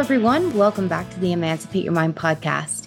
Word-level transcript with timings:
Everyone. 0.00 0.56
Welcome 0.56 0.88
back 0.88 1.10
to 1.10 1.20
the 1.20 1.30
Emancipate 1.30 1.84
Your 1.84 1.92
Mind 1.92 2.16
podcast. 2.16 2.86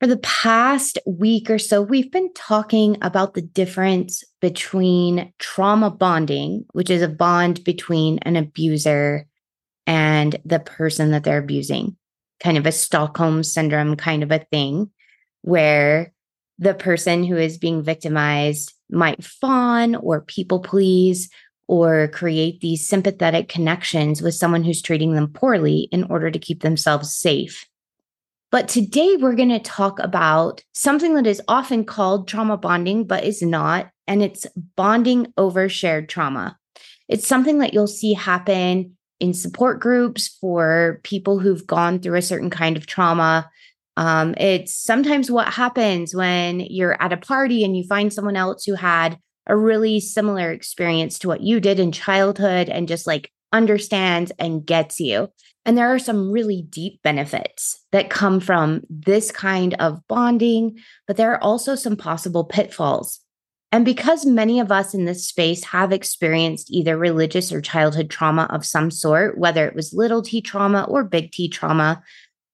For 0.00 0.08
the 0.08 0.16
past 0.16 0.98
week 1.06 1.48
or 1.48 1.58
so, 1.60 1.80
we've 1.82 2.10
been 2.10 2.32
talking 2.34 2.96
about 3.00 3.34
the 3.34 3.42
difference 3.42 4.24
between 4.40 5.32
trauma 5.38 5.88
bonding, 5.88 6.64
which 6.72 6.90
is 6.90 7.00
a 7.00 7.06
bond 7.06 7.62
between 7.62 8.18
an 8.22 8.34
abuser 8.34 9.28
and 9.86 10.34
the 10.44 10.58
person 10.58 11.12
that 11.12 11.22
they're 11.22 11.38
abusing, 11.38 11.96
kind 12.42 12.58
of 12.58 12.66
a 12.66 12.72
Stockholm 12.72 13.44
syndrome 13.44 13.94
kind 13.94 14.24
of 14.24 14.32
a 14.32 14.44
thing, 14.50 14.90
where 15.42 16.12
the 16.58 16.74
person 16.74 17.22
who 17.22 17.36
is 17.36 17.56
being 17.56 17.84
victimized 17.84 18.74
might 18.90 19.22
fawn 19.22 19.94
or 19.94 20.22
people 20.22 20.58
please 20.58 21.30
or 21.70 22.08
create 22.08 22.60
these 22.60 22.88
sympathetic 22.88 23.48
connections 23.48 24.20
with 24.20 24.34
someone 24.34 24.64
who's 24.64 24.82
treating 24.82 25.14
them 25.14 25.28
poorly 25.28 25.88
in 25.92 26.02
order 26.10 26.28
to 26.28 26.38
keep 26.40 26.62
themselves 26.62 27.14
safe. 27.14 27.64
But 28.50 28.66
today 28.66 29.14
we're 29.14 29.36
going 29.36 29.50
to 29.50 29.60
talk 29.60 30.00
about 30.00 30.64
something 30.74 31.14
that 31.14 31.28
is 31.28 31.40
often 31.46 31.84
called 31.84 32.26
trauma 32.26 32.56
bonding, 32.56 33.04
but 33.04 33.22
is 33.22 33.40
not, 33.40 33.88
and 34.08 34.20
it's 34.20 34.48
bonding 34.74 35.32
over 35.38 35.68
shared 35.68 36.08
trauma. 36.08 36.58
It's 37.08 37.28
something 37.28 37.58
that 37.58 37.72
you'll 37.72 37.86
see 37.86 38.14
happen 38.14 38.96
in 39.20 39.32
support 39.32 39.78
groups 39.78 40.26
for 40.40 40.98
people 41.04 41.38
who've 41.38 41.68
gone 41.68 42.00
through 42.00 42.18
a 42.18 42.22
certain 42.22 42.50
kind 42.50 42.76
of 42.76 42.86
trauma. 42.86 43.48
Um, 43.96 44.34
it's 44.38 44.74
sometimes 44.74 45.30
what 45.30 45.46
happens 45.46 46.16
when 46.16 46.58
you're 46.58 47.00
at 47.00 47.12
a 47.12 47.16
party 47.16 47.62
and 47.62 47.76
you 47.76 47.84
find 47.84 48.12
someone 48.12 48.34
else 48.34 48.64
who 48.64 48.74
had 48.74 49.20
a 49.50 49.56
really 49.56 50.00
similar 50.00 50.52
experience 50.52 51.18
to 51.18 51.28
what 51.28 51.40
you 51.40 51.60
did 51.60 51.80
in 51.80 51.92
childhood 51.92 52.68
and 52.68 52.88
just 52.88 53.06
like 53.06 53.30
understands 53.52 54.30
and 54.38 54.64
gets 54.64 55.00
you. 55.00 55.28
And 55.66 55.76
there 55.76 55.92
are 55.92 55.98
some 55.98 56.30
really 56.30 56.62
deep 56.62 57.02
benefits 57.02 57.84
that 57.92 58.10
come 58.10 58.40
from 58.40 58.82
this 58.88 59.30
kind 59.30 59.74
of 59.74 60.06
bonding, 60.08 60.78
but 61.06 61.16
there 61.16 61.32
are 61.32 61.42
also 61.42 61.74
some 61.74 61.96
possible 61.96 62.44
pitfalls. 62.44 63.20
And 63.72 63.84
because 63.84 64.24
many 64.24 64.58
of 64.58 64.72
us 64.72 64.94
in 64.94 65.04
this 65.04 65.26
space 65.26 65.64
have 65.64 65.92
experienced 65.92 66.70
either 66.70 66.96
religious 66.96 67.52
or 67.52 67.60
childhood 67.60 68.08
trauma 68.08 68.44
of 68.50 68.64
some 68.64 68.90
sort, 68.90 69.38
whether 69.38 69.66
it 69.66 69.74
was 69.74 69.92
little 69.92 70.22
t 70.22 70.40
trauma 70.40 70.84
or 70.88 71.04
big 71.04 71.30
T 71.32 71.48
trauma, 71.48 72.02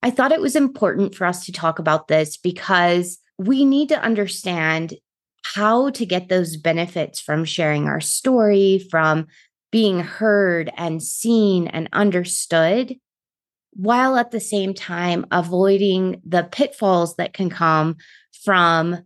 I 0.02 0.10
thought 0.10 0.32
it 0.32 0.40
was 0.40 0.56
important 0.56 1.14
for 1.14 1.26
us 1.26 1.46
to 1.46 1.52
talk 1.52 1.78
about 1.78 2.08
this 2.08 2.36
because 2.36 3.18
we 3.38 3.64
need 3.64 3.88
to 3.90 4.02
understand 4.02 4.94
how 5.54 5.90
to 5.90 6.04
get 6.06 6.28
those 6.28 6.56
benefits 6.56 7.20
from 7.20 7.44
sharing 7.44 7.86
our 7.86 8.00
story, 8.00 8.86
from 8.90 9.26
being 9.70 10.00
heard 10.00 10.70
and 10.76 11.02
seen 11.02 11.66
and 11.68 11.88
understood, 11.92 12.96
while 13.72 14.16
at 14.16 14.30
the 14.30 14.40
same 14.40 14.74
time 14.74 15.26
avoiding 15.30 16.20
the 16.24 16.44
pitfalls 16.44 17.16
that 17.16 17.32
can 17.32 17.50
come 17.50 17.96
from 18.44 18.98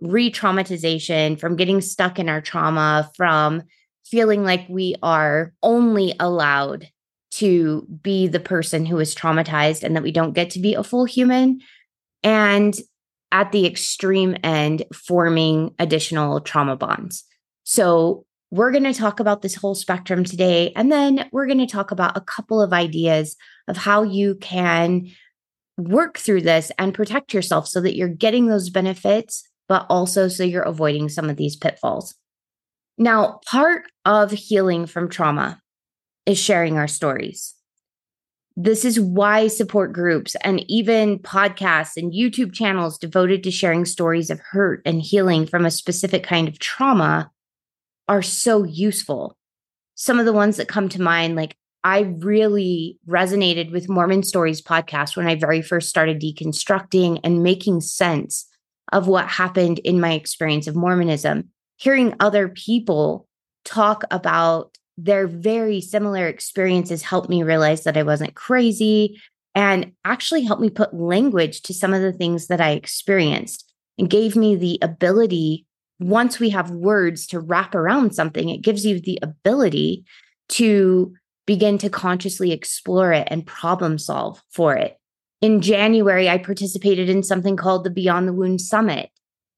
re 0.00 0.30
traumatization, 0.30 1.38
from 1.38 1.56
getting 1.56 1.80
stuck 1.80 2.18
in 2.18 2.28
our 2.28 2.40
trauma, 2.40 3.10
from 3.16 3.62
feeling 4.04 4.44
like 4.44 4.66
we 4.68 4.94
are 5.02 5.52
only 5.62 6.14
allowed 6.20 6.88
to 7.30 7.86
be 8.02 8.26
the 8.26 8.40
person 8.40 8.86
who 8.86 8.98
is 8.98 9.14
traumatized 9.14 9.82
and 9.82 9.96
that 9.96 10.02
we 10.02 10.12
don't 10.12 10.32
get 10.32 10.50
to 10.50 10.60
be 10.60 10.74
a 10.74 10.84
full 10.84 11.04
human. 11.04 11.60
And 12.22 12.74
at 13.32 13.52
the 13.52 13.66
extreme 13.66 14.36
end 14.42 14.84
forming 14.92 15.74
additional 15.78 16.40
trauma 16.40 16.76
bonds. 16.76 17.24
So, 17.64 18.24
we're 18.50 18.70
going 18.70 18.84
to 18.84 18.94
talk 18.94 19.20
about 19.20 19.42
this 19.42 19.54
whole 19.54 19.74
spectrum 19.74 20.24
today. 20.24 20.72
And 20.74 20.90
then 20.90 21.28
we're 21.32 21.46
going 21.46 21.58
to 21.58 21.66
talk 21.66 21.90
about 21.90 22.16
a 22.16 22.22
couple 22.22 22.62
of 22.62 22.72
ideas 22.72 23.36
of 23.68 23.76
how 23.76 24.02
you 24.02 24.36
can 24.36 25.10
work 25.76 26.18
through 26.18 26.42
this 26.42 26.72
and 26.78 26.94
protect 26.94 27.34
yourself 27.34 27.68
so 27.68 27.80
that 27.80 27.96
you're 27.96 28.08
getting 28.08 28.46
those 28.46 28.70
benefits, 28.70 29.46
but 29.68 29.86
also 29.90 30.28
so 30.28 30.44
you're 30.44 30.62
avoiding 30.62 31.08
some 31.08 31.28
of 31.28 31.36
these 31.36 31.56
pitfalls. 31.56 32.14
Now, 32.96 33.40
part 33.46 33.84
of 34.04 34.30
healing 34.30 34.86
from 34.86 35.08
trauma 35.08 35.60
is 36.26 36.38
sharing 36.38 36.78
our 36.78 36.88
stories. 36.88 37.54
This 38.60 38.84
is 38.84 38.98
why 38.98 39.46
support 39.46 39.92
groups 39.92 40.34
and 40.42 40.68
even 40.68 41.20
podcasts 41.20 41.96
and 41.96 42.12
YouTube 42.12 42.52
channels 42.52 42.98
devoted 42.98 43.44
to 43.44 43.52
sharing 43.52 43.84
stories 43.84 44.30
of 44.30 44.40
hurt 44.40 44.82
and 44.84 45.00
healing 45.00 45.46
from 45.46 45.64
a 45.64 45.70
specific 45.70 46.24
kind 46.24 46.48
of 46.48 46.58
trauma 46.58 47.30
are 48.08 48.20
so 48.20 48.64
useful. 48.64 49.36
Some 49.94 50.18
of 50.18 50.26
the 50.26 50.32
ones 50.32 50.56
that 50.56 50.66
come 50.66 50.88
to 50.88 51.00
mind, 51.00 51.36
like 51.36 51.56
I 51.84 52.00
really 52.00 52.98
resonated 53.08 53.70
with 53.70 53.88
Mormon 53.88 54.24
Stories 54.24 54.60
podcast 54.60 55.16
when 55.16 55.28
I 55.28 55.36
very 55.36 55.62
first 55.62 55.88
started 55.88 56.20
deconstructing 56.20 57.20
and 57.22 57.44
making 57.44 57.82
sense 57.82 58.44
of 58.90 59.06
what 59.06 59.28
happened 59.28 59.78
in 59.80 60.00
my 60.00 60.14
experience 60.14 60.66
of 60.66 60.74
Mormonism. 60.74 61.50
Hearing 61.76 62.14
other 62.18 62.48
people 62.48 63.28
talk 63.64 64.02
about 64.10 64.77
their 64.98 65.28
very 65.28 65.80
similar 65.80 66.26
experiences 66.26 67.02
helped 67.02 67.30
me 67.30 67.44
realize 67.44 67.84
that 67.84 67.96
I 67.96 68.02
wasn't 68.02 68.34
crazy 68.34 69.22
and 69.54 69.92
actually 70.04 70.42
helped 70.42 70.60
me 70.60 70.70
put 70.70 70.92
language 70.92 71.62
to 71.62 71.72
some 71.72 71.94
of 71.94 72.02
the 72.02 72.12
things 72.12 72.48
that 72.48 72.60
I 72.60 72.72
experienced 72.72 73.72
and 73.96 74.10
gave 74.10 74.34
me 74.34 74.56
the 74.56 74.78
ability. 74.82 75.66
Once 76.00 76.40
we 76.40 76.50
have 76.50 76.70
words 76.72 77.28
to 77.28 77.38
wrap 77.38 77.76
around 77.76 78.14
something, 78.14 78.48
it 78.48 78.62
gives 78.62 78.84
you 78.84 79.00
the 79.00 79.20
ability 79.22 80.04
to 80.48 81.14
begin 81.46 81.78
to 81.78 81.88
consciously 81.88 82.50
explore 82.50 83.12
it 83.12 83.28
and 83.30 83.46
problem 83.46 83.98
solve 83.98 84.42
for 84.50 84.74
it. 84.74 84.98
In 85.40 85.60
January, 85.60 86.28
I 86.28 86.38
participated 86.38 87.08
in 87.08 87.22
something 87.22 87.56
called 87.56 87.84
the 87.84 87.90
Beyond 87.90 88.26
the 88.26 88.32
Wound 88.32 88.60
Summit. 88.60 89.10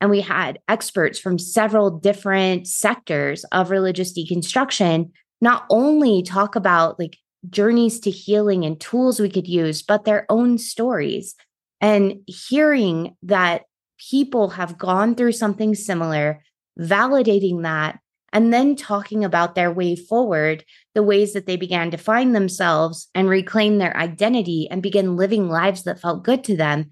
And 0.02 0.10
we 0.10 0.20
had 0.20 0.58
experts 0.68 1.18
from 1.18 1.38
several 1.38 1.90
different 1.90 2.66
sectors 2.66 3.44
of 3.44 3.70
religious 3.70 4.16
deconstruction 4.16 5.10
not 5.40 5.66
only 5.70 6.22
talk 6.22 6.56
about 6.56 6.98
like 6.98 7.18
journeys 7.48 8.00
to 8.00 8.10
healing 8.10 8.64
and 8.64 8.80
tools 8.80 9.20
we 9.20 9.30
could 9.30 9.46
use, 9.46 9.82
but 9.82 10.04
their 10.04 10.26
own 10.28 10.58
stories. 10.58 11.34
And 11.80 12.20
hearing 12.26 13.16
that 13.22 13.62
people 14.10 14.50
have 14.50 14.78
gone 14.78 15.14
through 15.14 15.32
something 15.32 15.74
similar, 15.74 16.42
validating 16.78 17.62
that, 17.62 17.98
and 18.32 18.52
then 18.52 18.76
talking 18.76 19.24
about 19.24 19.54
their 19.54 19.72
way 19.72 19.96
forward, 19.96 20.64
the 20.94 21.02
ways 21.02 21.32
that 21.32 21.46
they 21.46 21.56
began 21.56 21.90
to 21.90 21.96
find 21.96 22.34
themselves 22.34 23.08
and 23.14 23.28
reclaim 23.28 23.78
their 23.78 23.96
identity 23.96 24.68
and 24.70 24.82
begin 24.82 25.16
living 25.16 25.48
lives 25.48 25.82
that 25.84 26.00
felt 26.00 26.22
good 26.22 26.44
to 26.44 26.56
them. 26.56 26.90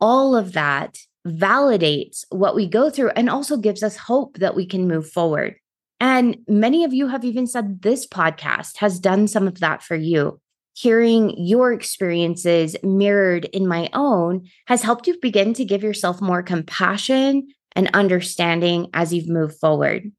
All 0.00 0.34
of 0.34 0.52
that 0.54 0.98
validates 1.26 2.24
what 2.30 2.54
we 2.56 2.66
go 2.66 2.90
through 2.90 3.10
and 3.10 3.28
also 3.28 3.56
gives 3.56 3.82
us 3.82 3.96
hope 3.96 4.38
that 4.38 4.56
we 4.56 4.66
can 4.66 4.88
move 4.88 5.08
forward. 5.08 5.59
And 6.00 6.38
many 6.48 6.84
of 6.84 6.94
you 6.94 7.08
have 7.08 7.24
even 7.24 7.46
said 7.46 7.82
this 7.82 8.06
podcast 8.06 8.78
has 8.78 8.98
done 8.98 9.28
some 9.28 9.46
of 9.46 9.60
that 9.60 9.82
for 9.82 9.94
you. 9.94 10.40
Hearing 10.74 11.34
your 11.36 11.72
experiences 11.72 12.74
mirrored 12.82 13.44
in 13.46 13.68
my 13.68 13.90
own 13.92 14.48
has 14.66 14.82
helped 14.82 15.06
you 15.06 15.18
begin 15.20 15.52
to 15.54 15.64
give 15.64 15.82
yourself 15.82 16.22
more 16.22 16.42
compassion 16.42 17.48
and 17.76 17.90
understanding 17.92 18.88
as 18.94 19.12
you've 19.12 19.28
moved 19.28 19.58
forward. 19.58 20.10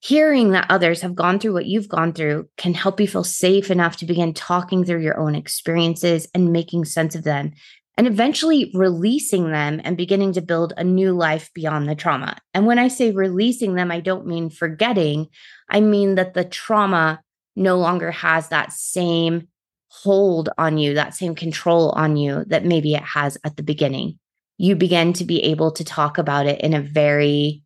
Hearing 0.00 0.52
that 0.52 0.70
others 0.70 1.02
have 1.02 1.14
gone 1.14 1.38
through 1.38 1.52
what 1.52 1.66
you've 1.66 1.88
gone 1.88 2.12
through 2.12 2.48
can 2.56 2.74
help 2.74 3.00
you 3.00 3.08
feel 3.08 3.24
safe 3.24 3.70
enough 3.70 3.96
to 3.98 4.06
begin 4.06 4.32
talking 4.32 4.84
through 4.84 5.02
your 5.02 5.18
own 5.18 5.34
experiences 5.34 6.28
and 6.34 6.52
making 6.52 6.84
sense 6.84 7.14
of 7.14 7.24
them 7.24 7.52
and 7.96 8.06
eventually 8.06 8.70
releasing 8.74 9.50
them 9.50 9.80
and 9.84 9.96
beginning 9.96 10.32
to 10.34 10.42
build 10.42 10.72
a 10.76 10.84
new 10.84 11.12
life 11.12 11.50
beyond 11.54 11.88
the 11.88 11.94
trauma. 11.94 12.36
And 12.52 12.66
when 12.66 12.78
I 12.78 12.88
say 12.88 13.10
releasing 13.10 13.74
them, 13.74 13.90
I 13.90 14.00
don't 14.00 14.26
mean 14.26 14.50
forgetting, 14.50 15.28
I 15.70 15.80
mean 15.80 16.16
that 16.16 16.34
the 16.34 16.44
trauma 16.44 17.20
no 17.54 17.78
longer 17.78 18.10
has 18.10 18.48
that 18.48 18.72
same 18.72 19.48
hold 19.88 20.50
on 20.58 20.76
you, 20.76 20.94
that 20.94 21.14
same 21.14 21.34
control 21.34 21.90
on 21.92 22.16
you 22.16 22.44
that 22.48 22.66
maybe 22.66 22.94
it 22.94 23.02
has 23.02 23.38
at 23.44 23.56
the 23.56 23.62
beginning. 23.62 24.18
You 24.58 24.76
begin 24.76 25.14
to 25.14 25.24
be 25.24 25.42
able 25.44 25.70
to 25.72 25.84
talk 25.84 26.18
about 26.18 26.46
it 26.46 26.60
in 26.60 26.74
a 26.74 26.82
very 26.82 27.62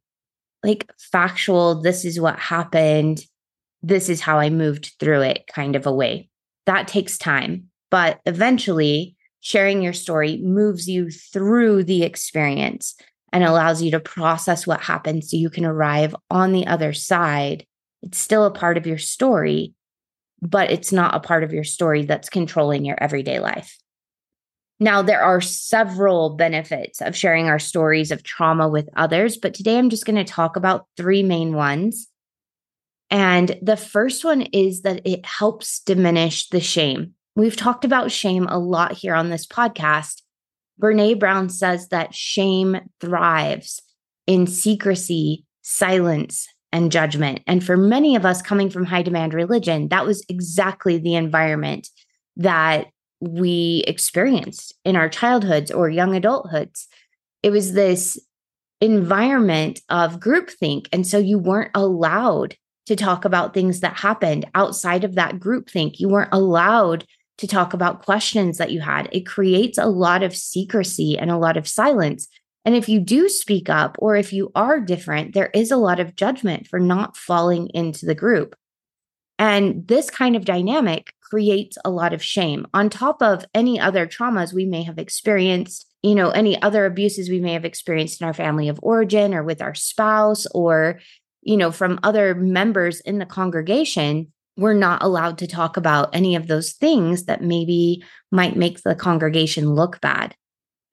like 0.62 0.90
factual, 1.10 1.80
this 1.80 2.04
is 2.04 2.20
what 2.20 2.38
happened, 2.38 3.24
this 3.82 4.08
is 4.08 4.20
how 4.20 4.38
I 4.38 4.50
moved 4.50 4.92
through 5.00 5.22
it 5.22 5.46
kind 5.52 5.74
of 5.74 5.86
a 5.86 5.92
way. 5.92 6.28
That 6.66 6.86
takes 6.86 7.18
time, 7.18 7.70
but 7.90 8.20
eventually 8.26 9.16
sharing 9.40 9.82
your 9.82 9.92
story 9.92 10.38
moves 10.38 10.88
you 10.88 11.10
through 11.10 11.84
the 11.84 12.02
experience 12.02 12.94
and 13.32 13.44
allows 13.44 13.82
you 13.82 13.90
to 13.92 14.00
process 14.00 14.66
what 14.66 14.80
happened 14.80 15.24
so 15.24 15.36
you 15.36 15.50
can 15.50 15.64
arrive 15.64 16.14
on 16.30 16.52
the 16.52 16.66
other 16.66 16.92
side. 16.92 17.66
It's 18.02 18.18
still 18.18 18.44
a 18.44 18.50
part 18.50 18.76
of 18.76 18.86
your 18.86 18.98
story, 18.98 19.74
but 20.42 20.70
it's 20.70 20.92
not 20.92 21.14
a 21.14 21.20
part 21.20 21.44
of 21.44 21.52
your 21.52 21.64
story 21.64 22.04
that's 22.04 22.28
controlling 22.28 22.84
your 22.84 22.96
everyday 23.02 23.40
life. 23.40 23.76
Now, 24.82 25.02
there 25.02 25.22
are 25.22 25.42
several 25.42 26.36
benefits 26.36 27.02
of 27.02 27.14
sharing 27.14 27.48
our 27.48 27.58
stories 27.58 28.10
of 28.10 28.22
trauma 28.22 28.66
with 28.66 28.88
others, 28.96 29.36
but 29.36 29.52
today 29.52 29.78
I'm 29.78 29.90
just 29.90 30.06
going 30.06 30.16
to 30.16 30.24
talk 30.24 30.56
about 30.56 30.86
three 30.96 31.22
main 31.22 31.52
ones. 31.52 32.08
And 33.10 33.58
the 33.60 33.76
first 33.76 34.24
one 34.24 34.40
is 34.40 34.82
that 34.82 35.02
it 35.04 35.26
helps 35.26 35.80
diminish 35.80 36.48
the 36.48 36.60
shame. 36.60 37.14
We've 37.36 37.56
talked 37.56 37.84
about 37.84 38.10
shame 38.10 38.46
a 38.48 38.58
lot 38.58 38.92
here 38.92 39.14
on 39.14 39.30
this 39.30 39.46
podcast. 39.46 40.22
Brene 40.80 41.18
Brown 41.18 41.48
says 41.48 41.88
that 41.88 42.14
shame 42.14 42.80
thrives 43.00 43.80
in 44.26 44.46
secrecy, 44.46 45.44
silence, 45.62 46.46
and 46.72 46.92
judgment. 46.92 47.40
And 47.46 47.64
for 47.64 47.76
many 47.76 48.16
of 48.16 48.24
us 48.24 48.42
coming 48.42 48.70
from 48.70 48.84
high 48.84 49.02
demand 49.02 49.34
religion, 49.34 49.88
that 49.88 50.06
was 50.06 50.24
exactly 50.28 50.98
the 50.98 51.14
environment 51.14 51.88
that 52.36 52.88
we 53.20 53.84
experienced 53.86 54.74
in 54.84 54.96
our 54.96 55.08
childhoods 55.08 55.70
or 55.70 55.90
young 55.90 56.12
adulthoods. 56.12 56.86
It 57.42 57.50
was 57.50 57.72
this 57.72 58.18
environment 58.80 59.80
of 59.88 60.20
groupthink. 60.20 60.86
And 60.92 61.06
so 61.06 61.18
you 61.18 61.38
weren't 61.38 61.72
allowed 61.74 62.56
to 62.86 62.96
talk 62.96 63.24
about 63.24 63.52
things 63.52 63.80
that 63.80 63.96
happened 63.96 64.46
outside 64.54 65.04
of 65.04 65.16
that 65.16 65.34
groupthink. 65.34 65.98
You 66.00 66.08
weren't 66.08 66.32
allowed 66.32 67.04
to 67.40 67.46
talk 67.46 67.74
about 67.74 68.04
questions 68.04 68.58
that 68.58 68.70
you 68.70 68.80
had. 68.80 69.08
It 69.12 69.26
creates 69.26 69.78
a 69.78 69.86
lot 69.86 70.22
of 70.22 70.36
secrecy 70.36 71.18
and 71.18 71.30
a 71.30 71.38
lot 71.38 71.56
of 71.56 71.66
silence. 71.66 72.28
And 72.64 72.76
if 72.76 72.88
you 72.88 73.00
do 73.00 73.28
speak 73.28 73.70
up 73.70 73.96
or 73.98 74.16
if 74.16 74.32
you 74.32 74.52
are 74.54 74.78
different, 74.78 75.32
there 75.32 75.50
is 75.54 75.70
a 75.70 75.76
lot 75.76 75.98
of 75.98 76.14
judgment 76.14 76.66
for 76.66 76.78
not 76.78 77.16
falling 77.16 77.68
into 77.68 78.04
the 78.04 78.14
group. 78.14 78.54
And 79.38 79.88
this 79.88 80.10
kind 80.10 80.36
of 80.36 80.44
dynamic 80.44 81.14
creates 81.22 81.78
a 81.82 81.90
lot 81.90 82.12
of 82.12 82.22
shame 82.22 82.66
on 82.74 82.90
top 82.90 83.22
of 83.22 83.46
any 83.54 83.80
other 83.80 84.06
traumas 84.06 84.52
we 84.52 84.66
may 84.66 84.82
have 84.82 84.98
experienced, 84.98 85.86
you 86.02 86.14
know, 86.14 86.28
any 86.30 86.60
other 86.60 86.84
abuses 86.84 87.30
we 87.30 87.40
may 87.40 87.54
have 87.54 87.64
experienced 87.64 88.20
in 88.20 88.26
our 88.26 88.34
family 88.34 88.68
of 88.68 88.78
origin 88.82 89.32
or 89.32 89.42
with 89.42 89.62
our 89.62 89.74
spouse 89.74 90.44
or, 90.48 91.00
you 91.40 91.56
know, 91.56 91.70
from 91.70 91.98
other 92.02 92.34
members 92.34 93.00
in 93.00 93.18
the 93.18 93.24
congregation. 93.24 94.30
We're 94.60 94.74
not 94.74 95.02
allowed 95.02 95.38
to 95.38 95.46
talk 95.46 95.76
about 95.76 96.14
any 96.14 96.36
of 96.36 96.46
those 96.46 96.72
things 96.72 97.24
that 97.24 97.42
maybe 97.42 98.04
might 98.30 98.56
make 98.56 98.82
the 98.82 98.94
congregation 98.94 99.74
look 99.74 100.00
bad. 100.00 100.36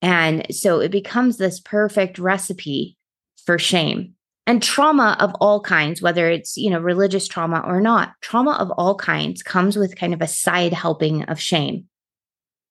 And 0.02 0.48
so 0.56 0.80
it 0.80 0.90
becomes 0.90 1.36
this 1.36 1.60
perfect 1.60 2.18
recipe 2.18 2.98
for 3.46 3.60
shame 3.60 4.14
and 4.48 4.64
trauma 4.64 5.18
of 5.19 5.34
all 5.42 5.62
kinds 5.62 6.02
whether 6.02 6.30
it's 6.30 6.58
you 6.58 6.69
know 6.69 6.80
religious 6.80 7.28
trauma 7.28 7.62
or 7.66 7.80
not 7.80 8.14
trauma 8.22 8.54
of 8.54 8.72
all 8.72 8.96
kinds 8.96 9.44
comes 9.44 9.78
with 9.78 9.96
kind 9.96 10.14
of 10.14 10.22
a 10.22 10.28
side 10.28 10.74
helping 10.74 11.24
of 11.24 11.40
shame 11.40 11.86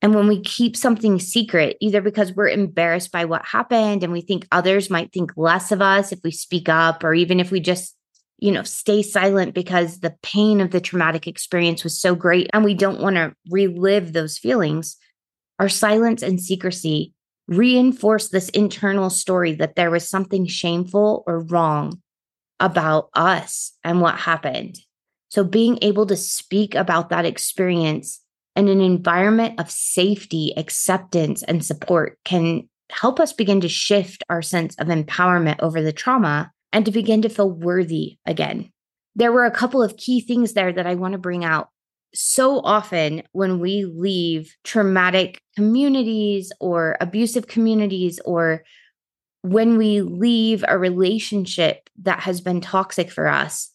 and 0.02 0.14
when 0.14 0.26
we 0.26 0.40
keep 0.40 0.76
something 0.76 1.20
secret 1.20 1.76
either 1.80 2.00
because 2.00 2.32
we're 2.32 2.48
embarrassed 2.48 3.12
by 3.12 3.24
what 3.24 3.44
happened 3.44 4.02
and 4.02 4.12
we 4.12 4.20
think 4.20 4.46
others 4.50 4.90
might 4.90 5.12
think 5.12 5.32
less 5.36 5.70
of 5.70 5.80
us 5.80 6.12
if 6.12 6.18
we 6.24 6.30
speak 6.30 6.68
up 6.68 7.04
or 7.04 7.14
even 7.14 7.38
if 7.38 7.50
we 7.50 7.60
just 7.60 7.94
you 8.38 8.52
know 8.52 8.62
stay 8.62 9.02
silent 9.02 9.54
because 9.54 10.00
the 10.00 10.14
pain 10.22 10.60
of 10.60 10.70
the 10.70 10.80
traumatic 10.80 11.26
experience 11.26 11.82
was 11.84 11.98
so 11.98 12.14
great 12.14 12.48
and 12.52 12.64
we 12.64 12.74
don't 12.74 13.00
want 13.00 13.16
to 13.16 13.34
relive 13.50 14.12
those 14.12 14.38
feelings 14.38 14.96
our 15.58 15.68
silence 15.68 16.22
and 16.22 16.40
secrecy 16.40 17.14
reinforce 17.48 18.28
this 18.28 18.48
internal 18.50 19.10
story 19.10 19.54
that 19.54 19.76
there 19.76 19.90
was 19.90 20.08
something 20.08 20.46
shameful 20.46 21.22
or 21.26 21.40
wrong 21.40 22.00
about 22.60 23.08
us 23.14 23.72
and 23.84 24.00
what 24.00 24.16
happened. 24.16 24.78
So, 25.28 25.44
being 25.44 25.78
able 25.82 26.06
to 26.06 26.16
speak 26.16 26.74
about 26.74 27.10
that 27.10 27.24
experience 27.24 28.20
in 28.54 28.68
an 28.68 28.80
environment 28.80 29.60
of 29.60 29.70
safety, 29.70 30.54
acceptance, 30.56 31.42
and 31.42 31.64
support 31.64 32.18
can 32.24 32.68
help 32.90 33.20
us 33.20 33.32
begin 33.32 33.60
to 33.60 33.68
shift 33.68 34.22
our 34.30 34.42
sense 34.42 34.74
of 34.76 34.86
empowerment 34.88 35.56
over 35.60 35.82
the 35.82 35.92
trauma 35.92 36.50
and 36.76 36.84
to 36.84 36.92
begin 36.92 37.22
to 37.22 37.30
feel 37.30 37.50
worthy 37.50 38.18
again. 38.26 38.70
There 39.14 39.32
were 39.32 39.46
a 39.46 39.50
couple 39.50 39.82
of 39.82 39.96
key 39.96 40.20
things 40.20 40.52
there 40.52 40.70
that 40.70 40.86
I 40.86 40.94
want 40.94 41.12
to 41.12 41.18
bring 41.18 41.42
out 41.42 41.70
so 42.14 42.60
often 42.60 43.22
when 43.32 43.60
we 43.60 43.86
leave 43.86 44.54
traumatic 44.62 45.40
communities 45.54 46.52
or 46.60 46.98
abusive 47.00 47.46
communities 47.46 48.20
or 48.26 48.62
when 49.40 49.78
we 49.78 50.02
leave 50.02 50.66
a 50.68 50.76
relationship 50.76 51.88
that 52.02 52.20
has 52.20 52.42
been 52.42 52.60
toxic 52.60 53.10
for 53.10 53.26
us, 53.26 53.72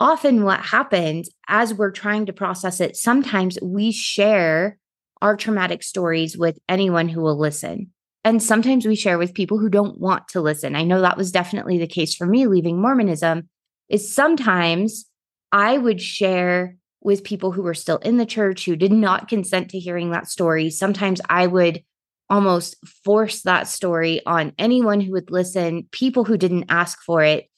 often 0.00 0.42
what 0.42 0.58
happens 0.58 1.30
as 1.46 1.72
we're 1.72 1.92
trying 1.92 2.26
to 2.26 2.32
process 2.32 2.80
it, 2.80 2.96
sometimes 2.96 3.56
we 3.62 3.92
share 3.92 4.78
our 5.20 5.36
traumatic 5.36 5.84
stories 5.84 6.36
with 6.36 6.58
anyone 6.68 7.08
who 7.08 7.20
will 7.20 7.38
listen. 7.38 7.92
And 8.24 8.42
sometimes 8.42 8.86
we 8.86 8.94
share 8.94 9.18
with 9.18 9.34
people 9.34 9.58
who 9.58 9.68
don't 9.68 9.98
want 10.00 10.28
to 10.28 10.40
listen. 10.40 10.76
I 10.76 10.84
know 10.84 11.00
that 11.00 11.16
was 11.16 11.32
definitely 11.32 11.78
the 11.78 11.86
case 11.86 12.14
for 12.14 12.26
me 12.26 12.46
leaving 12.46 12.80
Mormonism, 12.80 13.48
is 13.88 14.14
sometimes 14.14 15.06
I 15.50 15.76
would 15.78 16.00
share 16.00 16.76
with 17.00 17.24
people 17.24 17.50
who 17.50 17.62
were 17.62 17.74
still 17.74 17.98
in 17.98 18.16
the 18.16 18.26
church 18.26 18.64
who 18.64 18.76
did 18.76 18.92
not 18.92 19.28
consent 19.28 19.70
to 19.70 19.78
hearing 19.78 20.10
that 20.10 20.28
story. 20.28 20.70
Sometimes 20.70 21.20
I 21.28 21.46
would 21.48 21.82
almost 22.30 22.76
force 23.04 23.42
that 23.42 23.66
story 23.66 24.24
on 24.24 24.52
anyone 24.58 25.00
who 25.00 25.12
would 25.12 25.30
listen, 25.30 25.88
people 25.90 26.24
who 26.24 26.38
didn't 26.38 26.66
ask 26.68 27.02
for 27.02 27.22
it, 27.22 27.48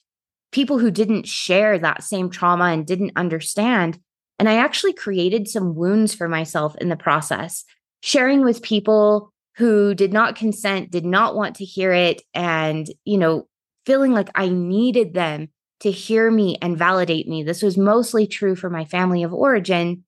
people 0.51 0.79
who 0.79 0.91
didn't 0.91 1.27
share 1.27 1.77
that 1.77 2.03
same 2.03 2.29
trauma 2.29 2.65
and 2.65 2.85
didn't 2.85 3.13
understand. 3.15 3.99
And 4.39 4.49
I 4.49 4.55
actually 4.57 4.93
created 4.93 5.47
some 5.47 5.75
wounds 5.75 6.13
for 6.13 6.27
myself 6.27 6.75
in 6.77 6.89
the 6.89 6.97
process, 6.97 7.63
sharing 8.01 8.43
with 8.43 8.61
people 8.61 9.31
who 9.57 9.93
did 9.95 10.11
not 10.11 10.35
consent, 10.35 10.91
did 10.91 11.05
not 11.05 11.35
want 11.35 11.55
to 11.55 11.65
hear 11.65 11.93
it, 11.93 12.21
and, 12.33 12.87
you 13.05 13.17
know, 13.17 13.47
feeling 13.85 14.11
like 14.11 14.29
I 14.35 14.49
needed 14.49 15.13
them 15.13 15.49
to 15.81 15.91
hear 15.91 16.29
me 16.31 16.57
and 16.61 16.77
validate 16.77 17.27
me. 17.27 17.43
This 17.43 17.61
was 17.61 17.77
mostly 17.77 18.27
true 18.27 18.55
for 18.55 18.69
my 18.69 18.85
family 18.85 19.23
of 19.23 19.33
origin. 19.33 20.03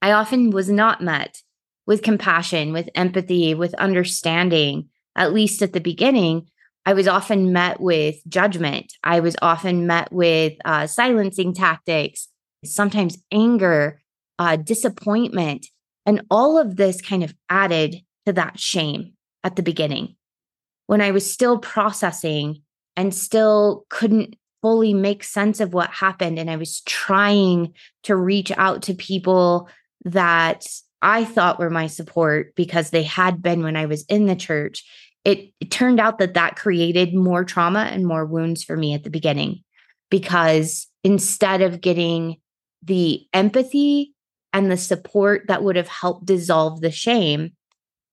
I 0.00 0.12
often 0.12 0.50
was 0.50 0.68
not 0.68 1.02
met 1.02 1.42
with 1.86 2.02
compassion, 2.02 2.72
with 2.72 2.88
empathy, 2.94 3.54
with 3.54 3.74
understanding, 3.74 4.88
at 5.16 5.32
least 5.32 5.62
at 5.62 5.72
the 5.72 5.80
beginning. 5.80 6.48
I 6.84 6.92
was 6.92 7.08
often 7.08 7.52
met 7.52 7.80
with 7.80 8.16
judgment. 8.28 8.92
I 9.02 9.20
was 9.20 9.36
often 9.42 9.86
met 9.86 10.12
with 10.12 10.54
uh, 10.64 10.86
silencing 10.86 11.52
tactics, 11.52 12.28
sometimes 12.64 13.18
anger, 13.32 14.00
uh, 14.38 14.56
disappointment. 14.56 15.66
And 16.04 16.22
all 16.30 16.58
of 16.58 16.76
this 16.76 17.00
kind 17.00 17.24
of 17.24 17.34
added 17.50 17.96
to 18.26 18.32
that 18.34 18.58
shame 18.58 19.12
at 19.44 19.56
the 19.56 19.62
beginning 19.62 20.16
when 20.86 21.00
I 21.00 21.10
was 21.10 21.30
still 21.30 21.58
processing 21.58 22.62
and 22.96 23.14
still 23.14 23.84
couldn't 23.90 24.36
fully 24.62 24.94
make 24.94 25.22
sense 25.22 25.60
of 25.60 25.74
what 25.74 25.90
happened. 25.90 26.38
And 26.38 26.50
I 26.50 26.56
was 26.56 26.80
trying 26.82 27.74
to 28.04 28.16
reach 28.16 28.50
out 28.52 28.82
to 28.82 28.94
people 28.94 29.68
that 30.04 30.66
I 31.02 31.24
thought 31.24 31.58
were 31.58 31.70
my 31.70 31.88
support 31.88 32.54
because 32.54 32.90
they 32.90 33.02
had 33.02 33.42
been 33.42 33.62
when 33.62 33.76
I 33.76 33.86
was 33.86 34.04
in 34.04 34.26
the 34.26 34.36
church. 34.36 34.84
It, 35.24 35.52
it 35.60 35.70
turned 35.70 36.00
out 36.00 36.18
that 36.18 36.34
that 36.34 36.56
created 36.56 37.14
more 37.14 37.44
trauma 37.44 37.80
and 37.80 38.06
more 38.06 38.24
wounds 38.24 38.62
for 38.64 38.76
me 38.76 38.94
at 38.94 39.04
the 39.04 39.10
beginning 39.10 39.62
because 40.10 40.86
instead 41.04 41.62
of 41.62 41.80
getting 41.80 42.36
the 42.82 43.26
empathy 43.32 44.14
and 44.52 44.70
the 44.70 44.76
support 44.76 45.42
that 45.48 45.62
would 45.62 45.76
have 45.76 45.88
helped 45.88 46.26
dissolve 46.26 46.80
the 46.80 46.92
shame, 46.92 47.52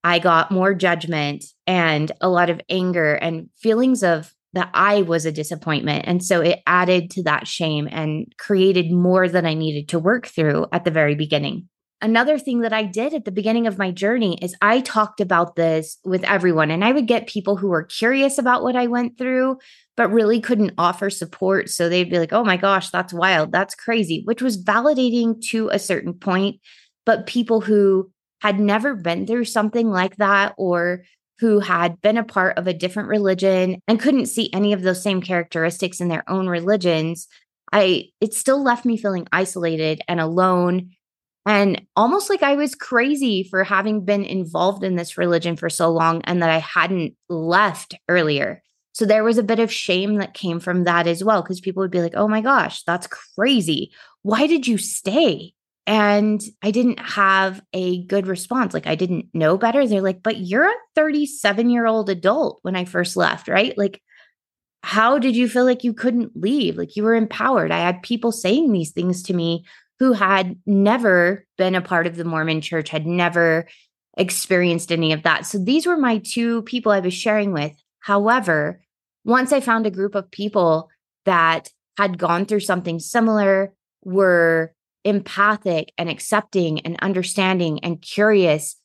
I 0.04 0.18
got 0.18 0.50
more 0.50 0.74
judgment 0.74 1.44
and 1.66 2.12
a 2.20 2.28
lot 2.28 2.50
of 2.50 2.60
anger 2.68 3.14
and 3.14 3.48
feelings 3.56 4.04
of 4.04 4.34
that 4.52 4.70
I 4.72 5.02
was 5.02 5.26
a 5.26 5.32
disappointment. 5.32 6.04
And 6.06 6.22
so 6.22 6.40
it 6.40 6.60
added 6.66 7.10
to 7.12 7.22
that 7.24 7.48
shame 7.48 7.88
and 7.90 8.32
created 8.38 8.92
more 8.92 9.28
than 9.28 9.46
I 9.46 9.54
needed 9.54 9.88
to 9.88 9.98
work 9.98 10.26
through 10.26 10.66
at 10.70 10.84
the 10.84 10.92
very 10.92 11.16
beginning. 11.16 11.68
Another 12.00 12.38
thing 12.38 12.60
that 12.60 12.72
I 12.72 12.84
did 12.84 13.14
at 13.14 13.24
the 13.24 13.32
beginning 13.32 13.66
of 13.66 13.78
my 13.78 13.90
journey 13.90 14.38
is 14.42 14.54
I 14.60 14.80
talked 14.80 15.20
about 15.20 15.56
this 15.56 15.96
with 16.04 16.22
everyone, 16.24 16.70
and 16.70 16.84
I 16.84 16.92
would 16.92 17.06
get 17.06 17.26
people 17.26 17.56
who 17.56 17.68
were 17.68 17.82
curious 17.82 18.36
about 18.36 18.62
what 18.62 18.76
I 18.76 18.88
went 18.88 19.16
through, 19.16 19.56
but 19.96 20.10
really 20.10 20.40
couldn't 20.40 20.74
offer 20.76 21.08
support. 21.08 21.70
So 21.70 21.88
they'd 21.88 22.10
be 22.10 22.18
like, 22.18 22.32
oh 22.32 22.44
my 22.44 22.58
gosh, 22.58 22.90
that's 22.90 23.14
wild. 23.14 23.52
That's 23.52 23.74
crazy, 23.74 24.22
which 24.26 24.42
was 24.42 24.62
validating 24.62 25.40
to 25.46 25.70
a 25.70 25.78
certain 25.78 26.12
point. 26.12 26.60
But 27.06 27.26
people 27.26 27.62
who 27.62 28.10
had 28.44 28.60
never 28.60 28.94
been 28.94 29.26
through 29.26 29.46
something 29.46 29.88
like 29.88 30.16
that 30.16 30.54
or 30.58 31.02
who 31.38 31.60
had 31.60 31.98
been 32.02 32.18
a 32.18 32.22
part 32.22 32.58
of 32.58 32.66
a 32.66 32.74
different 32.74 33.08
religion 33.08 33.80
and 33.88 33.98
couldn't 33.98 34.26
see 34.26 34.52
any 34.52 34.74
of 34.74 34.82
those 34.82 35.02
same 35.02 35.22
characteristics 35.22 35.98
in 35.98 36.08
their 36.08 36.28
own 36.28 36.46
religions, 36.46 37.26
I 37.72 38.10
it 38.20 38.34
still 38.34 38.62
left 38.62 38.84
me 38.84 38.98
feeling 38.98 39.26
isolated 39.32 40.02
and 40.08 40.20
alone 40.20 40.90
and 41.46 41.80
almost 41.96 42.28
like 42.28 42.42
I 42.42 42.56
was 42.56 42.74
crazy 42.74 43.44
for 43.44 43.64
having 43.64 44.04
been 44.04 44.24
involved 44.24 44.84
in 44.84 44.96
this 44.96 45.16
religion 45.16 45.56
for 45.56 45.70
so 45.70 45.90
long 45.90 46.20
and 46.24 46.42
that 46.42 46.50
I 46.50 46.58
hadn't 46.58 47.14
left 47.30 47.94
earlier. 48.10 48.62
So 48.92 49.06
there 49.06 49.24
was 49.24 49.38
a 49.38 49.42
bit 49.42 49.58
of 49.58 49.72
shame 49.72 50.16
that 50.16 50.34
came 50.34 50.60
from 50.60 50.84
that 50.84 51.06
as 51.06 51.24
well 51.24 51.40
because 51.40 51.60
people 51.60 51.80
would 51.80 51.90
be 51.90 52.02
like, 52.02 52.14
"Oh 52.14 52.28
my 52.28 52.42
gosh, 52.42 52.82
that's 52.82 53.06
crazy. 53.06 53.90
Why 54.20 54.46
did 54.46 54.66
you 54.66 54.76
stay?" 54.76 55.53
And 55.86 56.40
I 56.62 56.70
didn't 56.70 56.98
have 56.98 57.60
a 57.74 58.04
good 58.06 58.26
response. 58.26 58.72
Like 58.72 58.86
I 58.86 58.94
didn't 58.94 59.26
know 59.34 59.58
better. 59.58 59.86
They're 59.86 60.00
like, 60.00 60.22
"But 60.22 60.38
you're 60.38 60.68
a 60.68 60.74
37-year-old 60.96 62.08
adult 62.08 62.60
when 62.62 62.74
I 62.74 62.84
first 62.84 63.16
left, 63.16 63.48
right?" 63.48 63.76
Like 63.76 64.00
how 64.84 65.18
did 65.18 65.34
you 65.34 65.48
feel 65.48 65.64
like 65.64 65.82
you 65.82 65.94
couldn't 65.94 66.32
leave? 66.36 66.76
Like 66.76 66.94
you 66.94 67.04
were 67.04 67.14
empowered. 67.14 67.70
I 67.70 67.78
had 67.78 68.02
people 68.02 68.32
saying 68.32 68.70
these 68.70 68.92
things 68.92 69.22
to 69.24 69.34
me 69.34 69.64
who 69.98 70.12
had 70.12 70.58
never 70.66 71.46
been 71.56 71.74
a 71.74 71.80
part 71.80 72.06
of 72.06 72.16
the 72.16 72.24
Mormon 72.24 72.60
church, 72.60 72.90
had 72.90 73.06
never 73.06 73.66
experienced 74.18 74.92
any 74.92 75.12
of 75.12 75.22
that. 75.22 75.46
So 75.46 75.56
these 75.56 75.86
were 75.86 75.96
my 75.96 76.18
two 76.18 76.62
people 76.62 76.92
I 76.92 77.00
was 77.00 77.14
sharing 77.14 77.52
with. 77.52 77.72
However, 78.00 78.82
once 79.24 79.52
I 79.52 79.60
found 79.60 79.86
a 79.86 79.90
group 79.90 80.14
of 80.14 80.30
people 80.30 80.90
that 81.24 81.70
had 81.96 82.18
gone 82.18 82.44
through 82.44 82.60
something 82.60 82.98
similar, 82.98 83.72
were 84.04 84.74
empathic 85.04 85.92
and 85.98 86.08
accepting 86.08 86.80
and 86.80 86.96
understanding 87.00 87.80
and 87.84 88.00
curious, 88.00 88.76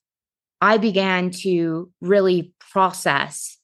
I 0.62 0.78
began 0.78 1.32
to 1.32 1.92
really 2.02 2.54
process 2.72 3.58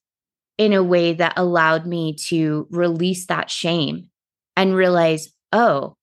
in 0.58 0.72
a 0.72 0.84
way 0.84 1.14
that 1.14 1.34
allowed 1.36 1.86
me 1.86 2.16
to 2.16 2.68
release 2.70 3.26
that 3.28 3.50
shame 3.50 4.10
and 4.56 4.76
realize, 4.76 5.34
oh, 5.52 5.96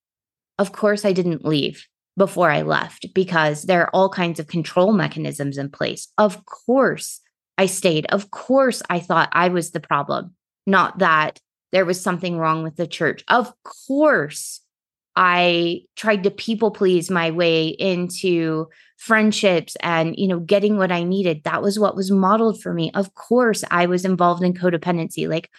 of 0.59 0.73
course 0.73 1.05
I 1.05 1.13
didn't 1.13 1.45
leave 1.45 1.87
before 2.17 2.51
I 2.51 2.63
left 2.63 3.15
because 3.15 3.63
there 3.63 3.83
are 3.83 3.91
all 3.95 4.11
kinds 4.11 4.39
of 4.39 4.47
control 4.47 4.93
mechanisms 4.93 5.57
in 5.57 5.71
place. 5.71 6.09
Of 6.19 6.45
course 6.45 7.21
I 7.57 7.67
stayed. 7.67 8.07
Of 8.07 8.31
course 8.31 8.83
I 8.91 9.01
thought 9.01 9.31
I 9.33 9.49
was 9.49 9.71
the 9.71 9.81
problem, 9.81 10.35
not 10.67 10.99
that 10.99 11.41
there 11.73 11.87
was 11.87 12.01
something 12.01 12.37
wrong 12.37 12.63
with 12.63 12.77
the 12.77 12.87
church. 12.87 13.25
Of 13.29 13.53
course 13.89 14.61
I 15.15 15.83
tried 15.97 16.23
to 16.25 16.31
people 16.31 16.71
please 16.71 17.11
my 17.11 17.31
way 17.31 17.69
into 17.69 18.69
friendships 18.97 19.77
and 19.81 20.15
you 20.17 20.29
know 20.29 20.41
getting 20.41 20.77
what 20.77 20.93
I 20.93 21.03
needed. 21.03 21.45
That 21.45 21.63
was 21.63 21.79
what 21.79 21.97
was 21.97 22.11
modeled 22.11 22.63
for 22.63 22.73
me. 22.73 22.91
Of 22.95 23.15
course 23.15 23.65
I 23.71 23.87
was 23.87 24.05
involved 24.05 24.43
in 24.43 24.55
codependency. 24.55 25.29
Like 25.29 25.51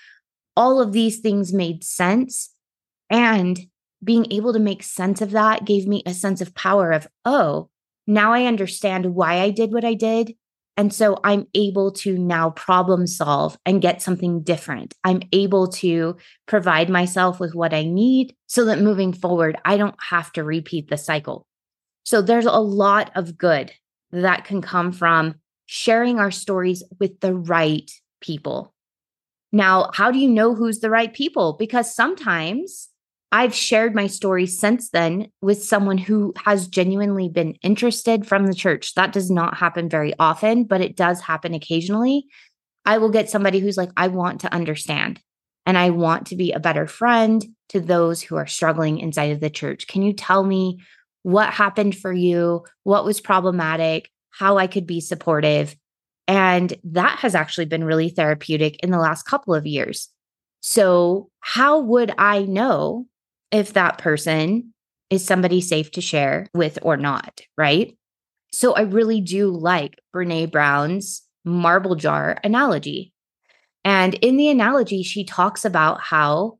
all 0.56 0.82
of 0.82 0.92
these 0.92 1.20
things 1.20 1.54
made 1.54 1.84
sense 1.84 2.54
and 3.10 3.60
being 4.04 4.32
able 4.32 4.54
to 4.54 4.60
make 4.60 4.84
sense 4.84 5.22
of 5.22 5.32
that 5.32 5.66
gave 5.66 5.88
me 5.88 6.04
a 6.06 6.14
sense 6.14 6.42
of 6.42 6.56
power 6.56 6.92
of, 6.92 7.08
oh, 7.26 7.70
now 8.06 8.34
I 8.34 8.46
understand 8.46 9.16
why 9.16 9.40
I 9.40 9.50
did 9.50 9.72
what 9.72 9.86
I 9.86 9.94
did. 9.94 10.36
And 10.76 10.92
so 10.94 11.20
I'm 11.24 11.46
able 11.54 11.92
to 11.92 12.18
now 12.18 12.50
problem 12.50 13.06
solve 13.06 13.58
and 13.66 13.82
get 13.82 14.02
something 14.02 14.42
different. 14.42 14.96
I'm 15.04 15.22
able 15.32 15.68
to 15.68 16.18
provide 16.48 16.90
myself 16.90 17.40
with 17.40 17.54
what 17.54 17.74
I 17.74 17.84
need 17.84 18.36
so 18.48 18.66
that 18.66 18.80
moving 18.80 19.14
forward, 19.14 19.58
I 19.66 19.78
don't 19.78 19.96
have 20.10 20.32
to 20.34 20.44
repeat 20.44 20.90
the 20.90 20.98
cycle. 20.98 21.46
So 22.06 22.22
there's 22.22 22.46
a 22.46 22.52
lot 22.52 23.12
of 23.16 23.38
good 23.38 23.72
that 24.12 24.46
can 24.46 24.62
come 24.62 24.92
from 24.92 25.36
sharing 25.66 26.20
our 26.20 26.32
stories 26.32 26.84
with 27.00 27.20
the 27.20 27.34
right 27.34 27.90
people. 28.20 28.74
Now, 29.52 29.92
how 29.94 30.12
do 30.12 30.18
you 30.18 30.30
know 30.30 30.56
who's 30.56 30.80
the 30.80 30.90
right 30.90 31.14
people? 31.14 31.54
Because 31.54 31.96
sometimes 31.96 32.90
I've 33.34 33.56
shared 33.56 33.96
my 33.96 34.06
story 34.06 34.46
since 34.46 34.92
then 34.92 35.30
with 35.42 35.64
someone 35.64 35.98
who 35.98 36.36
has 36.46 36.68
genuinely 36.68 37.30
been 37.30 37.56
interested 37.64 38.28
from 38.28 38.46
the 38.46 38.54
church. 38.54 38.94
That 38.94 39.12
does 39.12 39.32
not 39.32 39.58
happen 39.58 39.90
very 39.90 40.14
often, 40.20 40.66
but 40.66 40.82
it 40.82 40.96
does 40.96 41.20
happen 41.20 41.56
occasionally. 41.56 42.28
I 42.86 43.00
will 43.00 43.10
get 43.10 43.32
somebody 43.32 43.60
who's 43.60 43.76
like, 43.76 43.90
I 43.98 44.10
want 44.10 44.42
to 44.42 44.54
understand 44.54 45.20
and 45.66 45.80
I 45.80 45.90
want 45.90 46.28
to 46.28 46.36
be 46.36 46.52
a 46.52 46.60
better 46.60 46.86
friend 46.86 47.44
to 47.70 47.80
those 47.80 48.22
who 48.22 48.36
are 48.36 48.46
struggling 48.46 49.00
inside 49.00 49.32
of 49.32 49.40
the 49.40 49.50
church. 49.50 49.88
Can 49.88 50.04
you 50.04 50.14
tell 50.14 50.44
me 50.44 50.78
what 51.24 51.50
happened 51.50 51.98
for 51.98 52.14
you? 52.14 52.64
What 52.84 53.04
was 53.04 53.20
problematic? 53.20 54.12
How 54.30 54.60
I 54.60 54.68
could 54.68 54.86
be 54.86 55.02
supportive? 55.02 55.76
And 56.28 56.72
that 56.84 57.18
has 57.20 57.34
actually 57.34 57.66
been 57.66 57.84
really 57.84 58.10
therapeutic 58.10 58.84
in 58.84 58.92
the 58.92 59.00
last 59.00 59.24
couple 59.24 59.56
of 59.56 59.66
years. 59.66 60.10
So, 60.62 61.30
how 61.40 61.80
would 61.80 62.14
I 62.18 62.44
know 62.44 63.08
if 63.54 63.74
that 63.74 64.00
person 64.00 64.74
is 65.10 65.24
somebody 65.24 65.62
safe 65.62 65.92
to 65.92 66.02
share 66.02 66.48
with 66.54 66.80
or 66.82 66.98
not, 66.98 67.42
right? 67.56 67.96
So 68.52 68.74
I 68.74 68.82
really 68.82 69.22
do 69.22 69.50
like 69.50 70.00
Brene 70.14 70.52
Brown's 70.52 71.22
marble 71.46 71.96
jar 71.96 72.38
analogy. 72.44 73.14
And 73.86 74.16
in 74.16 74.38
the 74.38 74.50
analogy, 74.50 75.04
she 75.04 75.24
talks 75.24 75.66
about 75.66 76.02
how, 76.02 76.58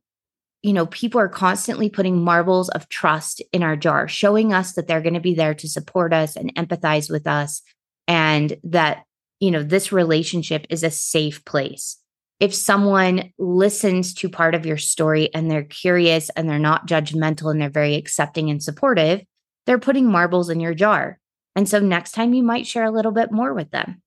you 0.62 0.72
know, 0.72 0.86
people 0.86 1.20
are 1.20 1.28
constantly 1.28 1.90
putting 1.90 2.22
marbles 2.22 2.68
of 2.68 2.88
trust 2.88 3.42
in 3.52 3.62
our 3.62 3.76
jar, 3.76 4.06
showing 4.06 4.52
us 4.52 4.74
that 4.74 4.86
they're 4.86 5.00
going 5.00 5.14
to 5.14 5.20
be 5.20 5.34
there 5.34 5.54
to 5.54 5.68
support 5.68 6.12
us 6.12 6.36
and 6.36 6.54
empathize 6.54 7.10
with 7.10 7.26
us, 7.26 7.60
and 8.06 8.56
that, 8.62 9.04
you 9.40 9.50
know, 9.50 9.62
this 9.62 9.90
relationship 9.90 10.66
is 10.70 10.82
a 10.82 10.90
safe 10.90 11.44
place 11.44 11.98
if 12.44 12.54
someone 12.54 13.32
listens 13.38 14.12
to 14.12 14.28
part 14.28 14.54
of 14.54 14.66
your 14.66 14.76
story 14.76 15.32
and 15.32 15.50
they're 15.50 15.64
curious 15.64 16.28
and 16.36 16.46
they're 16.46 16.58
not 16.58 16.86
judgmental 16.86 17.50
and 17.50 17.58
they're 17.58 17.70
very 17.70 17.94
accepting 17.94 18.50
and 18.50 18.62
supportive, 18.62 19.22
they're 19.64 19.78
putting 19.78 20.12
marbles 20.12 20.50
in 20.50 20.60
your 20.60 20.74
jar. 20.74 21.18
And 21.56 21.66
so 21.66 21.78
next 21.78 22.12
time 22.12 22.34
you 22.34 22.42
might 22.42 22.66
share 22.66 22.84
a 22.84 22.90
little 22.90 23.12
bit 23.12 23.32
more 23.32 23.54
with 23.54 23.70
them. 23.70 24.02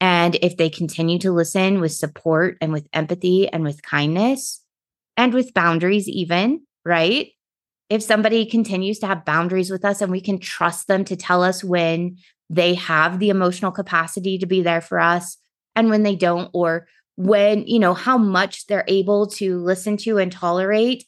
And 0.00 0.36
if 0.42 0.56
they 0.56 0.70
continue 0.70 1.18
to 1.18 1.32
listen 1.32 1.80
with 1.80 1.90
support 1.90 2.56
and 2.60 2.72
with 2.72 2.86
empathy 2.92 3.48
and 3.48 3.64
with 3.64 3.82
kindness 3.82 4.62
and 5.16 5.34
with 5.34 5.54
boundaries, 5.54 6.08
even, 6.08 6.62
right? 6.84 7.32
If 7.90 8.04
somebody 8.04 8.46
continues 8.46 9.00
to 9.00 9.08
have 9.08 9.24
boundaries 9.24 9.72
with 9.72 9.84
us 9.84 10.00
and 10.00 10.12
we 10.12 10.20
can 10.20 10.38
trust 10.38 10.86
them 10.86 11.04
to 11.06 11.16
tell 11.16 11.42
us 11.42 11.64
when 11.64 12.18
they 12.48 12.74
have 12.74 13.18
the 13.18 13.30
emotional 13.30 13.72
capacity 13.72 14.38
to 14.38 14.46
be 14.46 14.62
there 14.62 14.80
for 14.80 15.00
us 15.00 15.36
and 15.74 15.90
when 15.90 16.04
they 16.04 16.14
don't, 16.14 16.48
or 16.52 16.86
when, 17.16 17.66
you 17.66 17.78
know, 17.78 17.94
how 17.94 18.18
much 18.18 18.66
they're 18.66 18.84
able 18.88 19.26
to 19.26 19.58
listen 19.58 19.96
to 19.98 20.18
and 20.18 20.32
tolerate 20.32 21.04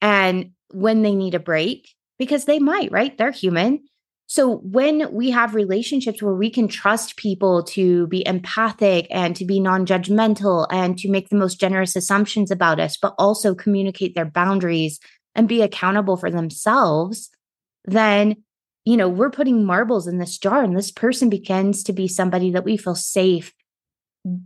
and 0.00 0.50
when 0.70 1.02
they 1.02 1.14
need 1.14 1.34
a 1.34 1.40
break, 1.40 1.88
because 2.18 2.44
they 2.44 2.58
might, 2.58 2.90
right? 2.90 3.16
They're 3.16 3.30
human. 3.30 3.84
So 4.26 4.56
when 4.58 5.12
we 5.12 5.30
have 5.30 5.54
relationships 5.54 6.22
where 6.22 6.34
we 6.34 6.50
can 6.50 6.66
trust 6.66 7.16
people 7.16 7.62
to 7.64 8.06
be 8.08 8.26
empathic 8.26 9.06
and 9.10 9.36
to 9.36 9.44
be 9.44 9.60
non 9.60 9.86
judgmental 9.86 10.66
and 10.70 10.98
to 10.98 11.10
make 11.10 11.28
the 11.28 11.36
most 11.36 11.60
generous 11.60 11.94
assumptions 11.94 12.50
about 12.50 12.80
us, 12.80 12.96
but 12.96 13.14
also 13.18 13.54
communicate 13.54 14.14
their 14.14 14.24
boundaries 14.24 14.98
and 15.34 15.48
be 15.48 15.62
accountable 15.62 16.16
for 16.16 16.30
themselves, 16.30 17.30
then, 17.84 18.36
you 18.84 18.96
know, 18.96 19.08
we're 19.08 19.30
putting 19.30 19.64
marbles 19.64 20.06
in 20.06 20.18
this 20.18 20.38
jar 20.38 20.62
and 20.62 20.76
this 20.76 20.90
person 20.90 21.28
begins 21.28 21.82
to 21.84 21.92
be 21.92 22.08
somebody 22.08 22.50
that 22.50 22.64
we 22.64 22.76
feel 22.76 22.94
safe 22.94 23.52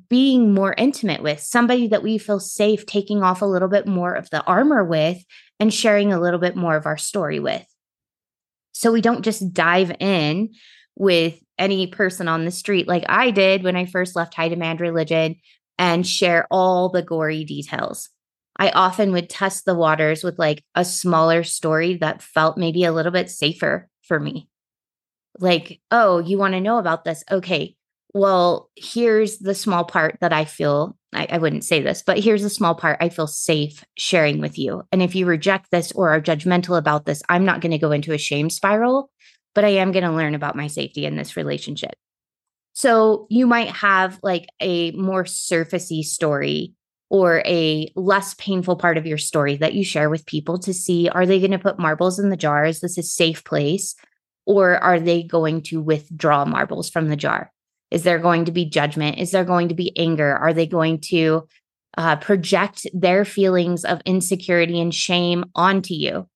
being 0.09 0.55
more 0.55 0.75
intimate 0.77 1.23
with, 1.23 1.41
somebody 1.41 1.89
that 1.89 2.03
we 2.03 2.19
feel 2.19 2.41
safe 2.41 2.85
taking 2.87 3.23
off 3.23 3.43
a 3.43 3.47
little 3.47 3.69
bit 3.69 3.87
more 3.87 4.15
of 4.15 4.29
the 4.31 4.43
armor 4.45 4.85
with 4.85 5.25
and 5.61 5.73
sharing 5.73 6.13
a 6.13 6.21
little 6.21 6.41
bit 6.41 6.57
more 6.57 6.77
of 6.77 6.87
our 6.87 6.97
story 6.97 7.39
with. 7.39 7.65
So 8.73 8.93
we 8.93 9.01
don't 9.01 9.23
just 9.23 9.53
dive 9.53 9.93
in 10.01 10.51
with 10.97 11.39
any 11.59 11.87
person 11.87 12.29
on 12.29 12.45
the 12.45 12.51
street 12.51 12.87
like 12.87 13.05
I 13.09 13.31
did 13.31 13.63
when 13.63 13.77
I 13.77 13.87
first 13.87 14.15
left 14.17 14.35
high 14.35 14.49
demand 14.49 14.81
religion 14.81 15.37
and 15.79 16.07
share 16.07 16.47
all 16.51 16.89
the 16.89 17.03
gory 17.03 17.45
details. 17.45 18.09
I 18.57 18.71
often 18.71 19.13
would 19.13 19.31
test 19.31 19.65
the 19.65 19.75
waters 19.75 20.25
with 20.25 20.39
like 20.39 20.65
a 20.75 20.85
smaller 20.85 21.45
story 21.45 21.95
that 21.99 22.23
felt 22.23 22.59
maybe 22.59 22.85
a 22.85 22.93
little 22.93 23.13
bit 23.13 23.31
safer 23.31 23.89
for 24.03 24.19
me. 24.19 24.49
Like, 25.39 25.81
oh, 25.93 26.19
you 26.19 26.39
want 26.39 26.55
to 26.55 26.61
know 26.61 26.79
about 26.79 27.05
this? 27.05 27.23
Okay, 27.31 27.77
well, 28.15 28.71
here's 28.77 29.38
the 29.38 29.55
small 29.55 29.85
part 29.85 30.19
that 30.21 30.33
I 30.33 30.45
feel 30.45 30.97
I, 31.12 31.27
I, 31.31 31.38
wouldn't 31.38 31.65
say 31.65 31.81
this, 31.81 32.03
but 32.03 32.19
here's 32.19 32.43
the 32.43 32.50
small 32.50 32.75
part 32.75 32.99
I 33.00 33.09
feel 33.09 33.27
safe 33.27 33.85
sharing 33.97 34.41
with 34.41 34.59
you. 34.59 34.83
And 34.93 35.03
if 35.03 35.15
you 35.15 35.25
reject 35.25 35.71
this 35.71 35.91
or 35.93 36.11
are 36.11 36.21
judgmental 36.21 36.77
about 36.77 37.07
this, 37.07 37.23
I'm 37.29 37.45
not 37.45 37.61
going 37.61 37.73
to 37.73 37.79
go 37.79 37.93
into 37.93 38.12
a 38.12 38.19
shame 38.19 38.50
spiral, 38.50 39.11
but 39.55 39.65
I 39.65 39.69
am 39.69 39.93
going 39.93 40.05
to 40.05 40.12
learn 40.12 40.35
about 40.35 40.57
my 40.57 40.67
safety 40.67 41.07
in 41.07 41.17
this 41.17 41.37
relationship. 41.37 41.95
So 42.75 43.27
you 43.31 43.47
might 43.47 43.71
have 43.71 44.19
like 44.23 44.49
a 44.61 44.93
more 44.93 45.25
surfacey 45.25 46.05
story 46.05 46.75
or 47.11 47.43
a 47.47 47.91
less 47.97 48.35
painful 48.35 48.77
part 48.77 48.99
of 48.99 49.07
your 49.07 49.19
story 49.19 49.57
that 49.57 49.75
you 49.75 49.85
share 49.85 50.11
with 50.11 50.27
people 50.27 50.59
to 50.59 50.75
see 50.75 51.09
are 51.09 51.27
they 51.27 51.38
going 51.38 51.53
to 51.53 51.59
put 51.59 51.79
marbles 51.79 52.19
in 52.19 52.29
the 52.29 52.37
jar? 52.37 52.65
Is 52.65 52.81
this 52.81 52.99
a 52.99 53.03
safe 53.03 53.45
place? 53.45 53.95
Or 54.47 54.77
are 54.77 55.00
they 55.00 55.23
going 55.23 55.62
to 55.62 55.81
withdraw 55.81 56.45
marbles 56.45 56.88
from 56.88 57.09
the 57.09 57.17
jar? 57.17 57.50
Is 57.90 58.02
there 58.02 58.18
going 58.18 58.45
to 58.47 58.52
be 58.52 58.64
judgment? 58.64 59.18
Is 59.18 59.30
there 59.30 59.45
going 59.45 59.68
to 59.68 59.75
be 59.75 59.97
anger? 59.99 60.37
Are 60.37 60.52
they 60.52 60.66
going 60.66 61.00
to 61.09 61.47
uh, 61.97 62.16
project 62.16 62.87
their 62.92 63.25
feelings 63.25 63.85
of 63.85 64.00
insecurity 64.04 64.80
and 64.80 64.95
shame 64.95 65.45
onto 65.54 65.95
you 65.95 66.28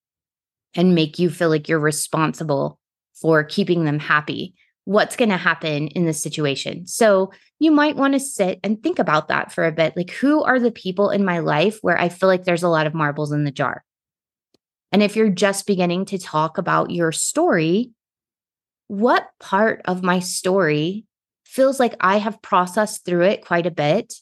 and 0.74 0.94
make 0.94 1.18
you 1.18 1.30
feel 1.30 1.50
like 1.50 1.68
you're 1.68 1.78
responsible 1.78 2.78
for 3.20 3.44
keeping 3.44 3.84
them 3.84 3.98
happy? 3.98 4.54
What's 4.84 5.14
going 5.14 5.28
to 5.28 5.36
happen 5.36 5.88
in 5.88 6.06
this 6.06 6.22
situation? 6.22 6.86
So, 6.86 7.32
you 7.60 7.70
might 7.70 7.94
want 7.94 8.14
to 8.14 8.20
sit 8.20 8.58
and 8.64 8.82
think 8.82 8.98
about 8.98 9.28
that 9.28 9.52
for 9.52 9.64
a 9.64 9.70
bit. 9.70 9.96
Like, 9.96 10.10
who 10.10 10.42
are 10.42 10.58
the 10.58 10.72
people 10.72 11.10
in 11.10 11.24
my 11.24 11.38
life 11.38 11.78
where 11.80 11.96
I 11.96 12.08
feel 12.08 12.28
like 12.28 12.42
there's 12.42 12.64
a 12.64 12.68
lot 12.68 12.88
of 12.88 12.94
marbles 12.94 13.30
in 13.30 13.44
the 13.44 13.52
jar? 13.52 13.84
And 14.90 15.00
if 15.00 15.14
you're 15.14 15.30
just 15.30 15.66
beginning 15.66 16.06
to 16.06 16.18
talk 16.18 16.58
about 16.58 16.90
your 16.90 17.12
story, 17.12 17.92
what 18.88 19.28
part 19.38 19.80
of 19.84 20.02
my 20.02 20.18
story 20.18 21.06
feels 21.52 21.78
like 21.78 21.94
I 22.00 22.16
have 22.16 22.40
processed 22.40 23.04
through 23.04 23.24
it 23.24 23.44
quite 23.44 23.66
a 23.66 23.70
bit? 23.70 24.14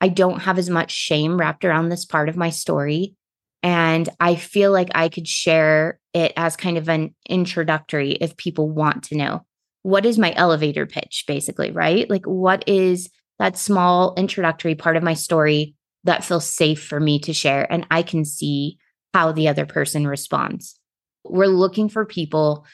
I 0.00 0.08
don't 0.08 0.40
have 0.40 0.58
as 0.58 0.70
much 0.70 0.90
shame 0.90 1.36
wrapped 1.36 1.64
around 1.64 1.90
this 1.90 2.06
part 2.06 2.30
of 2.30 2.36
my 2.36 2.48
story. 2.48 3.14
And 3.62 4.08
I 4.20 4.36
feel 4.36 4.72
like 4.72 4.88
I 4.94 5.08
could 5.08 5.28
share 5.28 6.00
it 6.14 6.32
as 6.36 6.56
kind 6.56 6.78
of 6.78 6.88
an 6.88 7.14
introductory 7.28 8.12
if 8.12 8.36
people 8.36 8.70
want 8.70 9.04
to 9.04 9.16
know 9.16 9.44
what 9.82 10.06
is 10.06 10.18
my 10.18 10.32
elevator 10.34 10.86
pitch, 10.86 11.24
basically, 11.26 11.70
right? 11.70 12.08
Like, 12.08 12.24
what 12.24 12.64
is 12.66 13.10
that 13.38 13.58
small 13.58 14.14
introductory 14.16 14.74
part 14.74 14.96
of 14.96 15.02
my 15.02 15.14
story 15.14 15.74
that 16.04 16.24
feels 16.24 16.48
safe 16.48 16.82
for 16.82 17.00
me 17.00 17.18
to 17.20 17.32
share? 17.32 17.70
And 17.70 17.86
I 17.90 18.02
can 18.02 18.24
see 18.24 18.78
how 19.14 19.32
the 19.32 19.48
other 19.48 19.66
person 19.66 20.06
responds. 20.06 20.78
We're 21.24 21.46
looking 21.46 21.88
for 21.88 22.04
people 22.04 22.64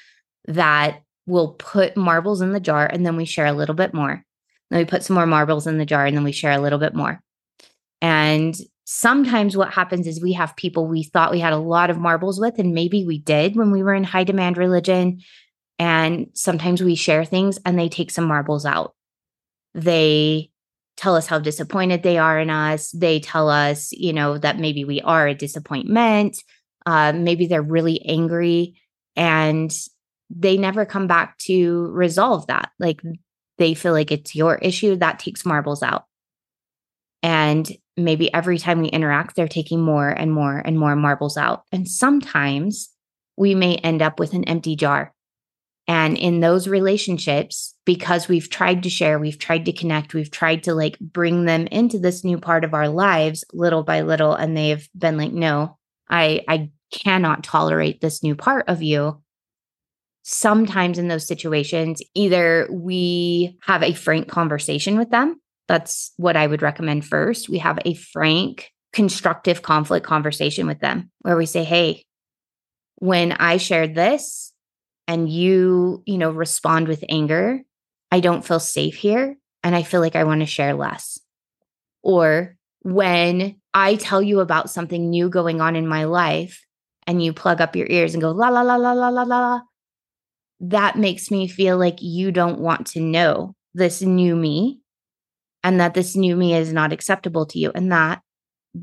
that 0.47 1.01
will 1.27 1.53
put 1.53 1.97
marbles 1.97 2.41
in 2.41 2.53
the 2.53 2.61
jar 2.61 2.87
and 2.87 3.05
then 3.05 3.17
we 3.17 3.25
share 3.25 3.47
a 3.47 3.53
little 3.53 3.75
bit 3.75 3.95
more. 3.95 4.25
Then 4.71 4.79
we 4.79 4.85
put 4.85 5.03
some 5.03 5.15
more 5.15 5.27
marbles 5.27 5.67
in 5.67 5.79
the 5.79 5.87
jar 5.87 6.07
and 6.07 6.17
then 6.17 6.25
we 6.25 6.33
share 6.33 6.53
a 6.53 6.61
little 6.61 6.79
bit 6.79 6.95
more. 6.95 7.21
And 8.03 8.55
sometimes 8.85 9.57
what 9.57 9.73
happens 9.73 10.07
is 10.07 10.21
we 10.21 10.35
have 10.35 10.57
people 10.57 10.87
we 10.87 11.03
thought 11.03 11.31
we 11.31 11.41
had 11.41 11.53
a 11.53 11.59
lot 11.59 11.91
of 11.91 11.99
marbles 11.99 12.39
with, 12.39 12.59
and 12.59 12.75
maybe 12.75 13.05
we 13.05 13.19
did 13.19 13.57
when 13.57 13.71
we 13.71 13.83
were 13.83 13.95
in 13.95 14.05
high 14.05 14.25
demand 14.25 14.59
religion. 14.59 15.21
And 15.79 16.29
sometimes 16.35 16.83
we 16.83 16.95
share 16.95 17.25
things 17.25 17.59
and 17.65 17.79
they 17.79 17.89
take 17.89 18.11
some 18.11 18.27
marbles 18.27 18.65
out. 18.65 18.95
They 19.75 20.51
tell 20.97 21.17
us 21.17 21.27
how 21.27 21.41
disappointed 21.41 22.03
they 22.03 22.19
are 22.19 22.39
in 22.39 22.51
us. 22.51 22.93
They 22.93 23.19
tell 23.19 23.49
us, 23.49 23.91
you 23.93 24.13
know, 24.13 24.39
that 24.39 24.59
maybe 24.59 24.85
we 24.85 25.01
are 25.01 25.27
a 25.27 25.35
disappointment. 25.35 26.43
Uh, 26.87 27.13
maybe 27.13 27.47
they're 27.47 27.63
really 27.63 28.05
angry 28.07 28.81
and 29.17 29.75
they 30.31 30.57
never 30.57 30.85
come 30.85 31.07
back 31.07 31.39
to 31.39 31.87
resolve 31.93 32.47
that. 32.47 32.71
Like 32.79 33.03
they 33.59 33.75
feel 33.75 33.93
like 33.93 34.11
it's 34.11 34.35
your 34.35 34.57
issue 34.57 34.97
that 34.97 35.19
takes 35.19 35.45
marbles 35.45 35.83
out. 35.83 36.05
And 37.23 37.71
maybe 37.97 38.33
every 38.35 38.59
time 38.59 38.81
we 38.81 38.89
interact, 38.89 39.37
they're 39.37 39.49
taking 39.49 39.81
more 39.81 40.09
and 40.09 40.33
more 40.33 40.59
and 40.59 40.79
more 40.79 40.97
marbles 40.97 41.37
out. 41.37 41.63
And 41.73 41.89
sometimes 41.89 42.91
we 43.37 43.55
may 43.55 43.77
end 43.77 44.03
up 44.03 44.19
with 44.19 44.33
an 44.35 44.45
empty 44.45 44.77
jar 44.77 45.15
and 45.87 46.17
in 46.17 46.41
those 46.41 46.67
relationships, 46.67 47.75
because 47.85 48.27
we've 48.27 48.49
tried 48.49 48.83
to 48.85 48.91
share, 48.91 49.19
we've 49.19 49.39
tried 49.39 49.67
to 49.67 49.73
connect, 49.73 50.15
we've 50.15 50.31
tried 50.31 50.63
to 50.63 50.75
like 50.75 50.99
bring 50.99 51.45
them 51.45 51.67
into 51.67 51.99
this 51.99 52.25
new 52.25 52.39
part 52.39 52.65
of 52.65 52.73
our 52.73 52.89
lives 52.89 53.45
little 53.53 53.83
by 53.83 54.01
little. 54.01 54.35
And 54.35 54.57
they've 54.57 54.89
been 54.97 55.19
like, 55.19 55.33
no, 55.33 55.77
I, 56.09 56.43
I 56.49 56.71
cannot 56.91 57.45
tolerate 57.45 58.01
this 58.01 58.23
new 58.23 58.35
part 58.35 58.67
of 58.69 58.83
you. 58.83 59.23
Sometimes 60.25 60.99
in 60.99 61.09
those 61.09 61.27
situations, 61.27 62.03
either 62.15 62.67
we 62.71 63.59
have 63.63 63.83
a 63.83 63.93
frank 63.93 64.29
conversation 64.29 64.99
with 64.99 65.11
them. 65.11 65.41
That's 65.69 66.13
what 66.17 66.37
I 66.37 66.47
would 66.47 66.63
recommend 66.63 67.05
first. 67.05 67.49
We 67.49 67.59
have 67.59 67.79
a 67.85 67.95
frank, 67.95 68.73
constructive 68.93 69.63
conflict 69.63 70.05
conversation 70.05 70.67
with 70.67 70.81
them 70.81 71.11
where 71.21 71.37
we 71.37 71.47
say, 71.47 71.63
hey, 71.63 72.05
when 72.97 73.33
I 73.33 73.59
shared 73.59 73.95
this, 73.95 74.55
and 75.07 75.29
you, 75.29 76.03
you 76.07 76.19
know, 76.19 76.31
respond 76.31 76.89
with 76.89 77.05
anger, 77.09 77.61
I 78.11 78.21
don't 78.21 78.45
feel 78.45 78.61
safe 78.61 78.97
here 78.97 79.37
and 79.63 79.75
I 79.75 79.83
feel 79.83 80.01
like 80.01 80.17
I 80.17 80.25
want 80.25 80.41
to 80.41 80.47
share 80.47 80.75
less. 80.75 81.19
Or 82.03 82.57
when 82.81 83.61
I 83.73 83.97
tell 83.97 84.23
you 84.23 84.41
about 84.41 84.71
something 84.71 85.11
new 85.11 85.29
going 85.29 85.61
on 85.61 85.77
in 85.77 85.87
my 85.87 86.05
life 86.05 86.65
and 87.07 87.23
you 87.23 87.33
plug 87.33 87.61
up 87.61 87.77
your 87.77 87.87
ears 87.89 88.15
and 88.15 88.23
go 88.23 88.31
la 88.31 88.49
la 88.49 88.63
la 88.63 88.77
la 88.77 88.93
la 88.93 89.09
la 89.09 89.23
la, 89.23 89.61
that 90.71 90.97
makes 90.97 91.31
me 91.31 91.47
feel 91.49 91.77
like 91.77 92.01
you 92.01 92.33
don't 92.33 92.61
want 92.61 92.87
to 92.89 93.01
know 93.01 93.55
this 93.75 94.03
new 94.03 94.35
me 94.35 94.81
and 95.63 95.81
that 95.81 95.95
this 95.95 96.17
new 96.17 96.37
me 96.37 96.55
is 96.55 96.73
not 96.73 96.93
acceptable 96.93 97.47
to 97.47 97.59
you. 97.59 97.71
And 97.75 97.93
that 97.93 98.23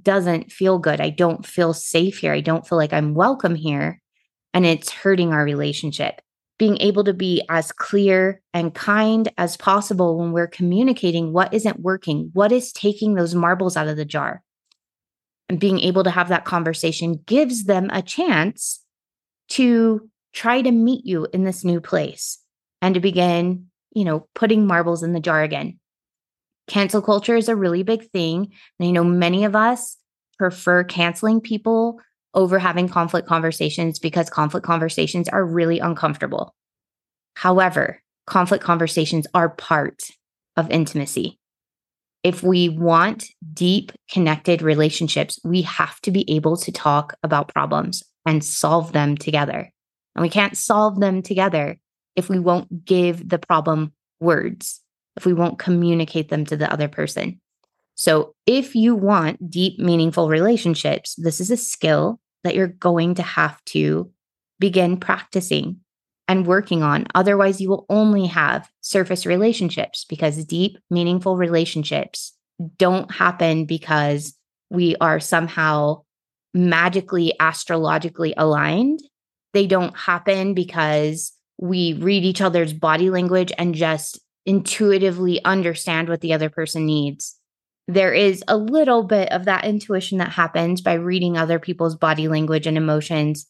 doesn't 0.02 0.52
feel 0.52 0.78
good. 0.80 1.02
I 1.02 1.10
don't 1.10 1.46
feel 1.46 1.74
safe 1.74 2.20
here. 2.20 2.34
I 2.34 2.42
don't 2.42 2.68
feel 2.68 2.78
like 2.78 2.94
I'm 2.94 3.14
welcome 3.14 3.56
here 3.56 4.02
and 4.54 4.66
it's 4.66 4.92
hurting 4.92 5.34
our 5.34 5.44
relationship. 5.44 6.22
Being 6.60 6.78
able 6.78 7.04
to 7.06 7.14
be 7.14 7.44
as 7.50 7.72
clear 7.72 8.42
and 8.54 8.74
kind 8.74 9.32
as 9.38 9.58
possible 9.58 10.20
when 10.20 10.32
we're 10.32 10.48
communicating 10.48 11.34
what 11.34 11.54
isn't 11.54 11.80
working, 11.80 12.30
what 12.34 12.52
is 12.52 12.72
taking 12.72 13.16
those 13.16 13.34
marbles 13.34 13.76
out 13.76 13.88
of 13.88 13.98
the 13.98 14.06
jar. 14.06 14.44
And 15.50 15.60
being 15.60 15.80
able 15.80 16.04
to 16.04 16.12
have 16.12 16.30
that 16.30 16.46
conversation 16.46 17.24
gives 17.26 17.64
them 17.64 17.90
a 17.92 18.04
chance 18.04 18.86
to 19.50 20.11
try 20.34 20.62
to 20.62 20.72
meet 20.72 21.06
you 21.06 21.28
in 21.34 21.44
this 21.44 21.64
new 21.64 21.82
place 21.82 22.40
and 22.82 22.96
to 22.96 23.02
begin, 23.02 23.68
you 23.94 24.06
know, 24.06 24.28
putting 24.36 24.66
marbles 24.66 25.04
in 25.04 25.14
the 25.14 25.20
jar 25.20 25.44
again. 25.44 25.80
Cancel 26.68 27.02
culture 27.02 27.36
is 27.36 27.50
a 27.50 27.56
really 27.56 27.84
big 27.84 28.10
thing. 28.12 28.52
And 28.80 28.88
I 28.88 28.92
know 28.92 29.04
many 29.04 29.44
of 29.44 29.56
us 29.56 29.98
prefer 30.38 30.84
canceling 30.84 31.42
people 31.42 32.00
over 32.34 32.60
having 32.60 32.88
conflict 32.88 33.28
conversations 33.28 34.00
because 34.00 34.30
conflict 34.30 34.66
conversations 34.66 35.28
are 35.28 35.46
really 35.46 35.80
uncomfortable. 35.80 36.56
However, 37.36 38.02
conflict 38.26 38.64
conversations 38.64 39.28
are 39.34 39.50
part 39.50 40.02
of 40.56 40.70
intimacy. 40.72 41.38
If 42.24 42.44
we 42.44 42.70
want 42.70 43.26
deep, 43.54 43.92
connected 44.12 44.62
relationships, 44.62 45.40
we 45.44 45.64
have 45.64 46.00
to 46.02 46.12
be 46.12 46.30
able 46.30 46.56
to 46.58 46.72
talk 46.72 47.16
about 47.24 47.54
problems 47.54 48.04
and 48.26 48.44
solve 48.44 48.94
them 48.94 49.18
together. 49.18 49.72
And 50.16 50.24
we 50.24 50.30
can't 50.30 50.58
solve 50.58 51.00
them 51.00 51.22
together 51.22 51.80
if 52.16 52.30
we 52.30 52.40
won't 52.40 52.86
give 52.86 53.28
the 53.28 53.40
problem 53.40 53.94
words, 54.20 54.82
if 55.16 55.26
we 55.26 55.34
won't 55.34 55.60
communicate 55.60 56.30
them 56.30 56.46
to 56.46 56.58
the 56.58 56.72
other 56.72 56.88
person. 56.88 57.40
So, 57.96 58.34
if 58.46 58.76
you 58.76 58.96
want 58.96 59.50
deep, 59.50 59.78
meaningful 59.78 60.30
relationships, 60.30 61.16
this 61.16 61.40
is 61.40 61.52
a 61.52 61.58
skill 61.58 62.20
that 62.44 62.56
you're 62.56 62.68
going 62.68 63.16
to 63.16 63.22
have 63.22 63.64
to 63.66 64.12
begin 64.60 64.98
practicing 64.98 65.82
and 66.28 66.48
working 66.48 66.82
on. 66.82 67.06
Otherwise, 67.14 67.60
you 67.60 67.70
will 67.70 67.86
only 67.90 68.26
have 68.28 68.70
surface 68.80 69.26
relationships 69.26 70.06
because 70.08 70.46
deep, 70.46 70.78
meaningful 70.90 71.36
relationships 71.36 72.34
don't 72.78 73.12
happen 73.12 73.66
because 73.66 74.34
we 74.70 74.96
are 75.02 75.20
somehow 75.20 76.02
magically 76.54 77.34
astrologically 77.40 78.34
aligned. 78.38 79.02
They 79.54 79.68
don't 79.68 79.96
happen 79.98 80.54
because 80.54 81.34
we 81.58 81.94
read 81.94 82.24
each 82.24 82.42
other's 82.42 82.74
body 82.74 83.10
language 83.10 83.52
and 83.58 83.76
just 83.76 84.20
intuitively 84.46 85.44
understand 85.44 86.10
what 86.10 86.22
the 86.22 86.34
other 86.34 86.50
person 86.50 86.86
needs 86.86 87.38
there 87.88 88.14
is 88.14 88.44
a 88.48 88.58
little 88.58 89.04
bit 89.04 89.32
of 89.32 89.46
that 89.46 89.66
intuition 89.66 90.20
that 90.20 90.32
happens 90.32 90.82
by 90.82 90.94
reading 90.94 91.38
other 91.38 91.60
people's 91.60 91.96
body 91.96 92.28
language 92.28 92.68
and 92.68 92.78
emotions, 92.78 93.48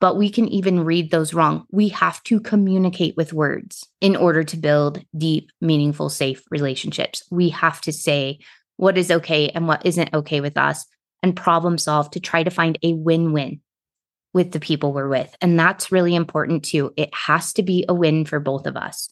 but 0.00 0.16
we 0.16 0.28
can 0.28 0.48
even 0.48 0.84
read 0.84 1.10
those 1.10 1.32
wrong. 1.32 1.64
We 1.70 1.88
have 1.90 2.22
to 2.24 2.40
communicate 2.40 3.16
with 3.16 3.32
words 3.32 3.86
in 4.00 4.16
order 4.16 4.44
to 4.44 4.56
build 4.56 5.02
deep, 5.16 5.50
meaningful, 5.60 6.10
safe 6.10 6.42
relationships. 6.50 7.22
We 7.30 7.50
have 7.50 7.80
to 7.82 7.92
say 7.92 8.40
what 8.76 8.98
is 8.98 9.10
okay 9.10 9.48
and 9.50 9.66
what 9.68 9.86
isn't 9.86 10.12
okay 10.12 10.40
with 10.40 10.58
us 10.58 10.84
and 11.22 11.36
problem 11.36 11.78
solve 11.78 12.10
to 12.10 12.20
try 12.20 12.42
to 12.42 12.50
find 12.50 12.78
a 12.82 12.92
win 12.92 13.32
win 13.32 13.60
with 14.34 14.52
the 14.52 14.60
people 14.60 14.92
we're 14.92 15.08
with. 15.08 15.34
And 15.40 15.58
that's 15.58 15.90
really 15.90 16.14
important 16.14 16.64
too. 16.64 16.92
It 16.96 17.08
has 17.14 17.54
to 17.54 17.62
be 17.62 17.86
a 17.88 17.94
win 17.94 18.26
for 18.26 18.40
both 18.40 18.66
of 18.66 18.76
us. 18.76 19.08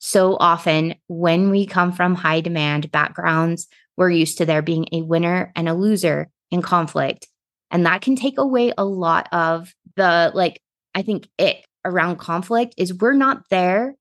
So 0.00 0.36
often, 0.40 0.96
when 1.06 1.50
we 1.50 1.66
come 1.66 1.92
from 1.92 2.14
high 2.14 2.40
demand 2.40 2.90
backgrounds, 2.90 3.68
we're 3.96 4.10
used 4.10 4.38
to 4.38 4.46
there 4.46 4.62
being 4.62 4.86
a 4.90 5.02
winner 5.02 5.52
and 5.54 5.68
a 5.68 5.74
loser 5.74 6.28
in 6.50 6.62
conflict. 6.62 7.28
And 7.70 7.86
that 7.86 8.02
can 8.02 8.16
take 8.16 8.38
away 8.38 8.72
a 8.76 8.84
lot 8.84 9.28
of 9.32 9.72
the, 9.96 10.32
like, 10.34 10.60
I 10.94 11.02
think 11.02 11.28
it 11.38 11.64
around 11.84 12.16
conflict 12.16 12.74
is 12.76 12.94
we're 12.94 13.12
not 13.12 13.48
there 13.50 13.94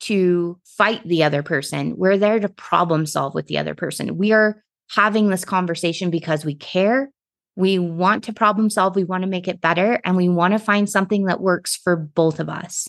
to 0.00 0.58
fight 0.64 1.06
the 1.06 1.22
other 1.22 1.42
person. 1.42 1.94
We're 1.96 2.18
there 2.18 2.40
to 2.40 2.48
problem 2.48 3.06
solve 3.06 3.34
with 3.34 3.46
the 3.46 3.58
other 3.58 3.74
person. 3.74 4.18
We 4.18 4.32
are 4.32 4.62
having 4.90 5.28
this 5.28 5.44
conversation 5.44 6.10
because 6.10 6.44
we 6.44 6.54
care. 6.54 7.10
We 7.56 7.78
want 7.78 8.24
to 8.24 8.32
problem 8.32 8.70
solve. 8.70 8.96
We 8.96 9.04
want 9.04 9.22
to 9.22 9.28
make 9.28 9.48
it 9.48 9.60
better. 9.60 10.00
And 10.04 10.16
we 10.16 10.28
want 10.28 10.52
to 10.52 10.58
find 10.58 10.88
something 10.88 11.24
that 11.24 11.40
works 11.40 11.76
for 11.76 11.96
both 11.96 12.40
of 12.40 12.48
us. 12.48 12.88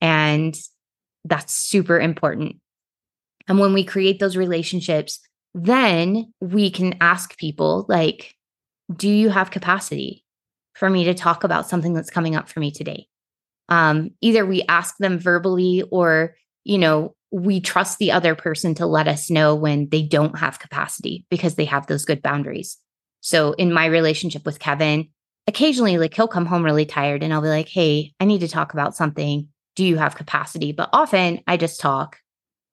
And 0.00 0.56
that's 1.24 1.52
super 1.52 1.98
important. 1.98 2.56
And 3.48 3.58
when 3.58 3.72
we 3.72 3.84
create 3.84 4.20
those 4.20 4.36
relationships, 4.36 5.20
then 5.54 6.32
we 6.40 6.70
can 6.70 6.96
ask 7.00 7.36
people, 7.38 7.86
like, 7.88 8.34
do 8.94 9.08
you 9.08 9.30
have 9.30 9.50
capacity 9.50 10.24
for 10.74 10.88
me 10.88 11.04
to 11.04 11.14
talk 11.14 11.44
about 11.44 11.68
something 11.68 11.94
that's 11.94 12.10
coming 12.10 12.36
up 12.36 12.48
for 12.48 12.60
me 12.60 12.70
today? 12.70 13.08
Um, 13.68 14.10
either 14.20 14.46
we 14.46 14.62
ask 14.68 14.96
them 14.98 15.18
verbally 15.18 15.82
or, 15.90 16.36
you 16.64 16.78
know, 16.78 17.14
we 17.30 17.60
trust 17.60 17.98
the 17.98 18.12
other 18.12 18.34
person 18.34 18.74
to 18.76 18.86
let 18.86 19.08
us 19.08 19.28
know 19.28 19.54
when 19.54 19.88
they 19.90 20.02
don't 20.02 20.38
have 20.38 20.58
capacity 20.58 21.26
because 21.30 21.56
they 21.56 21.66
have 21.66 21.86
those 21.86 22.04
good 22.04 22.22
boundaries. 22.22 22.78
So 23.20 23.52
in 23.52 23.72
my 23.72 23.86
relationship 23.86 24.44
with 24.44 24.58
Kevin, 24.58 25.08
occasionally 25.46 25.98
like 25.98 26.14
he'll 26.14 26.28
come 26.28 26.46
home 26.46 26.64
really 26.64 26.86
tired 26.86 27.22
and 27.22 27.32
I'll 27.32 27.42
be 27.42 27.48
like, 27.48 27.68
"Hey, 27.68 28.12
I 28.20 28.24
need 28.24 28.40
to 28.40 28.48
talk 28.48 28.72
about 28.72 28.94
something. 28.94 29.48
Do 29.76 29.84
you 29.84 29.96
have 29.96 30.16
capacity?" 30.16 30.72
But 30.72 30.90
often 30.92 31.40
I 31.46 31.56
just 31.56 31.80
talk 31.80 32.18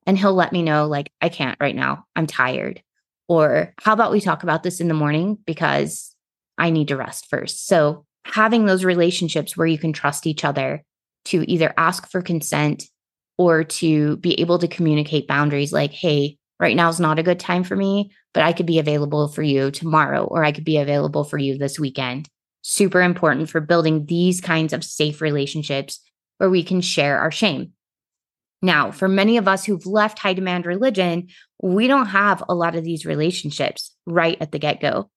and 0.06 0.18
he'll 0.18 0.34
let 0.34 0.52
me 0.52 0.62
know 0.62 0.86
like, 0.86 1.10
"I 1.20 1.28
can't 1.28 1.58
right 1.60 1.74
now. 1.74 2.04
I'm 2.14 2.26
tired." 2.26 2.82
Or, 3.28 3.74
"How 3.80 3.92
about 3.92 4.12
we 4.12 4.20
talk 4.20 4.42
about 4.42 4.62
this 4.62 4.80
in 4.80 4.88
the 4.88 4.94
morning 4.94 5.38
because 5.46 6.14
I 6.58 6.70
need 6.70 6.88
to 6.88 6.96
rest 6.96 7.26
first. 7.28 7.66
So 7.66 8.04
having 8.24 8.66
those 8.66 8.84
relationships 8.84 9.56
where 9.56 9.66
you 9.66 9.78
can 9.78 9.92
trust 9.92 10.26
each 10.26 10.44
other 10.44 10.82
to 11.26 11.50
either 11.50 11.72
ask 11.76 12.10
for 12.10 12.22
consent 12.22 12.84
or 13.38 13.64
to 13.64 14.16
be 14.18 14.40
able 14.40 14.58
to 14.58 14.68
communicate 14.68 15.28
boundaries 15.28 15.72
like, 15.72 15.92
hey, 15.92 16.38
right 16.58 16.76
now 16.76 16.88
is 16.88 17.00
not 17.00 17.18
a 17.18 17.22
good 17.22 17.38
time 17.38 17.64
for 17.64 17.76
me, 17.76 18.10
but 18.36 18.44
I 18.44 18.52
could 18.52 18.66
be 18.66 18.78
available 18.78 19.28
for 19.28 19.42
you 19.42 19.70
tomorrow, 19.70 20.24
or 20.24 20.44
I 20.44 20.52
could 20.52 20.62
be 20.62 20.76
available 20.76 21.24
for 21.24 21.38
you 21.38 21.56
this 21.56 21.80
weekend. 21.80 22.28
Super 22.60 23.00
important 23.00 23.48
for 23.48 23.62
building 23.62 24.04
these 24.04 24.42
kinds 24.42 24.74
of 24.74 24.84
safe 24.84 25.22
relationships 25.22 26.00
where 26.36 26.50
we 26.50 26.62
can 26.62 26.82
share 26.82 27.18
our 27.18 27.30
shame. 27.30 27.72
Now, 28.60 28.90
for 28.90 29.08
many 29.08 29.38
of 29.38 29.48
us 29.48 29.64
who've 29.64 29.86
left 29.86 30.18
high 30.18 30.34
demand 30.34 30.66
religion, 30.66 31.28
we 31.62 31.86
don't 31.86 32.08
have 32.08 32.44
a 32.46 32.54
lot 32.54 32.76
of 32.76 32.84
these 32.84 33.06
relationships 33.06 33.96
right 34.04 34.36
at 34.38 34.52
the 34.52 34.58
get 34.58 34.82
go. 34.82 35.08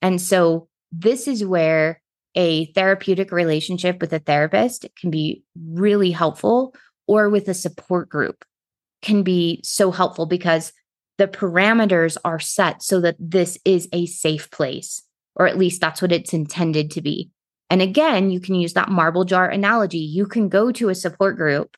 And 0.00 0.18
so, 0.18 0.68
this 0.90 1.28
is 1.28 1.44
where 1.44 2.00
a 2.34 2.72
therapeutic 2.72 3.32
relationship 3.32 4.00
with 4.00 4.14
a 4.14 4.18
therapist 4.18 4.86
can 4.98 5.10
be 5.10 5.44
really 5.54 6.10
helpful 6.10 6.74
or 7.06 7.28
with 7.28 7.48
a 7.48 7.54
support 7.54 8.08
group 8.08 8.46
can 9.02 9.22
be 9.22 9.60
so 9.62 9.90
helpful 9.90 10.24
because 10.24 10.72
the 11.22 11.28
parameters 11.28 12.16
are 12.24 12.40
set 12.40 12.82
so 12.82 13.00
that 13.00 13.14
this 13.16 13.56
is 13.64 13.88
a 13.92 14.06
safe 14.06 14.50
place, 14.50 15.02
or 15.36 15.46
at 15.46 15.56
least 15.56 15.80
that's 15.80 16.02
what 16.02 16.10
it's 16.10 16.34
intended 16.34 16.90
to 16.90 17.00
be. 17.00 17.30
And 17.70 17.80
again, 17.80 18.32
you 18.32 18.40
can 18.40 18.56
use 18.56 18.72
that 18.72 18.88
marble 18.88 19.24
jar 19.24 19.48
analogy. 19.48 19.98
You 19.98 20.26
can 20.26 20.48
go 20.48 20.72
to 20.72 20.88
a 20.88 20.96
support 20.96 21.36
group 21.36 21.76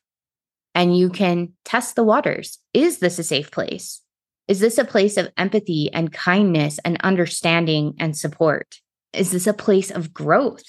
and 0.73 0.97
you 0.97 1.11
can 1.11 1.53
test 1.63 1.95
the 1.95 2.03
waters. 2.03 2.57
Is 2.73 2.97
this 2.97 3.19
a 3.19 3.23
safe 3.23 3.51
place? 3.51 4.01
Is 4.47 4.61
this 4.61 4.79
a 4.79 4.83
place 4.83 5.15
of 5.15 5.31
empathy 5.37 5.93
and 5.93 6.11
kindness 6.11 6.79
and 6.83 6.97
understanding 7.03 7.93
and 7.99 8.17
support? 8.17 8.79
Is 9.13 9.29
this 9.29 9.45
a 9.45 9.53
place 9.53 9.91
of 9.91 10.11
growth 10.11 10.65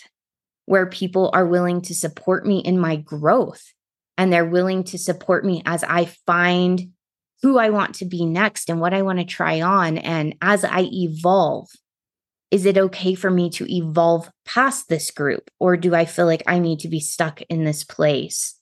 where 0.67 0.87
people 0.87 1.31
are 1.33 1.47
willing 1.47 1.81
to 1.81 1.95
support 1.95 2.45
me 2.45 2.59
in 2.59 2.79
my 2.79 2.97
growth 2.97 3.73
and 4.19 4.31
they're 4.31 4.45
willing 4.45 4.85
to 4.85 4.99
support 4.99 5.47
me 5.47 5.63
as 5.65 5.83
I 5.83 6.05
find 6.27 6.93
who 7.47 7.59
I 7.59 7.71
want 7.71 7.95
to 7.97 8.05
be 8.05 8.27
next 8.27 8.69
and 8.69 8.81
what 8.81 8.93
I 8.93 9.03
want 9.03 9.21
to 9.21 9.25
try 9.25 9.61
on? 9.61 9.99
And 9.99 10.35
as 10.43 10.65
I 10.65 10.81
evolve, 10.93 11.69
is 12.51 12.67
it 12.67 12.77
okay 12.77 13.15
for 13.15 13.31
me 13.31 13.51
to 13.51 13.73
evolve 13.73 14.29
past 14.45 14.89
this 14.89 15.13
group? 15.13 15.49
Or 15.61 15.77
do 15.77 15.95
I 15.95 16.07
feel 16.07 16.27
like 16.27 16.43
I 16.49 16.59
need 16.59 16.81
to 16.81 16.89
be 16.89 16.99
stuck 16.99 17.43
in 17.43 17.63
this 17.63 17.85
place 17.85 18.57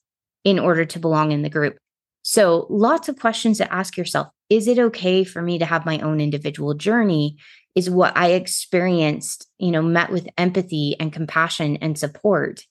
in 0.45 0.59
order 0.59 0.85
to 0.85 0.99
belong 0.99 1.33
in 1.33 1.41
the 1.41 1.49
group? 1.49 1.79
So, 2.21 2.67
lots 2.69 3.09
of 3.09 3.19
questions 3.19 3.57
to 3.57 3.73
ask 3.73 3.97
yourself. 3.97 4.29
Is 4.51 4.69
it 4.69 4.79
okay 4.79 5.25
for 5.25 5.41
me 5.41 5.59
to 5.61 5.65
have 5.65 5.87
my 5.87 6.01
own 6.01 6.21
individual 6.21 6.75
journey? 6.75 7.39
is 7.75 7.91
what 7.91 8.17
I 8.17 8.33
experienced, 8.33 9.49
you 9.59 9.73
know, 9.73 9.83
met 9.83 10.13
with 10.13 10.29
empathy 10.39 10.95
and 11.01 11.13
compassion 11.13 11.79
and 11.81 11.99
support. 11.99 12.63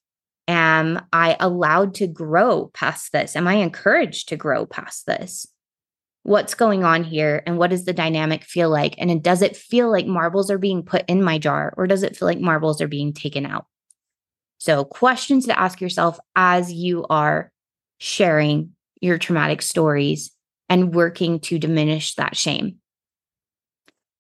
Am 0.48 1.02
I 1.12 1.36
allowed 1.40 1.96
to 1.96 2.08
grow 2.08 2.70
past 2.74 3.12
this? 3.12 3.36
Am 3.36 3.48
I 3.48 3.56
encouraged 3.56 4.30
to 4.30 4.38
grow 4.38 4.66
past 4.66 5.06
this? 5.06 5.46
What's 6.24 6.54
going 6.54 6.84
on 6.86 7.04
here 7.04 7.44
and 7.46 7.58
what 7.58 7.70
does 7.70 7.84
the 7.84 7.94
dynamic 7.94 8.44
feel 8.44 8.70
like? 8.70 8.96
And 8.98 9.22
does 9.22 9.42
it 9.42 9.58
feel 9.58 9.92
like 9.92 10.08
marbles 10.08 10.50
are 10.50 10.58
being 10.58 10.84
put 10.84 11.04
in 11.08 11.22
my 11.22 11.38
jar 11.38 11.74
or 11.76 11.86
does 11.86 12.02
it 12.02 12.16
feel 12.16 12.28
like 12.28 12.40
marbles 12.40 12.82
are 12.82 12.88
being 12.88 13.14
taken 13.14 13.46
out? 13.46 13.66
So, 14.58 14.86
questions 14.86 15.46
to 15.48 15.60
ask 15.60 15.82
yourself 15.82 16.18
as 16.38 16.72
you 16.72 17.06
are 17.10 17.52
sharing 17.98 18.72
your 19.02 19.18
traumatic 19.18 19.62
stories 19.62 20.32
and 20.70 20.96
working 20.96 21.42
to 21.42 21.60
diminish 21.60 22.16
that 22.16 22.38
shame. 22.38 22.78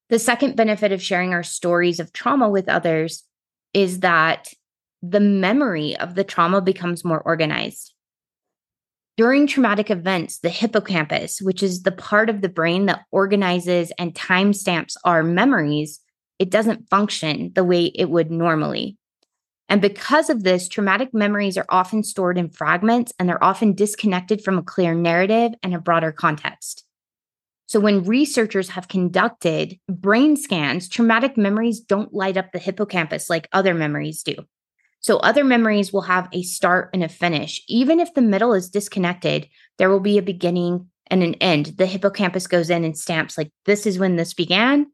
The 0.09 0.19
second 0.19 0.57
benefit 0.57 0.91
of 0.91 1.01
sharing 1.01 1.33
our 1.33 1.43
stories 1.43 2.01
of 2.01 2.11
trauma 2.11 2.49
with 2.49 2.67
others 2.67 3.23
is 3.73 4.01
that 4.01 4.53
the 5.01 5.21
memory 5.21 5.95
of 5.95 6.15
the 6.15 6.23
trauma 6.23 6.61
becomes 6.61 7.05
more 7.05 7.21
organized. 7.21 7.92
During 9.15 9.45
traumatic 9.45 9.91
events, 9.91 10.39
the 10.39 10.49
hippocampus, 10.49 11.39
which 11.39 11.61
is 11.61 11.83
the 11.83 11.91
part 11.91 12.29
of 12.29 12.41
the 12.41 12.49
brain 12.49 12.87
that 12.87 13.05
organizes 13.11 13.91
and 13.99 14.15
timestamps 14.15 14.95
our 15.03 15.21
memories, 15.21 15.99
it 16.39 16.49
doesn't 16.49 16.89
function 16.89 17.51
the 17.53 17.63
way 17.63 17.85
it 17.85 18.09
would 18.09 18.31
normally. 18.31 18.97
And 19.69 19.81
because 19.81 20.31
of 20.31 20.43
this, 20.43 20.67
traumatic 20.67 21.13
memories 21.13 21.57
are 21.57 21.65
often 21.69 22.03
stored 22.03 22.39
in 22.39 22.49
fragments 22.49 23.13
and 23.17 23.29
they're 23.29 23.43
often 23.43 23.73
disconnected 23.73 24.43
from 24.43 24.57
a 24.57 24.63
clear 24.63 24.95
narrative 24.95 25.51
and 25.61 25.75
a 25.75 25.79
broader 25.79 26.11
context. 26.11 26.83
So, 27.67 27.79
when 27.79 28.03
researchers 28.03 28.69
have 28.69 28.87
conducted 28.87 29.79
brain 29.87 30.35
scans, 30.37 30.89
traumatic 30.89 31.37
memories 31.37 31.79
don't 31.79 32.13
light 32.13 32.35
up 32.35 32.51
the 32.51 32.59
hippocampus 32.59 33.29
like 33.29 33.47
other 33.51 33.73
memories 33.73 34.21
do. 34.21 34.35
So, 35.03 35.17
other 35.17 35.43
memories 35.43 35.91
will 35.91 36.01
have 36.01 36.29
a 36.31 36.43
start 36.43 36.89
and 36.93 37.03
a 37.03 37.09
finish. 37.09 37.61
Even 37.67 37.99
if 37.99 38.13
the 38.13 38.21
middle 38.21 38.53
is 38.53 38.69
disconnected, 38.69 39.49
there 39.77 39.89
will 39.89 39.99
be 39.99 40.17
a 40.17 40.23
beginning 40.23 40.89
and 41.07 41.21
an 41.21 41.35
end. 41.35 41.73
The 41.77 41.85
hippocampus 41.85 42.47
goes 42.47 42.69
in 42.69 42.85
and 42.85 42.97
stamps, 42.97 43.37
like, 43.37 43.51
this 43.65 43.85
is 43.85 43.99
when 43.99 44.15
this 44.15 44.33
began, 44.33 44.87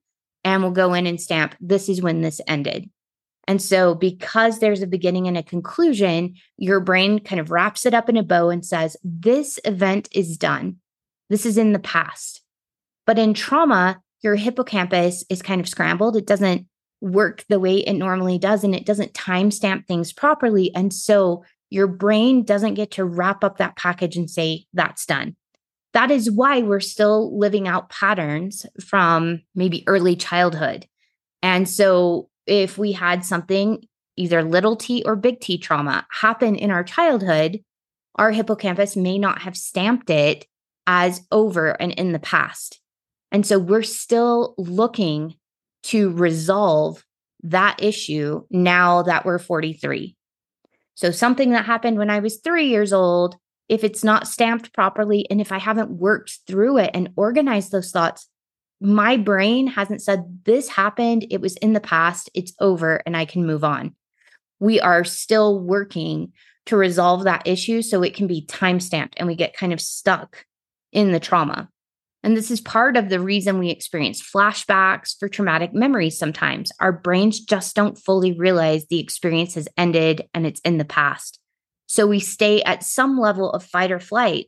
and 0.43 0.63
will 0.63 0.71
go 0.71 0.95
in 0.95 1.05
and 1.05 1.21
stamp, 1.21 1.55
this 1.59 1.89
is 1.89 2.01
when 2.01 2.21
this 2.21 2.41
ended. 2.47 2.89
And 3.47 3.61
so, 3.61 3.93
because 3.93 4.59
there's 4.59 4.81
a 4.81 4.87
beginning 4.87 5.27
and 5.27 5.37
a 5.37 5.43
conclusion, 5.43 6.35
your 6.57 6.79
brain 6.79 7.19
kind 7.19 7.39
of 7.39 7.51
wraps 7.51 7.85
it 7.85 7.93
up 7.93 8.09
in 8.09 8.17
a 8.17 8.23
bow 8.23 8.49
and 8.49 8.65
says, 8.65 8.97
This 9.03 9.59
event 9.63 10.09
is 10.11 10.37
done. 10.37 10.77
This 11.29 11.45
is 11.45 11.57
in 11.57 11.73
the 11.73 11.79
past. 11.79 12.41
But 13.05 13.19
in 13.19 13.35
trauma, 13.35 14.01
your 14.21 14.35
hippocampus 14.35 15.23
is 15.29 15.41
kind 15.41 15.61
of 15.61 15.69
scrambled. 15.69 16.15
It 16.15 16.27
doesn't 16.27 16.67
work 17.01 17.45
the 17.49 17.59
way 17.59 17.77
it 17.77 17.93
normally 17.93 18.37
does, 18.37 18.63
and 18.63 18.75
it 18.75 18.85
doesn't 18.85 19.13
timestamp 19.13 19.85
things 19.85 20.11
properly. 20.13 20.73
And 20.75 20.93
so 20.93 21.43
your 21.69 21.87
brain 21.87 22.43
doesn't 22.43 22.73
get 22.73 22.91
to 22.91 23.05
wrap 23.05 23.43
up 23.43 23.57
that 23.57 23.77
package 23.77 24.17
and 24.17 24.29
say, 24.29 24.65
that's 24.73 25.05
done. 25.05 25.35
That 25.93 26.11
is 26.11 26.29
why 26.29 26.61
we're 26.61 26.79
still 26.79 27.37
living 27.37 27.67
out 27.67 27.89
patterns 27.89 28.65
from 28.83 29.41
maybe 29.55 29.83
early 29.87 30.15
childhood. 30.15 30.87
And 31.41 31.67
so 31.69 32.29
if 32.45 32.77
we 32.77 32.91
had 32.91 33.23
something, 33.25 33.83
either 34.17 34.43
little 34.43 34.75
t 34.75 35.03
or 35.05 35.15
big 35.15 35.39
T 35.39 35.57
trauma, 35.57 36.05
happen 36.11 36.55
in 36.55 36.71
our 36.71 36.83
childhood, 36.83 37.63
our 38.15 38.31
hippocampus 38.31 38.95
may 38.95 39.17
not 39.17 39.41
have 39.43 39.55
stamped 39.55 40.09
it 40.09 40.45
as 40.85 41.21
over 41.31 41.69
and 41.81 41.91
in 41.93 42.11
the 42.11 42.19
past. 42.19 42.81
And 43.31 43.45
so 43.45 43.57
we're 43.59 43.83
still 43.83 44.55
looking 44.57 45.35
to 45.83 46.11
resolve 46.11 47.03
that 47.43 47.81
issue 47.81 48.43
now 48.49 49.03
that 49.03 49.25
we're 49.25 49.39
43. 49.39 50.15
So, 50.95 51.11
something 51.11 51.51
that 51.51 51.65
happened 51.65 51.97
when 51.97 52.09
I 52.09 52.19
was 52.19 52.37
three 52.39 52.67
years 52.67 52.91
old, 52.91 53.37
if 53.69 53.83
it's 53.83 54.03
not 54.03 54.27
stamped 54.27 54.73
properly, 54.73 55.25
and 55.29 55.39
if 55.39 55.51
I 55.51 55.57
haven't 55.57 55.91
worked 55.91 56.39
through 56.45 56.79
it 56.79 56.91
and 56.93 57.13
organized 57.15 57.71
those 57.71 57.91
thoughts, 57.91 58.27
my 58.81 59.15
brain 59.17 59.67
hasn't 59.67 60.01
said, 60.01 60.41
This 60.43 60.67
happened. 60.67 61.25
It 61.29 61.41
was 61.41 61.55
in 61.57 61.73
the 61.73 61.79
past. 61.79 62.29
It's 62.33 62.53
over, 62.59 63.01
and 63.05 63.15
I 63.15 63.25
can 63.25 63.45
move 63.45 63.63
on. 63.63 63.95
We 64.59 64.81
are 64.81 65.05
still 65.05 65.59
working 65.59 66.33
to 66.65 66.77
resolve 66.77 67.23
that 67.23 67.47
issue 67.47 67.81
so 67.81 68.03
it 68.03 68.13
can 68.13 68.27
be 68.27 68.45
time 68.45 68.79
stamped 68.79 69.15
and 69.17 69.27
we 69.27 69.35
get 69.35 69.55
kind 69.55 69.73
of 69.73 69.81
stuck 69.81 70.45
in 70.91 71.11
the 71.11 71.19
trauma. 71.19 71.69
And 72.21 72.35
this 72.35 72.51
is 72.51 72.59
part 72.59 72.97
of 72.97 73.09
the 73.09 73.19
reason 73.19 73.59
we 73.59 73.69
experience 73.69 74.21
flashbacks 74.21 75.17
for 75.17 75.29
traumatic 75.29 75.73
memories 75.73 76.17
sometimes. 76.17 76.71
Our 76.79 76.91
brains 76.91 77.39
just 77.39 77.75
don't 77.75 77.97
fully 77.97 78.33
realize 78.33 78.87
the 78.87 78.99
experience 78.99 79.55
has 79.55 79.69
ended 79.77 80.27
and 80.33 80.45
it's 80.45 80.59
in 80.61 80.77
the 80.77 80.85
past. 80.85 81.39
So 81.87 82.05
we 82.05 82.19
stay 82.19 82.61
at 82.63 82.83
some 82.83 83.17
level 83.17 83.51
of 83.51 83.63
fight 83.63 83.91
or 83.91 83.99
flight. 83.99 84.47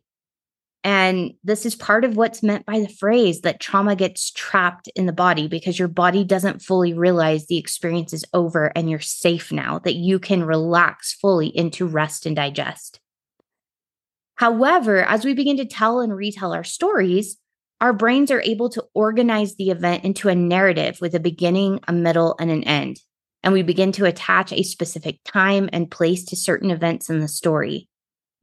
And 0.84 1.34
this 1.44 1.66
is 1.66 1.76
part 1.76 2.04
of 2.04 2.18
what's 2.18 2.44
meant 2.44 2.66
by 2.66 2.80
the 2.80 2.90
phrase 2.90 3.42
that 3.42 3.60
trauma 3.60 3.96
gets 3.96 4.32
trapped 4.32 4.90
in 4.96 5.06
the 5.06 5.14
body 5.14 5.48
because 5.48 5.78
your 5.78 5.88
body 5.88 6.24
doesn't 6.24 6.62
fully 6.62 6.94
realize 6.94 7.46
the 7.46 7.58
experience 7.58 8.14
is 8.14 8.26
over 8.34 8.72
and 8.76 8.90
you're 8.90 9.00
safe 9.00 9.52
now, 9.52 9.80
that 9.80 9.96
you 9.96 10.20
can 10.20 10.44
relax 10.44 11.14
fully 11.14 11.56
into 11.56 11.86
rest 11.86 12.26
and 12.26 12.36
digest. 12.36 13.00
However, 14.36 15.04
as 15.04 15.24
we 15.24 15.36
begin 15.36 15.58
to 15.58 15.66
tell 15.66 16.00
and 16.00 16.16
retell 16.16 16.52
our 16.52 16.64
stories, 16.64 17.38
our 17.82 17.94
brains 17.94 18.30
are 18.30 18.44
able 18.44 18.70
to 18.70 18.86
organize 18.94 19.56
the 19.56 19.72
event 19.72 20.06
into 20.06 20.30
a 20.30 20.36
narrative 20.36 21.00
with 21.02 21.16
a 21.16 21.20
beginning, 21.20 21.80
a 21.88 21.92
middle, 21.92 22.36
and 22.40 22.52
an 22.52 22.64
end. 22.64 23.00
And 23.44 23.54
we 23.54 23.64
begin 23.64 23.92
to 23.94 24.06
attach 24.06 24.54
a 24.54 24.62
specific 24.62 25.20
time 25.26 25.68
and 25.74 25.90
place 25.90 26.24
to 26.26 26.36
certain 26.36 26.70
events 26.70 27.10
in 27.10 27.20
the 27.20 27.28
story. 27.28 27.90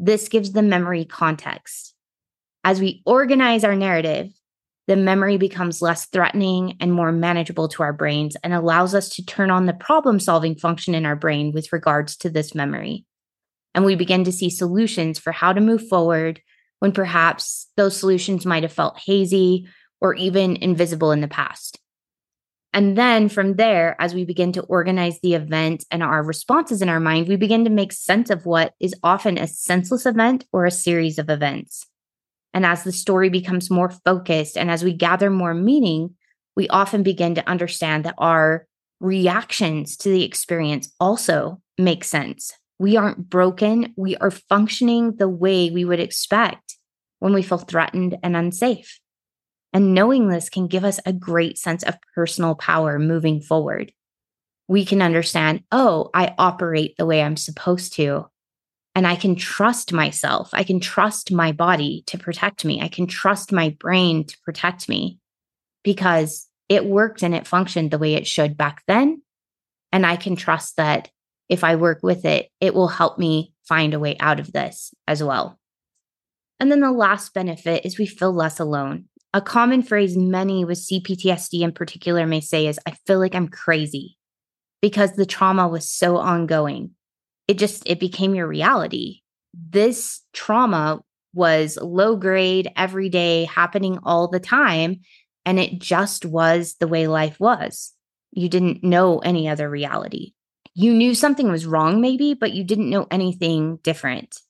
This 0.00 0.28
gives 0.28 0.52
the 0.52 0.62
memory 0.62 1.04
context. 1.04 1.94
As 2.64 2.80
we 2.80 3.00
organize 3.06 3.62
our 3.62 3.76
narrative, 3.76 4.32
the 4.88 4.96
memory 4.96 5.36
becomes 5.36 5.82
less 5.82 6.06
threatening 6.06 6.76
and 6.80 6.92
more 6.92 7.12
manageable 7.12 7.68
to 7.68 7.84
our 7.84 7.92
brains 7.92 8.36
and 8.42 8.52
allows 8.52 8.92
us 8.92 9.10
to 9.10 9.24
turn 9.24 9.50
on 9.52 9.66
the 9.66 9.72
problem 9.72 10.18
solving 10.18 10.56
function 10.56 10.94
in 10.96 11.06
our 11.06 11.14
brain 11.14 11.52
with 11.52 11.72
regards 11.72 12.16
to 12.16 12.30
this 12.30 12.56
memory. 12.56 13.04
And 13.74 13.84
we 13.84 13.94
begin 13.94 14.24
to 14.24 14.32
see 14.32 14.50
solutions 14.50 15.18
for 15.18 15.30
how 15.30 15.52
to 15.52 15.60
move 15.60 15.86
forward 15.86 16.40
when 16.80 16.92
perhaps 16.92 17.68
those 17.76 17.96
solutions 17.96 18.46
might 18.46 18.62
have 18.62 18.72
felt 18.72 18.98
hazy 18.98 19.66
or 20.00 20.14
even 20.14 20.56
invisible 20.56 21.12
in 21.12 21.20
the 21.20 21.28
past. 21.28 21.78
And 22.72 22.96
then 22.96 23.28
from 23.28 23.54
there, 23.54 23.96
as 23.98 24.14
we 24.14 24.24
begin 24.24 24.52
to 24.52 24.62
organize 24.62 25.20
the 25.20 25.34
event 25.34 25.84
and 25.90 26.02
our 26.02 26.22
responses 26.22 26.82
in 26.82 26.88
our 26.88 27.00
mind, 27.00 27.26
we 27.26 27.36
begin 27.36 27.64
to 27.64 27.70
make 27.70 27.92
sense 27.92 28.30
of 28.30 28.44
what 28.46 28.74
is 28.78 28.94
often 29.02 29.38
a 29.38 29.48
senseless 29.48 30.06
event 30.06 30.44
or 30.52 30.66
a 30.66 30.70
series 30.70 31.18
of 31.18 31.30
events. 31.30 31.86
And 32.52 32.66
as 32.66 32.84
the 32.84 32.92
story 32.92 33.30
becomes 33.30 33.70
more 33.70 33.90
focused 33.90 34.56
and 34.56 34.70
as 34.70 34.84
we 34.84 34.92
gather 34.92 35.30
more 35.30 35.54
meaning, 35.54 36.14
we 36.56 36.68
often 36.68 37.02
begin 37.02 37.34
to 37.36 37.48
understand 37.48 38.04
that 38.04 38.16
our 38.18 38.66
reactions 39.00 39.96
to 39.98 40.10
the 40.10 40.24
experience 40.24 40.92
also 41.00 41.60
make 41.78 42.04
sense. 42.04 42.52
We 42.78 42.96
aren't 42.96 43.28
broken. 43.28 43.94
We 43.96 44.16
are 44.16 44.30
functioning 44.30 45.16
the 45.16 45.28
way 45.28 45.70
we 45.70 45.84
would 45.84 46.00
expect 46.00 46.76
when 47.18 47.34
we 47.34 47.42
feel 47.42 47.58
threatened 47.58 48.18
and 48.22 48.36
unsafe. 48.36 49.00
And 49.72 49.94
knowing 49.94 50.28
this 50.28 50.48
can 50.48 50.66
give 50.66 50.84
us 50.84 51.00
a 51.04 51.12
great 51.12 51.58
sense 51.58 51.82
of 51.82 51.98
personal 52.14 52.54
power 52.54 52.98
moving 52.98 53.40
forward. 53.40 53.92
We 54.66 54.84
can 54.84 55.02
understand, 55.02 55.64
oh, 55.72 56.10
I 56.14 56.34
operate 56.38 56.94
the 56.96 57.06
way 57.06 57.22
I'm 57.22 57.36
supposed 57.36 57.94
to 57.94 58.26
and 58.94 59.06
I 59.06 59.14
can 59.14 59.36
trust 59.36 59.92
myself. 59.92 60.50
I 60.52 60.64
can 60.64 60.80
trust 60.80 61.30
my 61.30 61.52
body 61.52 62.02
to 62.06 62.18
protect 62.18 62.64
me. 62.64 62.80
I 62.80 62.88
can 62.88 63.06
trust 63.06 63.52
my 63.52 63.70
brain 63.78 64.24
to 64.24 64.36
protect 64.44 64.88
me 64.88 65.20
because 65.84 66.48
it 66.68 66.84
worked 66.84 67.22
and 67.22 67.34
it 67.34 67.46
functioned 67.46 67.90
the 67.90 67.98
way 67.98 68.14
it 68.14 68.26
should 68.26 68.56
back 68.56 68.82
then. 68.88 69.22
And 69.92 70.04
I 70.04 70.16
can 70.16 70.36
trust 70.36 70.76
that 70.78 71.10
if 71.48 71.64
I 71.64 71.76
work 71.76 72.00
with 72.02 72.24
it, 72.24 72.50
it 72.60 72.74
will 72.74 72.88
help 72.88 73.18
me 73.18 73.52
find 73.66 73.94
a 73.94 74.00
way 74.00 74.16
out 74.20 74.40
of 74.40 74.52
this 74.52 74.92
as 75.06 75.22
well. 75.22 75.58
And 76.60 76.70
then 76.70 76.80
the 76.80 76.92
last 76.92 77.34
benefit 77.34 77.84
is 77.84 77.98
we 77.98 78.06
feel 78.06 78.32
less 78.32 78.58
alone. 78.58 79.04
A 79.32 79.40
common 79.40 79.82
phrase 79.82 80.16
many 80.16 80.64
with 80.64 80.78
CPTSD 80.78 81.60
in 81.60 81.72
particular 81.72 82.26
may 82.26 82.40
say 82.40 82.66
is, 82.66 82.80
I 82.86 82.92
feel 83.06 83.18
like 83.18 83.34
I'm 83.34 83.48
crazy 83.48 84.16
because 84.80 85.12
the 85.12 85.26
trauma 85.26 85.68
was 85.68 85.88
so 85.88 86.16
ongoing 86.16 86.90
it 87.46 87.58
just 87.58 87.82
it 87.86 87.98
became 87.98 88.34
your 88.34 88.46
reality 88.46 89.20
this 89.54 90.22
trauma 90.32 91.00
was 91.34 91.78
low 91.80 92.16
grade 92.16 92.70
every 92.76 93.08
day 93.08 93.44
happening 93.44 93.98
all 94.02 94.28
the 94.28 94.40
time 94.40 95.00
and 95.44 95.58
it 95.58 95.78
just 95.78 96.24
was 96.24 96.76
the 96.78 96.88
way 96.88 97.06
life 97.06 97.40
was 97.40 97.92
you 98.30 98.48
didn't 98.48 98.84
know 98.84 99.18
any 99.18 99.48
other 99.48 99.68
reality 99.68 100.32
you 100.78 100.94
knew 100.94 101.14
something 101.14 101.50
was 101.50 101.66
wrong 101.66 102.00
maybe 102.00 102.34
but 102.34 102.52
you 102.52 102.64
didn't 102.64 102.90
know 102.90 103.06
anything 103.10 103.76
different 103.82 104.40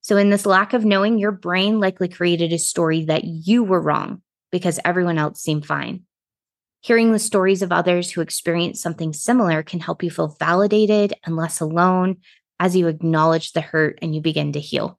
so 0.00 0.16
in 0.16 0.30
this 0.30 0.44
lack 0.44 0.74
of 0.74 0.84
knowing 0.84 1.18
your 1.18 1.32
brain 1.32 1.80
likely 1.80 2.08
created 2.08 2.52
a 2.52 2.58
story 2.58 3.04
that 3.04 3.24
you 3.24 3.64
were 3.64 3.80
wrong 3.80 4.20
because 4.52 4.78
everyone 4.84 5.18
else 5.18 5.40
seemed 5.40 5.66
fine 5.66 6.04
Hearing 6.84 7.12
the 7.12 7.18
stories 7.18 7.62
of 7.62 7.72
others 7.72 8.10
who 8.10 8.20
experienced 8.20 8.82
something 8.82 9.14
similar 9.14 9.62
can 9.62 9.80
help 9.80 10.02
you 10.02 10.10
feel 10.10 10.36
validated 10.38 11.14
and 11.24 11.34
less 11.34 11.62
alone 11.62 12.18
as 12.60 12.76
you 12.76 12.88
acknowledge 12.88 13.52
the 13.52 13.62
hurt 13.62 13.98
and 14.02 14.14
you 14.14 14.20
begin 14.20 14.52
to 14.52 14.60
heal. 14.60 14.98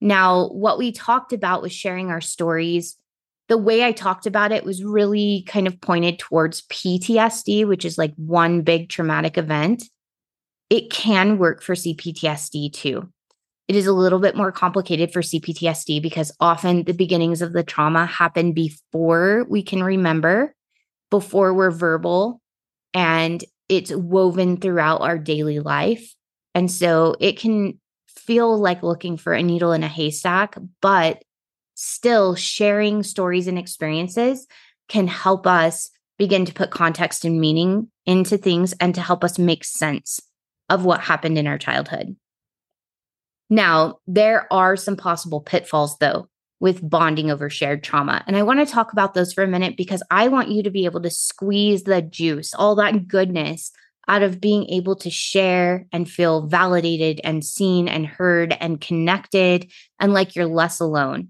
Now, 0.00 0.48
what 0.48 0.78
we 0.78 0.92
talked 0.92 1.34
about 1.34 1.60
was 1.60 1.74
sharing 1.74 2.08
our 2.08 2.22
stories. 2.22 2.96
The 3.48 3.58
way 3.58 3.82
I 3.82 3.92
talked 3.92 4.26
about 4.26 4.52
it 4.52 4.64
was 4.64 4.84
really 4.84 5.44
kind 5.48 5.66
of 5.66 5.80
pointed 5.80 6.18
towards 6.18 6.62
PTSD, 6.62 7.66
which 7.66 7.84
is 7.84 7.96
like 7.96 8.14
one 8.16 8.62
big 8.62 8.88
traumatic 8.88 9.38
event. 9.38 9.84
It 10.68 10.90
can 10.90 11.38
work 11.38 11.62
for 11.62 11.74
CPTSD 11.74 12.72
too. 12.72 13.08
It 13.68 13.76
is 13.76 13.86
a 13.86 13.92
little 13.92 14.18
bit 14.18 14.36
more 14.36 14.52
complicated 14.52 15.12
for 15.12 15.20
CPTSD 15.20 16.02
because 16.02 16.32
often 16.40 16.84
the 16.84 16.94
beginnings 16.94 17.42
of 17.42 17.52
the 17.52 17.62
trauma 17.62 18.06
happen 18.06 18.52
before 18.52 19.44
we 19.48 19.62
can 19.62 19.82
remember 19.82 20.54
before 21.10 21.54
we're 21.54 21.70
verbal 21.70 22.40
and 22.94 23.44
it's 23.68 23.92
woven 23.92 24.56
throughout 24.56 25.02
our 25.02 25.18
daily 25.18 25.60
life. 25.60 26.14
And 26.54 26.70
so 26.70 27.14
it 27.20 27.38
can 27.38 27.78
feel 28.06 28.58
like 28.58 28.82
looking 28.82 29.16
for 29.16 29.32
a 29.32 29.42
needle 29.42 29.72
in 29.72 29.82
a 29.82 29.88
haystack, 29.88 30.56
but 30.80 31.22
still 31.80 32.34
sharing 32.34 33.04
stories 33.04 33.46
and 33.46 33.56
experiences 33.56 34.48
can 34.88 35.06
help 35.06 35.46
us 35.46 35.92
begin 36.18 36.44
to 36.44 36.52
put 36.52 36.72
context 36.72 37.24
and 37.24 37.40
meaning 37.40 37.88
into 38.04 38.36
things 38.36 38.72
and 38.80 38.96
to 38.96 39.00
help 39.00 39.22
us 39.22 39.38
make 39.38 39.62
sense 39.62 40.20
of 40.68 40.84
what 40.84 41.00
happened 41.00 41.38
in 41.38 41.46
our 41.46 41.56
childhood. 41.56 42.16
Now, 43.48 44.00
there 44.08 44.52
are 44.52 44.74
some 44.74 44.96
possible 44.96 45.40
pitfalls, 45.40 45.96
though, 45.98 46.28
with 46.58 46.86
bonding 46.86 47.30
over 47.30 47.48
shared 47.48 47.84
trauma. 47.84 48.24
And 48.26 48.36
I 48.36 48.42
want 48.42 48.58
to 48.58 48.66
talk 48.66 48.92
about 48.92 49.14
those 49.14 49.32
for 49.32 49.44
a 49.44 49.48
minute 49.48 49.76
because 49.76 50.02
I 50.10 50.26
want 50.26 50.48
you 50.48 50.64
to 50.64 50.70
be 50.70 50.84
able 50.84 51.02
to 51.02 51.10
squeeze 51.10 51.84
the 51.84 52.02
juice, 52.02 52.54
all 52.54 52.74
that 52.74 53.06
goodness 53.06 53.70
out 54.08 54.24
of 54.24 54.40
being 54.40 54.68
able 54.68 54.96
to 54.96 55.10
share 55.10 55.86
and 55.92 56.10
feel 56.10 56.46
validated 56.48 57.20
and 57.22 57.44
seen 57.44 57.86
and 57.86 58.04
heard 58.04 58.56
and 58.58 58.80
connected 58.80 59.70
and 60.00 60.12
like 60.12 60.34
you're 60.34 60.46
less 60.46 60.80
alone. 60.80 61.28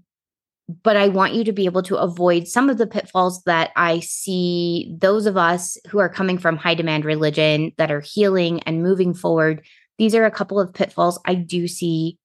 But 0.83 0.97
I 0.97 1.07
want 1.07 1.33
you 1.33 1.43
to 1.45 1.51
be 1.51 1.65
able 1.65 1.81
to 1.83 1.97
avoid 1.97 2.47
some 2.47 2.69
of 2.69 2.77
the 2.77 2.85
pitfalls 2.85 3.41
that 3.43 3.71
I 3.75 4.01
see 4.01 4.95
those 4.99 5.25
of 5.25 5.35
us 5.35 5.77
who 5.89 5.97
are 5.97 6.09
coming 6.09 6.37
from 6.37 6.57
high 6.57 6.75
demand 6.75 7.05
religion 7.05 7.71
that 7.77 7.91
are 7.91 8.01
healing 8.01 8.61
and 8.61 8.83
moving 8.83 9.15
forward. 9.15 9.65
These 9.97 10.13
are 10.13 10.25
a 10.25 10.31
couple 10.31 10.59
of 10.59 10.73
pitfalls 10.73 11.19
I 11.25 11.33
do 11.33 11.67
see 11.67 12.19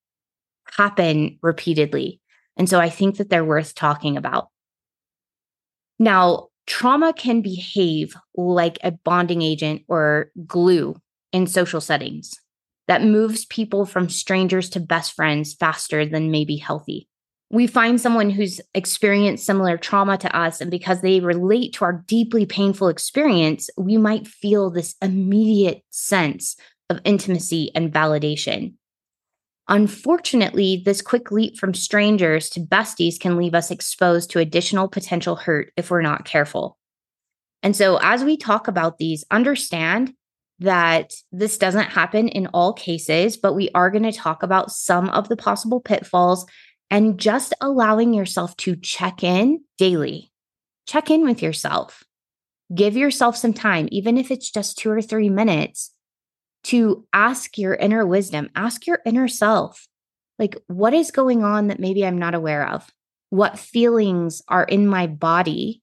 happen 0.71 1.39
repeatedly. 1.43 2.21
And 2.57 2.69
so 2.69 2.79
I 2.79 2.91
think 2.91 3.17
that 3.17 3.31
they're 3.31 3.45
worth 3.45 3.75
talking 3.75 4.19
about. 4.19 4.49
Now, 5.99 6.49
trauma 6.67 7.15
can 7.15 7.41
behave 7.41 8.15
like 8.37 8.79
a 8.83 8.91
bonding 8.91 9.41
agent 9.41 9.83
or 9.89 10.31
glue 10.47 10.97
in 11.33 11.47
social 11.47 11.81
settings 11.81 12.35
that 12.89 13.03
moves 13.03 13.47
people 13.47 13.87
from 13.87 14.11
strangers 14.11 14.69
to 14.71 14.81
best 14.81 15.15
friends 15.15 15.55
faster 15.55 16.05
than 16.05 16.31
maybe 16.31 16.57
healthy. 16.57 17.09
We 17.55 17.69
find 17.69 18.01
someone 18.01 18.31
who's 18.31 18.61
experienced 18.75 19.47
similar 19.47 19.79
trauma 19.79 20.19
to 20.19 20.37
us, 20.37 20.61
and 20.61 20.73
because 20.73 21.03
they 21.03 21.21
relate 21.21 21.75
to 21.75 21.85
our 21.85 22.05
deeply 22.09 22.47
painful 22.47 22.89
experience, 22.89 23.71
we 23.79 23.97
might 23.97 24.27
feel 24.27 24.71
this 24.71 24.97
immediate 25.01 25.85
sense 25.89 26.57
of 26.91 26.99
intimacy 27.05 27.71
and 27.77 27.93
validation. 27.93 28.75
Unfortunately, 29.69 30.83
this 30.85 31.01
quick 31.01 31.31
leap 31.31 31.57
from 31.57 31.75
strangers 31.75 32.51
to 32.51 32.61
besties 32.61 33.21
can 33.21 33.37
leave 33.37 33.55
us 33.55 33.71
exposed 33.71 34.33
to 34.33 34.41
additional 34.41 34.89
potential 34.89 35.37
hurt 35.37 35.73
if 35.77 35.93
we're 35.93 36.03
not 36.03 36.25
careful. 36.25 36.77
And 37.63 37.77
so, 37.77 38.01
as 38.03 38.25
we 38.25 38.37
talk 38.37 38.67
about 38.67 38.99
these, 38.99 39.23
understand 39.31 40.13
that 40.59 41.13
this 41.31 41.57
doesn't 41.57 41.91
happen 41.91 42.27
in 42.27 42.49
all 42.49 42.73
cases, 42.73 43.37
but 43.37 43.55
we 43.55 43.71
are 43.77 43.91
going 43.91 44.03
to 44.03 44.13
talk 44.13 44.43
about 44.43 44.73
some 44.73 45.09
of 45.11 45.29
the 45.29 45.37
possible 45.37 45.81
pitfalls 45.81 46.47
and 46.91 47.19
just 47.19 47.55
allowing 47.61 48.15
yourself 48.15 48.57
to 48.59 48.77
check 48.77 49.23
in 49.23 49.63
daily. 49.79 50.31
Check 50.87 51.11
in 51.11 51.25
with 51.25 51.43
yourself. 51.43 52.05
Give 52.75 52.97
yourself 52.97 53.37
some 53.37 53.53
time, 53.53 53.89
even 53.91 54.17
if 54.19 54.31
it's 54.31 54.51
just 54.51 54.79
two 54.79 54.91
or 54.91 55.03
three 55.03 55.31
minutes, 55.31 55.93
to 56.65 57.07
ask 57.13 57.59
your 57.59 57.75
inner 57.75 58.07
wisdom, 58.07 58.51
ask 58.55 58.87
your 58.87 59.01
inner 59.05 59.29
self, 59.29 59.87
like, 60.39 60.57
what 60.67 60.95
is 60.95 61.11
going 61.11 61.45
on 61.45 61.69
that 61.69 61.79
maybe 61.79 62.05
I'm 62.05 62.19
not 62.19 62.35
aware 62.35 62.69
of? 62.69 62.89
What 63.31 63.59
feelings 63.59 64.43
are 64.49 64.65
in 64.65 64.87
my 64.87 65.07
body 65.07 65.83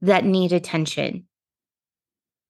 that 0.00 0.24
need 0.24 0.52
attention? 0.52 1.26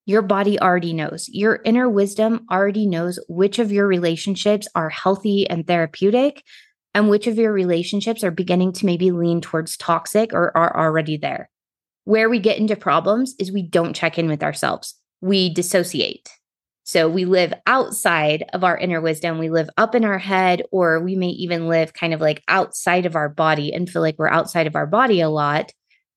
Your 0.05 0.23
body 0.23 0.61
already 0.61 0.93
knows. 0.93 1.29
Your 1.29 1.61
inner 1.65 1.89
wisdom 1.89 2.47
already 2.51 2.87
knows 2.87 3.19
which 3.29 3.59
of 3.59 3.73
your 3.73 3.89
relationships 3.89 4.69
are 4.75 4.89
healthy 4.89 5.49
and 5.51 5.67
therapeutic 5.67 6.45
and 6.97 7.11
which 7.11 7.27
of 7.27 7.37
your 7.37 7.53
relationships 7.53 8.25
are 8.25 8.31
beginning 8.31 8.73
to 8.73 8.87
maybe 8.87 9.11
lean 9.11 9.43
towards 9.43 9.77
toxic 9.77 10.33
or 10.33 10.57
are 10.57 10.75
already 10.75 11.19
there. 11.19 11.51
Where 12.05 12.31
we 12.31 12.39
get 12.39 12.57
into 12.57 12.75
problems 12.75 13.35
is 13.39 13.53
we 13.53 13.61
don't 13.61 13.95
check 13.95 14.19
in 14.19 14.29
with 14.29 14.43
ourselves, 14.43 14.95
we 15.21 15.53
dissociate 15.53 16.31
So 16.89 17.09
we 17.09 17.25
live 17.25 17.53
outside 17.67 18.45
of 18.53 18.63
our 18.63 18.79
inner 18.79 19.01
wisdom. 19.01 19.39
We 19.39 19.51
live 19.51 19.69
up 19.77 19.97
in 19.97 20.05
our 20.05 20.19
head, 20.19 20.63
or 20.71 21.01
we 21.01 21.17
may 21.17 21.31
even 21.31 21.67
live 21.67 21.93
kind 21.93 22.15
of 22.15 22.21
like 22.21 22.45
outside 22.47 23.07
of 23.07 23.17
our 23.17 23.29
body 23.29 23.75
and 23.75 23.91
feel 23.91 24.03
like 24.03 24.15
we're 24.19 24.29
outside 24.29 24.69
of 24.69 24.77
our 24.77 24.87
body 24.87 25.21
a 25.21 25.29
lot, 25.29 25.73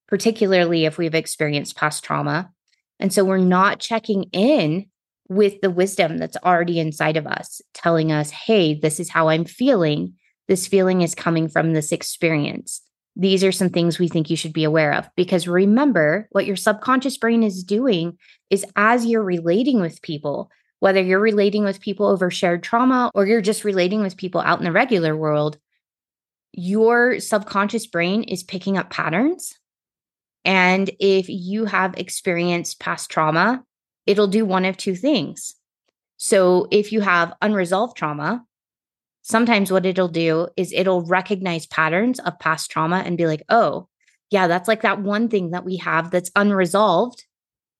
particularly 0.07 0.85
if 0.85 0.99
we've 0.99 1.15
experienced 1.15 1.75
past 1.75 2.03
trauma. 2.03 2.51
And 2.99 3.11
so 3.11 3.25
we're 3.25 3.37
not 3.39 3.79
checking 3.79 4.25
in 4.31 4.85
with 5.27 5.59
the 5.61 5.71
wisdom 5.71 6.19
that's 6.19 6.37
already 6.37 6.79
inside 6.79 7.17
of 7.17 7.25
us, 7.25 7.61
telling 7.73 8.11
us, 8.11 8.29
hey, 8.29 8.75
this 8.75 8.99
is 8.99 9.09
how 9.09 9.29
I'm 9.29 9.45
feeling. 9.45 10.13
This 10.49 10.67
feeling 10.67 11.01
is 11.03 11.13
coming 11.13 11.47
from 11.47 11.73
this 11.73 11.91
experience. 11.91 12.81
These 13.15 13.43
are 13.43 13.51
some 13.51 13.69
things 13.69 13.99
we 13.99 14.07
think 14.07 14.31
you 14.31 14.35
should 14.35 14.51
be 14.51 14.63
aware 14.63 14.93
of. 14.93 15.07
Because 15.15 15.47
remember, 15.47 16.27
what 16.31 16.47
your 16.47 16.55
subconscious 16.55 17.17
brain 17.17 17.43
is 17.43 17.63
doing 17.63 18.17
is 18.49 18.65
as 18.75 19.05
you're 19.05 19.23
relating 19.23 19.79
with 19.79 20.01
people, 20.01 20.49
whether 20.79 21.03
you're 21.03 21.19
relating 21.19 21.63
with 21.63 21.79
people 21.79 22.07
over 22.07 22.31
shared 22.31 22.63
trauma 22.63 23.11
or 23.13 23.27
you're 23.27 23.41
just 23.41 23.63
relating 23.63 24.01
with 24.01 24.17
people 24.17 24.41
out 24.41 24.57
in 24.57 24.65
the 24.65 24.71
regular 24.71 25.15
world, 25.15 25.59
your 26.51 27.19
subconscious 27.19 27.85
brain 27.85 28.23
is 28.23 28.41
picking 28.41 28.75
up 28.75 28.89
patterns. 28.89 29.53
And 30.45 30.89
if 30.99 31.29
you 31.29 31.65
have 31.65 31.95
experienced 31.95 32.79
past 32.79 33.11
trauma, 33.11 33.63
it'll 34.07 34.25
do 34.25 34.45
one 34.45 34.65
of 34.65 34.77
two 34.77 34.95
things. 34.95 35.53
So 36.17 36.67
if 36.71 36.91
you 36.91 37.01
have 37.01 37.35
unresolved 37.39 37.95
trauma, 37.95 38.45
sometimes 39.29 39.71
what 39.71 39.85
it'll 39.85 40.07
do 40.07 40.47
is 40.57 40.73
it'll 40.73 41.03
recognize 41.03 41.67
patterns 41.67 42.19
of 42.19 42.39
past 42.39 42.71
trauma 42.71 43.03
and 43.05 43.17
be 43.17 43.27
like, 43.27 43.43
oh, 43.49 43.87
yeah, 44.31 44.47
that's 44.47 44.67
like 44.67 44.81
that 44.81 45.01
one 45.01 45.29
thing 45.29 45.51
that 45.51 45.63
we 45.63 45.77
have 45.77 46.09
that's 46.09 46.31
unresolved. 46.35 47.25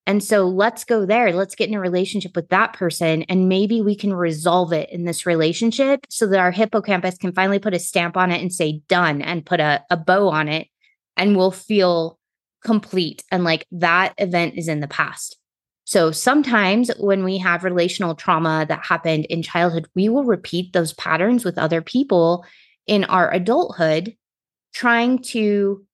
And 0.06 0.22
so 0.22 0.46
let's 0.46 0.84
go 0.84 1.04
there. 1.04 1.32
Let's 1.32 1.56
get 1.56 1.68
in 1.68 1.74
a 1.74 1.80
relationship 1.80 2.34
with 2.36 2.48
that 2.48 2.72
person. 2.72 3.24
And 3.24 3.48
maybe 3.48 3.82
we 3.82 3.96
can 3.96 4.14
resolve 4.14 4.72
it 4.72 4.90
in 4.90 5.04
this 5.04 5.26
relationship 5.26 6.06
so 6.08 6.26
that 6.28 6.38
our 6.38 6.52
hippocampus 6.52 7.18
can 7.18 7.32
finally 7.32 7.58
put 7.58 7.74
a 7.74 7.78
stamp 7.78 8.16
on 8.16 8.30
it 8.30 8.40
and 8.40 8.52
say 8.52 8.82
done 8.88 9.20
and 9.20 9.44
put 9.44 9.60
a, 9.60 9.84
a 9.90 9.96
bow 9.96 10.28
on 10.28 10.48
it. 10.48 10.68
And 11.16 11.36
we'll 11.36 11.50
feel 11.50 12.18
complete 12.64 13.24
and 13.30 13.42
like 13.42 13.66
that 13.72 14.14
event 14.18 14.54
is 14.56 14.68
in 14.68 14.80
the 14.80 14.88
past. 14.88 15.39
So 15.90 16.12
sometimes 16.12 16.88
when 17.00 17.24
we 17.24 17.38
have 17.38 17.64
relational 17.64 18.14
trauma 18.14 18.64
that 18.68 18.86
happened 18.86 19.24
in 19.24 19.42
childhood, 19.42 19.88
we 19.96 20.08
will 20.08 20.22
repeat 20.22 20.72
those 20.72 20.92
patterns 20.92 21.44
with 21.44 21.58
other 21.58 21.82
people 21.82 22.46
in 22.86 23.02
our 23.02 23.28
adulthood, 23.34 24.14
trying 24.72 25.18
to, 25.18 25.84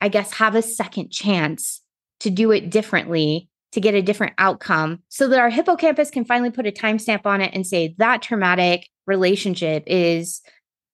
I 0.00 0.08
guess, 0.08 0.32
have 0.32 0.54
a 0.54 0.62
second 0.62 1.10
chance 1.10 1.82
to 2.20 2.30
do 2.30 2.52
it 2.52 2.70
differently 2.70 3.50
to 3.72 3.82
get 3.82 3.94
a 3.94 4.00
different 4.00 4.32
outcome 4.38 5.02
so 5.10 5.28
that 5.28 5.40
our 5.40 5.50
hippocampus 5.50 6.08
can 6.08 6.24
finally 6.24 6.50
put 6.50 6.66
a 6.66 6.72
timestamp 6.72 7.26
on 7.26 7.42
it 7.42 7.50
and 7.52 7.66
say 7.66 7.94
that 7.98 8.22
traumatic 8.22 8.88
relationship 9.06 9.84
is 9.86 10.40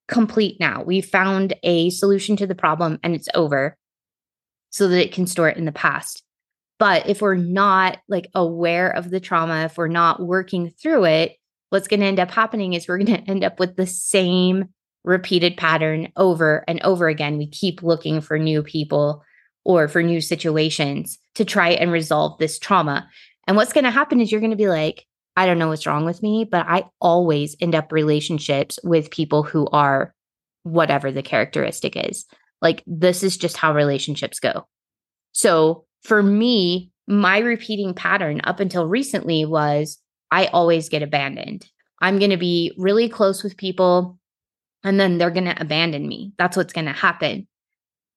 complete 0.09 0.59
now. 0.59 0.83
We 0.83 1.03
found 1.03 1.55
a 1.63 1.91
solution 1.91 2.37
to 2.39 2.49
the 2.49 2.57
problem 2.57 2.99
and 3.05 3.15
it's 3.15 3.29
over 3.37 3.77
so 4.71 4.89
that 4.89 5.05
it 5.05 5.13
can 5.13 5.29
store 5.29 5.49
it 5.49 5.57
in 5.57 5.67
the 5.67 5.71
past. 5.73 6.25
But 6.79 7.09
if 7.09 7.21
we're 7.21 7.35
not 7.35 7.99
like 8.09 8.29
aware 8.35 8.91
of 8.91 9.11
the 9.11 9.21
trauma, 9.21 9.65
if 9.65 9.77
we're 9.77 9.89
not 9.89 10.21
working 10.21 10.71
through 10.71 11.07
it, 11.07 11.37
what's 11.71 11.89
going 11.89 12.01
to 12.01 12.07
end 12.07 12.21
up 12.21 12.31
happening 12.31 12.75
is 12.75 12.87
we're 12.87 12.99
going 12.99 13.23
to 13.25 13.31
end 13.31 13.45
up 13.45 13.59
with 13.59 13.77
the 13.77 13.87
same 13.87 14.69
repeated 15.05 15.57
pattern 15.57 16.13
over 16.17 16.65
and 16.69 16.81
over 16.83 17.09
again. 17.09 17.39
We 17.39 17.49
keep 17.49 17.83
looking 17.83 18.21
for 18.21 18.39
new 18.39 18.63
people 18.63 19.25
or 19.65 19.89
for 19.89 20.03
new 20.03 20.21
situations 20.21 21.19
to 21.35 21.45
try 21.45 21.71
and 21.71 21.93
resolve 21.93 22.39
this 22.39 22.59
trauma. 22.59 23.09
And 23.47 23.57
what's 23.57 23.73
going 23.73 23.85
to 23.85 23.91
happen 23.91 24.21
is 24.21 24.31
you're 24.31 24.41
going 24.41 24.51
to 24.51 24.57
be 24.57 24.69
like, 24.69 25.05
I 25.37 25.47
don't 25.47 25.59
know 25.59 25.69
what's 25.69 25.87
wrong 25.87 26.05
with 26.05 26.23
me, 26.23 26.45
but 26.45 26.67
I 26.69 26.85
always 27.01 27.57
end 27.61 27.75
up 27.75 27.93
relationships 27.93 28.79
with 28.83 29.11
people 29.11 29.43
who 29.43 29.67
are 29.69 30.15
whatever 30.65 31.13
the 31.13 31.23
characteristic 31.23 31.97
is. 31.97 32.27
Like, 32.61 32.83
this 32.87 33.23
is 33.23 33.37
just 33.37 33.57
how 33.57 33.73
relationships 33.73 34.41
go. 34.41 34.67
So, 35.33 35.85
for 36.03 36.23
me, 36.23 36.91
my 37.07 37.39
repeating 37.39 37.95
pattern 37.95 38.41
up 38.45 38.61
until 38.61 38.87
recently 38.87 39.45
was 39.45 39.99
I 40.31 40.47
always 40.47 40.89
get 40.89 41.03
abandoned. 41.03 41.67
I'm 42.01 42.19
going 42.19 42.31
to 42.31 42.37
be 42.37 42.73
really 42.77 43.09
close 43.09 43.43
with 43.43 43.57
people 43.57 44.19
and 44.85 45.01
then 45.01 45.19
they're 45.19 45.31
going 45.31 45.47
to 45.47 45.61
abandon 45.61 46.07
me. 46.07 46.33
That's 46.39 46.57
what's 46.57 46.73
going 46.73 46.87
to 46.87 46.93
happen. 46.93 47.49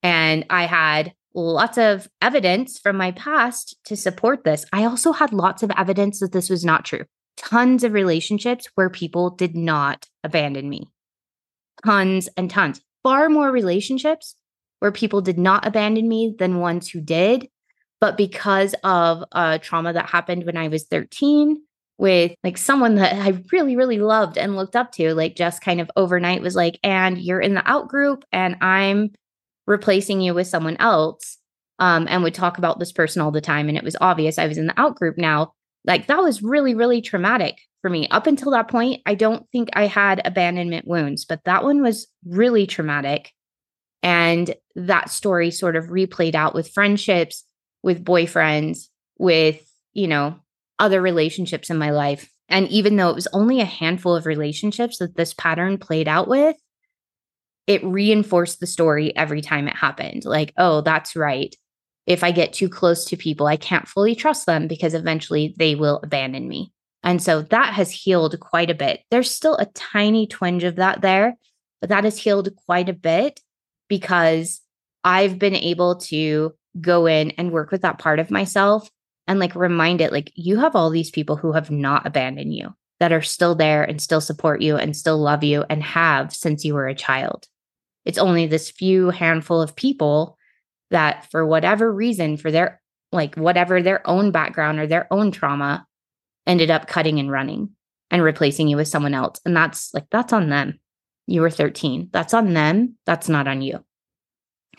And 0.04 0.46
I 0.50 0.65
had 0.65 1.13
lots 1.34 1.78
of 1.78 2.08
evidence 2.22 2.80
from 2.80 2.98
my 2.98 3.12
past 3.12 3.78
to 3.86 3.96
support 3.96 4.44
this. 4.44 4.65
I 4.74 4.86
also 4.86 5.12
had 5.12 5.34
lots 5.34 5.63
of 5.63 5.72
evidence 5.78 6.20
that 6.20 6.34
this 6.34 6.50
was 6.50 6.65
not 6.65 6.86
true. 6.86 7.06
Tons 7.38 7.84
of 7.84 7.94
relationships 7.94 8.67
where 8.76 8.89
people 8.89 9.32
did 9.32 9.56
not 9.56 10.08
abandon 10.24 10.70
me. 10.70 10.88
Tons 11.86 12.30
and 12.38 12.50
tons. 12.50 12.82
Far 13.04 13.30
more 13.30 13.52
relationships 13.52 14.36
where 14.80 14.91
people 14.91 15.22
did 15.22 15.38
not 15.38 15.65
abandon 15.65 16.08
me 16.08 16.36
than 16.38 16.60
ones 16.60 16.89
who 16.89 17.02
did. 17.02 17.48
But 18.02 18.18
because 18.18 18.74
of 18.84 19.24
a 19.32 19.60
trauma 19.60 19.94
that 19.94 20.10
happened 20.10 20.46
when 20.46 20.58
I 20.58 20.68
was 20.68 20.86
13 20.86 21.62
with 22.00 22.34
like 22.44 22.58
someone 22.58 22.96
that 22.96 23.14
I 23.14 23.40
really, 23.52 23.76
really 23.76 24.00
loved 24.00 24.40
and 24.40 24.56
looked 24.56 24.76
up 24.76 24.92
to, 24.94 25.14
like 25.14 25.36
just 25.36 25.62
kind 25.62 25.80
of 25.80 25.92
overnight 25.96 26.42
was 26.42 26.56
like, 26.56 26.80
and 26.84 27.20
you're 27.20 27.40
in 27.40 27.54
the 27.54 27.70
out 27.70 27.88
group 27.88 28.26
and 28.32 28.58
I'm 28.60 29.12
replacing 29.68 30.20
you 30.20 30.34
with 30.34 30.48
someone 30.48 30.78
else. 30.78 31.38
Um, 31.78 32.06
and 32.12 32.22
would 32.22 32.36
talk 32.36 32.60
about 32.60 32.78
this 32.78 32.92
person 32.92 33.24
all 33.24 33.32
the 33.32 33.42
time. 33.42 33.68
And 33.68 33.76
it 33.76 33.84
was 33.84 33.98
obvious 34.00 34.38
I 34.38 34.46
was 34.46 34.60
in 34.60 34.68
the 34.68 34.80
out 34.80 34.96
group 34.96 35.18
now. 35.18 35.54
Like 35.84 36.06
that 36.08 36.22
was 36.22 36.44
really, 36.44 36.76
really 36.76 37.02
traumatic 37.02 37.58
for 37.82 37.90
me. 37.90 38.08
Up 38.10 38.28
until 38.28 38.52
that 38.52 38.68
point, 38.68 39.02
I 39.08 39.16
don't 39.16 39.50
think 39.52 39.70
I 39.74 39.88
had 39.88 40.22
abandonment 40.24 40.88
wounds, 40.88 41.26
but 41.26 41.44
that 41.46 41.64
one 41.64 41.82
was 41.82 42.08
really 42.24 42.68
traumatic. 42.68 43.32
And 44.04 44.54
that 44.76 45.10
story 45.10 45.50
sort 45.50 45.76
of 45.76 45.86
replayed 45.86 46.36
out 46.36 46.54
with 46.54 46.72
friendships 46.72 47.46
with 47.84 48.04
boyfriends, 48.04 48.88
with, 49.17 49.62
you 49.94 50.08
know, 50.08 50.36
other 50.80 51.02
relationships 51.02 51.70
in 51.70 51.78
my 51.78 51.91
life. 51.91 52.30
And 52.50 52.67
even 52.70 52.96
though 52.96 53.10
it 53.10 53.15
was 53.15 53.28
only 53.34 53.62
a 53.62 53.65
handful 53.65 54.15
of 54.15 54.26
relationships 54.26 54.98
that 54.98 55.15
this 55.15 55.34
pattern 55.34 55.78
played 55.78 56.08
out 56.08 56.28
with, 56.28 56.56
it 57.67 57.84
reinforced 57.84 58.60
the 58.60 58.67
story 58.67 59.15
every 59.15 59.41
time 59.41 59.67
it 59.67 59.76
happened. 59.76 60.26
Like, 60.26 60.54
oh, 60.58 60.82
that's 60.82 61.15
right. 61.15 61.56
If 62.08 62.24
I 62.24 62.32
get 62.32 62.52
too 62.52 62.67
close 62.67 63.06
to 63.06 63.15
people, 63.15 63.48
I 63.48 63.58
can't 63.58 63.88
fully 63.88 64.15
trust 64.15 64.46
them 64.46 64.67
because 64.67 64.94
eventually 64.94 65.54
they 65.58 65.76
will 65.76 66.00
abandon 66.04 66.48
me. 66.48 66.74
And 67.04 67.22
so 67.22 67.41
that 67.44 67.74
has 67.74 67.91
healed 67.91 68.39
quite 68.39 68.70
a 68.70 68.76
bit. 68.76 69.02
There's 69.10 69.32
still 69.32 69.56
a 69.58 69.67
tiny 69.67 70.28
twinge 70.28 70.63
of 70.63 70.76
that 70.76 71.02
there, 71.02 71.36
but 71.80 71.89
that 71.89 72.04
has 72.04 72.17
healed 72.17 72.50
quite 72.65 72.89
a 72.89 72.94
bit 72.94 73.39
because 73.88 74.62
I've 75.04 75.39
been 75.39 75.56
able 75.56 75.98
to 75.98 76.54
go 76.79 77.05
in 77.05 77.31
and 77.31 77.51
work 77.51 77.71
with 77.71 77.81
that 77.81 77.99
part 77.99 78.19
of 78.19 78.31
myself 78.31 78.89
and 79.27 79.39
like 79.39 79.55
remind 79.55 80.01
it 80.01 80.12
like 80.12 80.31
you 80.36 80.57
have 80.60 80.75
all 80.75 80.89
these 80.89 81.12
people 81.12 81.36
who 81.36 81.51
have 81.51 81.69
not 81.69 82.05
abandoned 82.05 82.53
you 82.53 82.73
that 82.99 83.12
are 83.12 83.21
still 83.21 83.55
there 83.55 83.84
and 83.84 84.01
still 84.01 84.21
support 84.21 84.62
you 84.62 84.77
and 84.77 84.95
still 84.95 85.17
love 85.17 85.43
you 85.43 85.65
and 85.69 85.84
have 85.84 86.34
since 86.34 86.63
you 86.63 86.73
were 86.73 86.88
a 86.88 86.95
child. 86.95 87.47
It's 88.05 88.17
only 88.17 88.45
this 88.45 88.69
few 88.69 89.10
handful 89.10 89.62
of 89.62 89.75
people 89.75 90.38
that 90.91 91.29
for 91.31 91.45
whatever 91.45 91.91
reason 91.91 92.38
for 92.38 92.51
their 92.51 92.81
like 93.12 93.36
whatever 93.36 93.81
their 93.81 94.07
own 94.07 94.31
background 94.31 94.79
or 94.79 94.88
their 94.88 95.12
own 95.12 95.31
trauma 95.31 95.86
ended 96.47 96.71
up 96.71 96.88
cutting 96.88 97.19
and 97.19 97.31
running 97.31 97.69
and 98.10 98.23
replacing 98.23 98.67
you 98.67 98.77
with 98.77 98.88
someone 98.88 99.13
else 99.13 99.39
and 99.45 99.55
that's 99.55 99.93
like 99.93 100.05
that's 100.12 100.34
on 100.34 100.49
them. 100.49 100.79
You 101.27 101.41
were 101.41 101.49
13. 101.49 102.10
That's 102.12 102.34
on 102.34 102.53
them. 102.53 102.97
That's 103.05 103.29
not 103.29 103.47
on 103.47 103.62
you. 103.62 103.84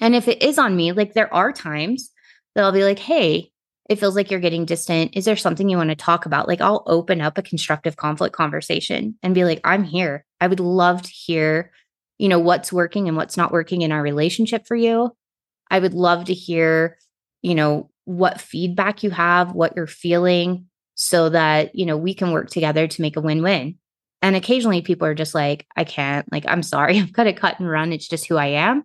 And 0.02 0.16
if 0.16 0.26
it 0.26 0.42
is 0.42 0.58
on 0.58 0.74
me, 0.74 0.90
like 0.90 1.14
there 1.14 1.32
are 1.32 1.52
times 1.52 2.10
that 2.54 2.64
I'll 2.64 2.72
be 2.72 2.82
like, 2.82 2.98
hey, 2.98 3.52
it 3.88 4.00
feels 4.00 4.16
like 4.16 4.30
you're 4.30 4.40
getting 4.40 4.64
distant. 4.64 5.16
Is 5.16 5.24
there 5.24 5.36
something 5.36 5.68
you 5.68 5.76
want 5.76 5.90
to 5.90 5.96
talk 5.96 6.26
about? 6.26 6.48
Like 6.48 6.60
I'll 6.60 6.82
open 6.86 7.20
up 7.20 7.38
a 7.38 7.42
constructive 7.42 7.96
conflict 7.96 8.34
conversation 8.34 9.14
and 9.22 9.32
be 9.32 9.44
like, 9.44 9.60
I'm 9.62 9.84
here. 9.84 10.24
I 10.40 10.48
would 10.48 10.58
love 10.58 11.02
to 11.02 11.08
hear, 11.08 11.70
you 12.18 12.28
know, 12.28 12.40
what's 12.40 12.72
working 12.72 13.06
and 13.06 13.16
what's 13.16 13.36
not 13.36 13.52
working 13.52 13.82
in 13.82 13.92
our 13.92 14.02
relationship 14.02 14.66
for 14.66 14.74
you. 14.74 15.12
I 15.70 15.78
would 15.78 15.94
love 15.94 16.24
to 16.24 16.34
hear, 16.34 16.98
you 17.40 17.54
know, 17.54 17.88
what 18.04 18.40
feedback 18.40 19.04
you 19.04 19.10
have, 19.10 19.52
what 19.52 19.74
you're 19.76 19.86
feeling 19.86 20.66
so 20.96 21.28
that, 21.28 21.76
you 21.76 21.86
know, 21.86 21.96
we 21.96 22.12
can 22.12 22.32
work 22.32 22.50
together 22.50 22.88
to 22.88 23.02
make 23.02 23.16
a 23.16 23.20
win-win. 23.20 23.76
And 24.20 24.34
occasionally 24.34 24.82
people 24.82 25.06
are 25.06 25.14
just 25.14 25.34
like, 25.34 25.64
I 25.76 25.84
can't, 25.84 26.30
like, 26.32 26.44
I'm 26.48 26.64
sorry, 26.64 26.98
I've 27.00 27.12
got 27.12 27.24
to 27.24 27.32
cut 27.32 27.60
and 27.60 27.68
run. 27.68 27.92
It's 27.92 28.08
just 28.08 28.26
who 28.26 28.36
I 28.36 28.46
am. 28.46 28.82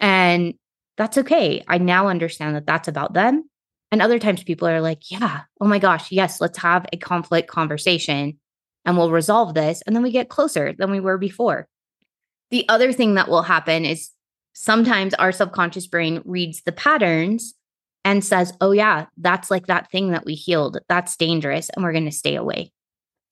And 0.00 0.54
that's 0.96 1.18
okay. 1.18 1.62
I 1.66 1.78
now 1.78 2.08
understand 2.08 2.56
that 2.56 2.66
that's 2.66 2.88
about 2.88 3.14
them. 3.14 3.48
And 3.90 4.02
other 4.02 4.18
times 4.18 4.42
people 4.42 4.66
are 4.68 4.80
like, 4.80 5.10
yeah, 5.10 5.42
oh 5.60 5.66
my 5.66 5.78
gosh, 5.78 6.10
yes, 6.10 6.40
let's 6.40 6.58
have 6.58 6.86
a 6.92 6.96
conflict 6.96 7.48
conversation 7.48 8.38
and 8.84 8.96
we'll 8.96 9.10
resolve 9.10 9.54
this. 9.54 9.82
And 9.86 9.94
then 9.94 10.02
we 10.02 10.10
get 10.10 10.28
closer 10.28 10.72
than 10.76 10.90
we 10.90 11.00
were 11.00 11.18
before. 11.18 11.68
The 12.50 12.68
other 12.68 12.92
thing 12.92 13.14
that 13.14 13.28
will 13.28 13.42
happen 13.42 13.84
is 13.84 14.10
sometimes 14.52 15.14
our 15.14 15.32
subconscious 15.32 15.86
brain 15.86 16.22
reads 16.24 16.62
the 16.62 16.72
patterns 16.72 17.54
and 18.04 18.24
says, 18.24 18.52
oh, 18.60 18.72
yeah, 18.72 19.06
that's 19.16 19.50
like 19.50 19.66
that 19.66 19.90
thing 19.90 20.10
that 20.10 20.26
we 20.26 20.34
healed. 20.34 20.78
That's 20.88 21.16
dangerous. 21.16 21.70
And 21.70 21.82
we're 21.82 21.92
going 21.92 22.04
to 22.04 22.12
stay 22.12 22.36
away. 22.36 22.72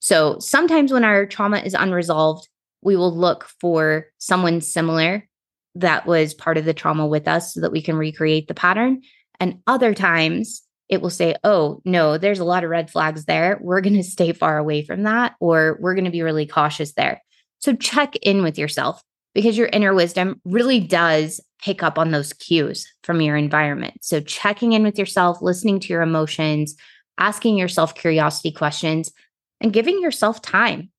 So 0.01 0.39
sometimes 0.39 0.93
when 0.93 1.05
our 1.05 1.27
trauma 1.27 1.59
is 1.59 1.75
unresolved, 1.75 2.49
we 2.83 2.97
will 2.97 3.15
look 3.17 3.49
for 3.61 4.07
someone 4.19 4.61
similar 4.61 5.29
that 5.75 6.07
was 6.07 6.35
part 6.35 6.59
of 6.59 6.65
the 6.65 6.75
trauma 6.75 7.07
with 7.07 7.27
us 7.27 7.55
so 7.55 7.61
that 7.61 7.73
we 7.73 7.83
can 7.83 7.97
recreate 7.97 8.49
the 8.49 8.55
pattern. 8.55 9.03
And 9.41 9.61
other 9.67 9.95
times 9.95 10.63
it 10.89 11.01
will 11.01 11.11
say, 11.11 11.35
oh, 11.43 11.81
no, 11.85 12.19
there's 12.19 12.39
a 12.39 12.45
lot 12.45 12.65
of 12.65 12.71
red 12.71 12.91
flags 12.91 13.25
there. 13.25 13.59
We're 13.63 13.81
going 13.81 13.97
to 13.97 14.03
stay 14.03 14.33
far 14.33 14.59
away 14.59 14.85
from 14.85 15.05
that, 15.05 15.35
or 15.41 15.79
we're 15.81 15.95
going 15.95 16.05
to 16.05 16.11
be 16.11 16.23
really 16.23 16.47
cautious 16.47 16.93
there. 16.93 17.23
So 17.61 17.75
check 17.75 18.17
in 18.17 18.43
with 18.43 18.59
yourself 18.59 19.03
because 19.35 19.57
your 19.57 19.69
inner 19.73 19.95
wisdom 19.95 20.41
really 20.45 20.81
does 20.81 21.41
pick 21.63 21.83
up 21.83 21.99
on 21.99 22.11
those 22.11 22.33
cues 22.35 22.87
from 23.05 23.21
your 23.21 23.37
environment. 23.37 23.95
So 24.03 24.21
checking 24.21 24.73
in 24.73 24.83
with 24.83 24.99
yourself, 24.99 25.41
listening 25.41 25.81
to 25.81 25.89
your 25.89 26.03
emotions, 26.03 26.77
asking 27.19 27.57
yourself 27.57 27.95
curiosity 27.95 28.53
questions, 28.53 29.13
and 29.61 29.73
giving 29.73 30.03
yourself 30.03 30.43
time 30.43 30.91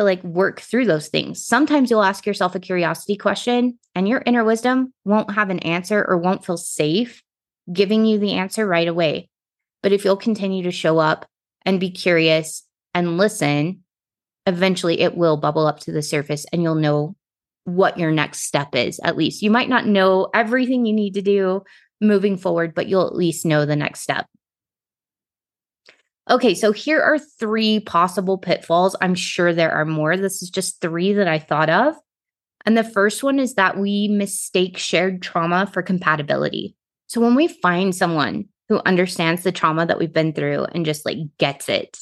to 0.00 0.04
like 0.04 0.24
work 0.24 0.60
through 0.60 0.86
those 0.86 1.08
things. 1.08 1.44
Sometimes 1.44 1.90
you'll 1.90 2.02
ask 2.02 2.24
yourself 2.24 2.54
a 2.54 2.60
curiosity 2.60 3.16
question 3.16 3.78
and 3.94 4.08
your 4.08 4.22
inner 4.24 4.42
wisdom 4.42 4.94
won't 5.04 5.34
have 5.34 5.50
an 5.50 5.58
answer 5.60 6.04
or 6.08 6.16
won't 6.16 6.44
feel 6.44 6.56
safe 6.56 7.22
giving 7.70 8.06
you 8.06 8.18
the 8.18 8.32
answer 8.32 8.66
right 8.66 8.88
away. 8.88 9.28
But 9.82 9.92
if 9.92 10.04
you'll 10.04 10.16
continue 10.16 10.62
to 10.64 10.70
show 10.70 10.98
up 10.98 11.26
and 11.66 11.78
be 11.78 11.90
curious 11.90 12.66
and 12.94 13.18
listen, 13.18 13.84
eventually 14.46 15.00
it 15.00 15.16
will 15.16 15.36
bubble 15.36 15.66
up 15.66 15.80
to 15.80 15.92
the 15.92 16.02
surface 16.02 16.46
and 16.50 16.62
you'll 16.62 16.74
know 16.74 17.14
what 17.64 17.98
your 17.98 18.10
next 18.10 18.40
step 18.40 18.74
is. 18.74 19.00
At 19.04 19.18
least 19.18 19.42
you 19.42 19.50
might 19.50 19.68
not 19.68 19.86
know 19.86 20.30
everything 20.32 20.86
you 20.86 20.94
need 20.94 21.14
to 21.14 21.22
do 21.22 21.62
moving 22.00 22.38
forward, 22.38 22.74
but 22.74 22.88
you'll 22.88 23.06
at 23.06 23.14
least 23.14 23.44
know 23.44 23.66
the 23.66 23.76
next 23.76 24.00
step. 24.00 24.26
Okay, 26.30 26.54
so 26.54 26.70
here 26.70 27.00
are 27.02 27.18
three 27.18 27.80
possible 27.80 28.38
pitfalls. 28.38 28.94
I'm 29.00 29.16
sure 29.16 29.52
there 29.52 29.72
are 29.72 29.84
more. 29.84 30.16
This 30.16 30.42
is 30.42 30.50
just 30.50 30.80
three 30.80 31.12
that 31.14 31.26
I 31.26 31.40
thought 31.40 31.68
of. 31.68 31.96
And 32.64 32.78
the 32.78 32.84
first 32.84 33.24
one 33.24 33.40
is 33.40 33.54
that 33.54 33.78
we 33.78 34.06
mistake 34.06 34.78
shared 34.78 35.22
trauma 35.22 35.66
for 35.66 35.82
compatibility. 35.82 36.76
So 37.08 37.20
when 37.20 37.34
we 37.34 37.48
find 37.48 37.94
someone 37.94 38.44
who 38.68 38.80
understands 38.86 39.42
the 39.42 39.50
trauma 39.50 39.86
that 39.86 39.98
we've 39.98 40.12
been 40.12 40.32
through 40.32 40.66
and 40.66 40.84
just 40.84 41.04
like 41.04 41.18
gets 41.38 41.68
it, 41.68 41.98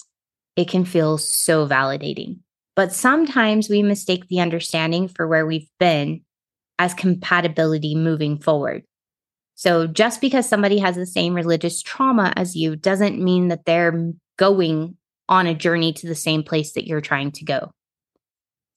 it 0.57 0.69
can 0.69 0.85
feel 0.85 1.17
so 1.17 1.67
validating. 1.67 2.41
But 2.77 2.93
sometimes 2.93 3.71
we 3.71 3.83
mistake 3.83 4.29
the 4.29 4.41
understanding 4.41 5.09
for 5.09 5.27
where 5.27 5.47
we've 5.47 5.71
been 5.81 6.21
as 6.79 6.93
compatibility 6.93 7.95
moving 7.95 8.39
forward. 8.39 8.83
So 9.59 9.89
just 9.89 10.21
because 10.21 10.49
somebody 10.49 10.79
has 10.79 10.95
the 10.95 11.05
same 11.05 11.35
religious 11.35 11.83
trauma 11.83 12.33
as 12.37 12.55
you 12.55 12.77
doesn't 12.77 13.21
mean 13.21 13.49
that 13.49 13.65
they're 13.65 14.13
going 14.37 14.97
on 15.29 15.49
a 15.49 15.55
journey 15.55 15.93
to 15.95 16.07
the 16.07 16.15
same 16.15 16.45
place 16.45 16.75
that 16.75 16.87
you're 16.87 17.01
trying 17.01 17.33
to 17.33 17.45
go. 17.45 17.73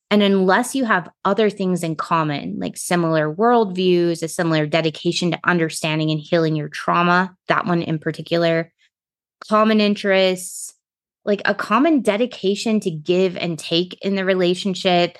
And 0.09 0.23
unless 0.23 0.73
you 0.73 0.85
have 0.85 1.07
other 1.23 1.51
things 1.51 1.83
in 1.83 1.97
common, 1.97 2.57
like 2.57 2.77
similar 2.77 3.31
worldviews, 3.31 4.23
a 4.23 4.27
similar 4.27 4.65
dedication 4.65 5.29
to 5.29 5.39
understanding 5.43 6.09
and 6.09 6.19
healing 6.19 6.55
your 6.55 6.69
trauma, 6.69 7.35
that 7.47 7.67
one 7.67 7.83
in 7.83 7.99
particular, 7.99 8.73
common 9.47 9.81
interests, 9.81 10.73
like 11.25 11.43
a 11.45 11.53
common 11.53 12.01
dedication 12.01 12.79
to 12.79 12.89
give 12.89 13.37
and 13.37 13.59
take 13.59 13.99
in 14.01 14.15
the 14.15 14.25
relationship, 14.25 15.19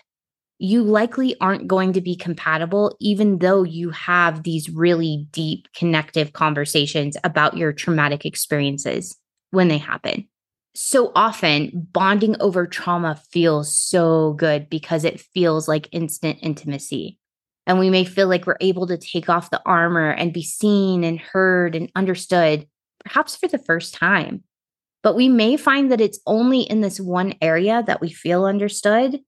you 0.62 0.84
likely 0.84 1.36
aren't 1.42 1.68
going 1.68 1.94
to 1.94 2.02
be 2.02 2.16
compatible, 2.16 2.96
even 3.00 3.40
though 3.40 3.64
you 3.64 3.90
have 3.92 4.44
these 4.44 4.70
really 4.70 5.28
deep 5.32 5.68
connective 5.76 6.34
conversations 6.34 7.18
about 7.24 7.58
your 7.58 7.74
traumatic 7.74 8.26
experiences 8.26 9.18
when 9.52 9.68
they 9.68 9.78
happen 9.78 10.28
so 10.74 11.12
often 11.16 11.88
bonding 11.92 12.36
over 12.40 12.66
trauma 12.66 13.22
feels 13.32 13.76
so 13.76 14.34
good 14.34 14.70
because 14.70 15.04
it 15.04 15.20
feels 15.20 15.68
like 15.68 15.90
instant 15.92 16.40
intimacy. 16.42 17.18
And 17.68 17.78
we 17.78 17.90
may 17.90 18.06
feel 18.06 18.28
like 18.28 18.48
we're 18.48 18.58
able 18.62 18.88
to 18.88 18.98
take 18.98 19.30
off 19.30 19.50
the 19.50 19.62
armor 19.66 20.12
and 20.12 20.34
be 20.34 20.44
seen 20.44 21.04
and 21.04 21.20
heard 21.20 21.76
and 21.76 21.92
understood, 21.96 22.68
perhaps 23.04 23.36
for 23.36 23.48
the 23.48 23.58
first 23.58 23.94
time. 23.94 24.44
But 25.04 25.16
we 25.16 25.30
may 25.30 25.58
find 25.58 25.92
that 25.92 26.02
it's 26.02 26.20
only 26.26 26.62
in 26.62 26.82
this 26.82 27.00
one 27.00 27.34
area 27.42 27.84
that 27.86 28.02
we 28.02 28.10
feel 28.10 28.46
understood. 28.46 29.20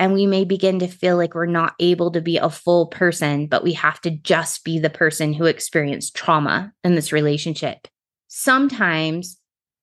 And 0.00 0.14
we 0.14 0.26
may 0.26 0.46
begin 0.46 0.78
to 0.78 0.88
feel 0.88 1.18
like 1.18 1.34
we're 1.34 1.44
not 1.44 1.74
able 1.78 2.10
to 2.12 2.22
be 2.22 2.38
a 2.38 2.48
full 2.48 2.86
person, 2.86 3.46
but 3.46 3.62
we 3.62 3.74
have 3.74 4.00
to 4.00 4.10
just 4.10 4.64
be 4.64 4.78
the 4.78 4.88
person 4.88 5.34
who 5.34 5.44
experienced 5.44 6.16
trauma 6.16 6.72
in 6.82 6.94
this 6.94 7.12
relationship. 7.12 7.86
Sometimes 8.26 9.36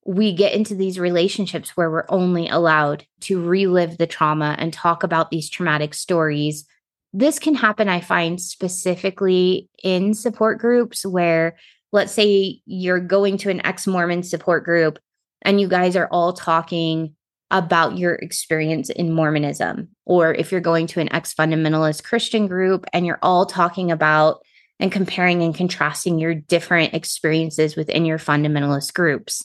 we 0.07 0.33
get 0.33 0.53
into 0.53 0.73
these 0.73 0.97
relationships 0.97 1.77
where 1.77 1.91
we're 1.91 2.07
only 2.09 2.49
allowed 2.49 3.05
to 3.21 3.39
relive 3.39 3.99
the 3.99 4.07
trauma 4.07 4.55
and 4.57 4.73
talk 4.73 5.03
about 5.03 5.29
these 5.29 5.51
traumatic 5.51 5.93
stories. 5.93 6.65
This 7.13 7.37
can 7.37 7.53
happen, 7.53 7.87
I 7.87 8.01
find, 8.01 8.41
specifically 8.41 9.69
in 9.83 10.15
support 10.15 10.57
groups 10.57 11.05
where, 11.05 11.57
let's 11.91 12.13
say, 12.13 12.61
you're 12.65 12.99
going 12.99 13.37
to 13.37 13.51
an 13.51 13.63
ex 13.63 13.85
Mormon 13.85 14.23
support 14.23 14.63
group 14.63 14.97
and 15.43 15.61
you 15.61 15.67
guys 15.67 15.95
are 15.95 16.07
all 16.09 16.33
talking 16.33 17.13
about 17.49 17.97
your 17.97 18.15
experience 18.15 18.89
in 18.89 19.13
Mormonism. 19.13 19.89
Or 20.05 20.33
if 20.33 20.51
you're 20.51 20.61
going 20.61 20.87
to 20.87 20.99
an 20.99 21.13
ex 21.13 21.33
fundamentalist 21.33 22.03
Christian 22.03 22.47
group 22.47 22.85
and 22.93 23.05
you're 23.05 23.19
all 23.21 23.45
talking 23.45 23.91
about 23.91 24.41
and 24.79 24.91
comparing 24.91 25.41
and 25.41 25.55
contrasting 25.55 26.19
your 26.19 26.35
different 26.35 26.93
experiences 26.93 27.75
within 27.75 28.05
your 28.05 28.19
fundamentalist 28.19 28.93
groups 28.93 29.43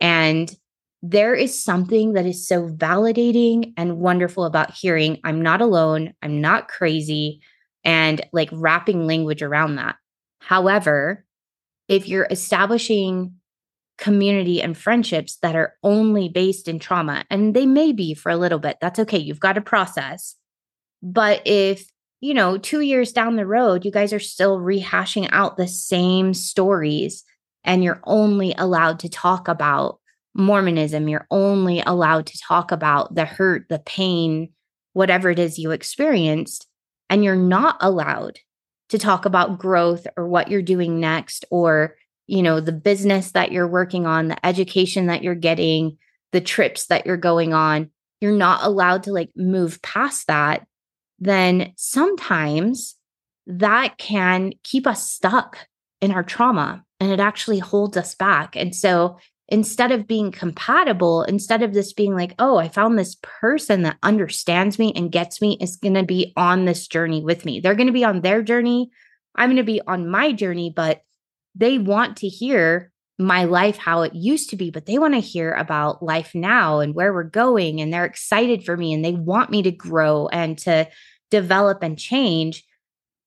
and 0.00 0.54
there 1.02 1.34
is 1.34 1.62
something 1.62 2.14
that 2.14 2.26
is 2.26 2.48
so 2.48 2.68
validating 2.68 3.72
and 3.76 3.98
wonderful 3.98 4.44
about 4.44 4.72
hearing, 4.72 5.20
I'm 5.24 5.42
not 5.42 5.60
alone, 5.60 6.14
I'm 6.22 6.40
not 6.40 6.68
crazy, 6.68 7.40
and 7.84 8.20
like 8.32 8.48
wrapping 8.52 9.06
language 9.06 9.42
around 9.42 9.76
that. 9.76 9.96
However, 10.40 11.24
if 11.88 12.08
you're 12.08 12.26
establishing 12.30 13.34
community 13.98 14.60
and 14.60 14.76
friendships 14.76 15.38
that 15.42 15.56
are 15.56 15.74
only 15.82 16.28
based 16.28 16.68
in 16.68 16.78
trauma, 16.78 17.24
and 17.30 17.54
they 17.54 17.66
may 17.66 17.92
be 17.92 18.14
for 18.14 18.30
a 18.30 18.36
little 18.36 18.58
bit, 18.58 18.76
that's 18.80 18.98
okay. 18.98 19.18
You've 19.18 19.40
got 19.40 19.54
to 19.54 19.60
process. 19.60 20.36
But 21.02 21.42
if, 21.44 21.90
you 22.20 22.34
know, 22.34 22.58
two 22.58 22.80
years 22.80 23.12
down 23.12 23.36
the 23.36 23.46
road, 23.46 23.84
you 23.84 23.90
guys 23.90 24.12
are 24.12 24.20
still 24.20 24.58
rehashing 24.58 25.28
out 25.32 25.56
the 25.56 25.68
same 25.68 26.34
stories 26.34 27.24
and 27.64 27.82
you're 27.82 28.00
only 28.04 28.54
allowed 28.56 29.00
to 29.00 29.08
talk 29.08 29.48
about 29.48 29.98
Mormonism. 30.34 31.08
You're 31.08 31.26
only 31.30 31.82
allowed 31.86 32.26
to 32.26 32.38
talk 32.38 32.72
about 32.72 33.14
the 33.14 33.24
hurt, 33.24 33.66
the 33.68 33.78
pain, 33.80 34.50
whatever 34.92 35.30
it 35.30 35.38
is 35.38 35.58
you 35.58 35.70
experienced. 35.70 36.66
And 37.08 37.24
you're 37.24 37.36
not 37.36 37.76
allowed 37.80 38.38
to 38.88 38.98
talk 38.98 39.24
about 39.24 39.58
growth 39.58 40.06
or 40.16 40.28
what 40.28 40.48
you're 40.50 40.62
doing 40.62 41.00
next 41.00 41.44
or, 41.50 41.96
you 42.26 42.42
know, 42.42 42.60
the 42.60 42.72
business 42.72 43.32
that 43.32 43.52
you're 43.52 43.68
working 43.68 44.06
on, 44.06 44.28
the 44.28 44.46
education 44.46 45.06
that 45.06 45.22
you're 45.22 45.34
getting, 45.34 45.98
the 46.32 46.40
trips 46.40 46.86
that 46.86 47.06
you're 47.06 47.16
going 47.16 47.54
on. 47.54 47.90
You're 48.20 48.32
not 48.32 48.64
allowed 48.64 49.04
to 49.04 49.12
like 49.12 49.30
move 49.36 49.80
past 49.82 50.26
that. 50.26 50.66
Then 51.18 51.72
sometimes 51.76 52.96
that 53.46 53.98
can 53.98 54.52
keep 54.62 54.86
us 54.86 55.08
stuck 55.08 55.58
in 56.00 56.10
our 56.10 56.24
trauma 56.24 56.84
and 57.00 57.10
it 57.10 57.20
actually 57.20 57.58
holds 57.58 57.96
us 57.96 58.14
back. 58.14 58.56
And 58.56 58.74
so 58.74 59.18
instead 59.48 59.92
of 59.92 60.06
being 60.06 60.32
compatible, 60.32 61.22
instead 61.22 61.62
of 61.62 61.72
this 61.72 61.92
being 61.92 62.14
like, 62.14 62.34
oh, 62.38 62.56
I 62.56 62.68
found 62.68 62.98
this 62.98 63.16
person 63.22 63.82
that 63.82 63.98
understands 64.02 64.78
me 64.78 64.92
and 64.96 65.12
gets 65.12 65.40
me, 65.40 65.56
is 65.60 65.76
going 65.76 65.94
to 65.94 66.02
be 66.02 66.32
on 66.36 66.64
this 66.64 66.88
journey 66.88 67.22
with 67.22 67.44
me. 67.44 67.60
They're 67.60 67.74
going 67.74 67.86
to 67.86 67.92
be 67.92 68.04
on 68.04 68.22
their 68.22 68.42
journey. 68.42 68.90
I'm 69.36 69.50
going 69.50 69.56
to 69.58 69.62
be 69.62 69.80
on 69.86 70.08
my 70.08 70.32
journey, 70.32 70.72
but 70.74 71.02
they 71.56 71.78
want 71.78 72.18
to 72.18 72.28
hear 72.28 72.92
my 73.18 73.44
life 73.44 73.78
how 73.78 74.02
it 74.02 74.14
used 74.14 74.50
to 74.50 74.56
be, 74.56 74.70
but 74.70 74.86
they 74.86 74.98
want 74.98 75.14
to 75.14 75.20
hear 75.20 75.52
about 75.52 76.02
life 76.02 76.34
now 76.34 76.80
and 76.80 76.94
where 76.94 77.12
we're 77.12 77.22
going. 77.22 77.80
And 77.80 77.92
they're 77.92 78.04
excited 78.04 78.64
for 78.64 78.76
me 78.76 78.92
and 78.92 79.04
they 79.04 79.14
want 79.14 79.50
me 79.50 79.62
to 79.62 79.70
grow 79.70 80.28
and 80.28 80.58
to 80.58 80.88
develop 81.30 81.82
and 81.82 81.98
change. 81.98 82.64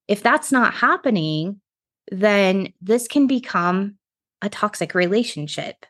If 0.08 0.22
that's 0.22 0.52
not 0.52 0.76
happening, 0.76 1.60
then 2.12 2.74
this 2.82 3.08
can 3.08 3.28
become 3.28 3.96
a 4.42 4.50
toxic 4.50 4.94
relationship 4.94 5.86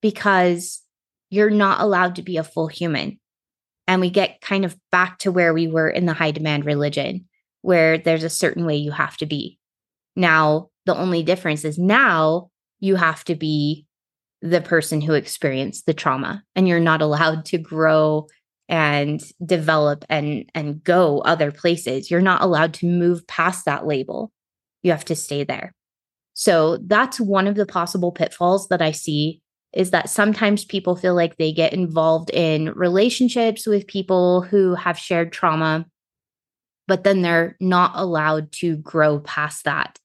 because 0.00 0.80
you're 1.30 1.50
not 1.50 1.80
allowed 1.80 2.16
to 2.16 2.22
be 2.22 2.36
a 2.36 2.44
full 2.44 2.68
human. 2.68 3.18
And 3.86 4.00
we 4.00 4.10
get 4.10 4.40
kind 4.40 4.64
of 4.64 4.76
back 4.92 5.18
to 5.20 5.32
where 5.32 5.52
we 5.52 5.66
were 5.66 5.88
in 5.88 6.06
the 6.06 6.12
high 6.12 6.30
demand 6.30 6.66
religion, 6.66 7.26
where 7.62 7.98
there's 7.98 8.24
a 8.24 8.30
certain 8.30 8.64
way 8.64 8.76
you 8.76 8.90
have 8.90 9.16
to 9.18 9.26
be. 9.26 9.58
Now, 10.14 10.68
the 10.88 10.96
only 10.96 11.22
difference 11.22 11.64
is 11.64 11.78
now 11.78 12.50
you 12.80 12.96
have 12.96 13.22
to 13.24 13.34
be 13.34 13.86
the 14.42 14.60
person 14.60 15.00
who 15.00 15.14
experienced 15.14 15.86
the 15.86 15.94
trauma 15.94 16.42
and 16.54 16.68
you're 16.68 16.80
not 16.80 17.02
allowed 17.02 17.44
to 17.44 17.58
grow 17.58 18.26
and 18.68 19.22
develop 19.44 20.04
and 20.08 20.50
and 20.54 20.84
go 20.84 21.20
other 21.20 21.50
places 21.50 22.10
you're 22.10 22.20
not 22.20 22.42
allowed 22.42 22.74
to 22.74 22.86
move 22.86 23.26
past 23.26 23.64
that 23.64 23.86
label 23.86 24.30
you 24.82 24.90
have 24.90 25.04
to 25.06 25.16
stay 25.16 25.44
there. 25.44 25.72
So 26.34 26.78
that's 26.78 27.20
one 27.20 27.46
of 27.46 27.56
the 27.56 27.66
possible 27.66 28.12
pitfalls 28.12 28.68
that 28.68 28.82
I 28.82 28.92
see 28.92 29.40
is 29.74 29.90
that 29.90 30.08
sometimes 30.08 30.64
people 30.64 30.96
feel 30.96 31.14
like 31.14 31.36
they 31.36 31.52
get 31.52 31.74
involved 31.74 32.30
in 32.30 32.72
relationships 32.72 33.66
with 33.66 33.86
people 33.86 34.42
who 34.42 34.74
have 34.74 34.98
shared 34.98 35.32
trauma, 35.32 35.84
but 36.86 37.04
then 37.04 37.22
they're 37.22 37.56
not 37.60 37.92
allowed 37.94 38.50
to 38.52 38.76
grow 38.76 39.18
past 39.20 39.64
that. 39.64 39.98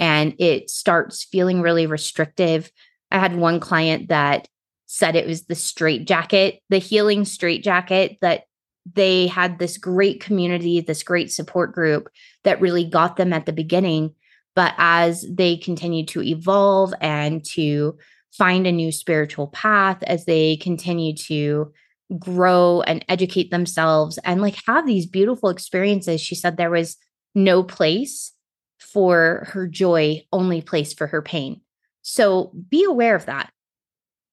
And 0.00 0.34
it 0.40 0.70
starts 0.70 1.24
feeling 1.24 1.60
really 1.60 1.86
restrictive. 1.86 2.72
I 3.12 3.20
had 3.20 3.36
one 3.36 3.60
client 3.60 4.08
that 4.08 4.48
said 4.86 5.14
it 5.14 5.26
was 5.26 5.44
the 5.44 5.54
straight 5.54 6.08
jacket, 6.08 6.60
the 6.68 6.78
healing 6.78 7.24
straight 7.24 7.62
jacket 7.62 8.16
that 8.22 8.44
they 8.92 9.28
had 9.28 9.58
this 9.58 9.76
great 9.76 10.20
community, 10.20 10.80
this 10.80 11.02
great 11.02 11.30
support 11.30 11.72
group 11.72 12.08
that 12.44 12.60
really 12.60 12.84
got 12.84 13.16
them 13.16 13.32
at 13.32 13.46
the 13.46 13.52
beginning. 13.52 14.14
But 14.56 14.74
as 14.78 15.24
they 15.30 15.56
continued 15.58 16.08
to 16.08 16.22
evolve 16.22 16.92
and 17.00 17.44
to 17.50 17.98
find 18.32 18.66
a 18.66 18.72
new 18.72 18.90
spiritual 18.90 19.48
path, 19.48 20.02
as 20.04 20.24
they 20.24 20.56
continue 20.56 21.14
to 21.14 21.72
grow 22.18 22.82
and 22.82 23.04
educate 23.08 23.50
themselves 23.50 24.18
and 24.24 24.40
like 24.40 24.56
have 24.66 24.86
these 24.86 25.06
beautiful 25.06 25.50
experiences, 25.50 26.20
she 26.20 26.34
said 26.34 26.56
there 26.56 26.70
was 26.70 26.96
no 27.34 27.62
place 27.62 28.32
for 28.80 29.48
her 29.52 29.66
joy, 29.66 30.22
only 30.32 30.62
place 30.62 30.92
for 30.92 31.06
her 31.06 31.22
pain. 31.22 31.60
So 32.02 32.52
be 32.68 32.84
aware 32.84 33.14
of 33.14 33.26
that. 33.26 33.52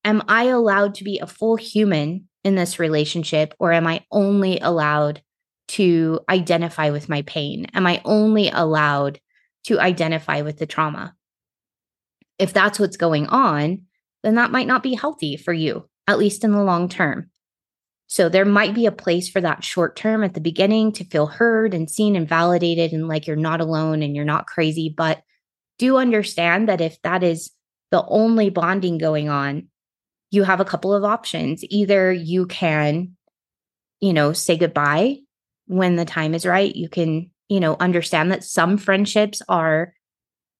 Am 0.03 0.23
I 0.27 0.45
allowed 0.45 0.95
to 0.95 1.03
be 1.03 1.19
a 1.19 1.27
full 1.27 1.57
human 1.57 2.27
in 2.43 2.55
this 2.55 2.79
relationship, 2.79 3.53
or 3.59 3.73
am 3.73 3.85
I 3.85 4.05
only 4.11 4.59
allowed 4.59 5.21
to 5.69 6.21
identify 6.29 6.91
with 6.91 7.09
my 7.09 7.23
pain? 7.23 7.67
Am 7.73 7.85
I 7.85 8.01
only 8.05 8.49
allowed 8.49 9.19
to 9.65 9.79
identify 9.79 10.41
with 10.41 10.57
the 10.57 10.65
trauma? 10.65 11.13
If 12.39 12.53
that's 12.53 12.79
what's 12.79 12.97
going 12.97 13.27
on, 13.27 13.81
then 14.23 14.35
that 14.35 14.51
might 14.51 14.67
not 14.67 14.81
be 14.81 14.93
healthy 14.93 15.35
for 15.35 15.51
you, 15.51 15.89
at 16.07 16.19
least 16.19 16.43
in 16.43 16.51
the 16.51 16.63
long 16.63 16.87
term. 16.87 17.29
So 18.07 18.29
there 18.29 18.45
might 18.45 18.73
be 18.73 18.85
a 18.85 18.91
place 18.91 19.29
for 19.29 19.41
that 19.41 19.63
short 19.63 19.97
term 19.97 20.23
at 20.23 20.33
the 20.33 20.39
beginning 20.39 20.93
to 20.93 21.03
feel 21.03 21.27
heard 21.27 21.73
and 21.73 21.89
seen 21.89 22.15
and 22.15 22.27
validated 22.27 22.93
and 22.93 23.07
like 23.07 23.27
you're 23.27 23.35
not 23.35 23.59
alone 23.59 24.01
and 24.01 24.15
you're 24.15 24.25
not 24.25 24.47
crazy. 24.47 24.93
But 24.95 25.21
do 25.77 25.97
understand 25.97 26.69
that 26.69 26.81
if 26.81 27.01
that 27.01 27.21
is 27.21 27.51
the 27.91 28.05
only 28.07 28.49
bonding 28.49 28.97
going 28.97 29.27
on, 29.29 29.67
you 30.31 30.43
have 30.43 30.59
a 30.59 30.65
couple 30.65 30.93
of 30.93 31.03
options. 31.03 31.63
Either 31.65 32.11
you 32.11 32.45
can, 32.45 33.15
you 33.99 34.13
know, 34.13 34.33
say 34.33 34.57
goodbye 34.57 35.17
when 35.67 35.97
the 35.97 36.05
time 36.05 36.33
is 36.33 36.45
right. 36.45 36.75
You 36.75 36.89
can, 36.89 37.29
you 37.49 37.59
know, 37.59 37.75
understand 37.79 38.31
that 38.31 38.43
some 38.43 38.77
friendships 38.77 39.41
are 39.49 39.93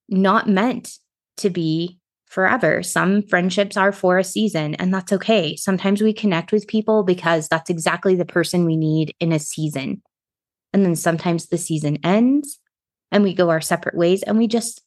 not 0.10 0.50
meant 0.50 0.98
to 1.38 1.50
be 1.50 1.97
forever. 2.28 2.84
Some 2.84 3.24
friendships 3.24 3.78
are 3.78 3.92
for 3.92 4.18
a 4.18 4.24
season, 4.24 4.76
and 4.76 4.94
that's 4.94 5.14
okay. 5.14 5.56
Sometimes 5.56 6.02
we 6.02 6.14
connect 6.14 6.52
with 6.52 6.68
people 6.68 7.04
because 7.04 7.48
that's 7.48 7.70
exactly 7.70 8.16
the 8.16 8.26
person 8.26 8.66
we 8.66 8.78
need 8.78 9.14
in 9.20 9.32
a 9.32 9.40
season. 9.40 10.02
And 10.74 10.86
then 10.86 10.96
sometimes 10.96 11.48
the 11.48 11.58
season 11.58 11.98
ends 12.04 12.60
and 13.12 13.24
we 13.24 13.34
go 13.34 13.50
our 13.50 13.62
separate 13.62 13.96
ways 13.96 14.22
and 14.24 14.38
we 14.38 14.48
just 14.48 14.82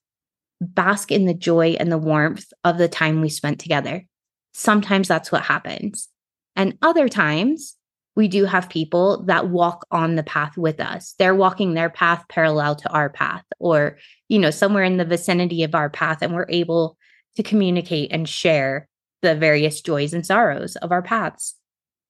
bask 0.61 1.11
in 1.11 1.25
the 1.25 1.35
joy 1.35 1.77
and 1.81 1.91
the 1.91 1.99
warmth 1.99 2.53
of 2.65 2.79
the 2.79 2.89
time 2.89 3.21
we 3.21 3.31
spent 3.31 3.59
together. 3.59 4.05
Sometimes 4.53 5.09
that's 5.09 5.33
what 5.33 5.43
happens. 5.43 6.09
And 6.55 6.77
other 6.83 7.09
times, 7.09 7.77
we 8.17 8.29
do 8.29 8.45
have 8.45 8.69
people 8.69 9.23
that 9.25 9.49
walk 9.49 9.87
on 9.91 10.17
the 10.17 10.23
path 10.23 10.57
with 10.59 10.81
us. 10.81 11.15
They're 11.19 11.35
walking 11.35 11.75
their 11.75 11.89
path 11.89 12.25
parallel 12.29 12.77
to 12.77 12.93
our 12.93 13.09
path 13.09 13.45
or, 13.59 13.97
you 14.29 14.39
know, 14.39 14.51
somewhere 14.51 14.85
in 14.85 14.97
the 14.97 15.05
vicinity 15.05 15.63
of 15.63 15.75
our 15.75 15.89
path 15.89 16.21
and 16.21 16.35
we're 16.35 16.47
able 16.49 16.99
to 17.37 17.43
communicate 17.43 18.11
and 18.13 18.29
share 18.29 18.89
the 19.23 19.35
various 19.35 19.81
joys 19.81 20.15
and 20.15 20.25
sorrows 20.25 20.77
of 20.77 20.93
our 20.93 21.03
paths. 21.03 21.55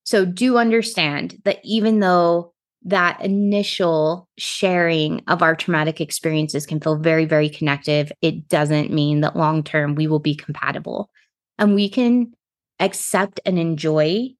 So 0.04 0.24
do 0.24 0.58
understand 0.58 1.38
that 1.44 1.60
even 1.64 2.00
though 2.00 2.52
that 2.82 3.22
initial 3.22 4.28
sharing 4.38 5.22
of 5.26 5.42
our 5.42 5.54
traumatic 5.54 6.00
experiences 6.00 6.66
can 6.66 6.80
feel 6.80 6.96
very, 6.96 7.26
very 7.26 7.50
connective, 7.50 8.10
it 8.22 8.48
doesn't 8.48 8.90
mean 8.90 9.20
that 9.20 9.36
long 9.36 9.62
term 9.62 9.94
we 9.94 10.06
will 10.06 10.18
be 10.18 10.34
compatible 10.34 11.10
and 11.58 11.74
we 11.74 11.88
can 11.88 12.32
accept 12.78 13.38
and 13.44 13.58
enjoy 13.58 14.30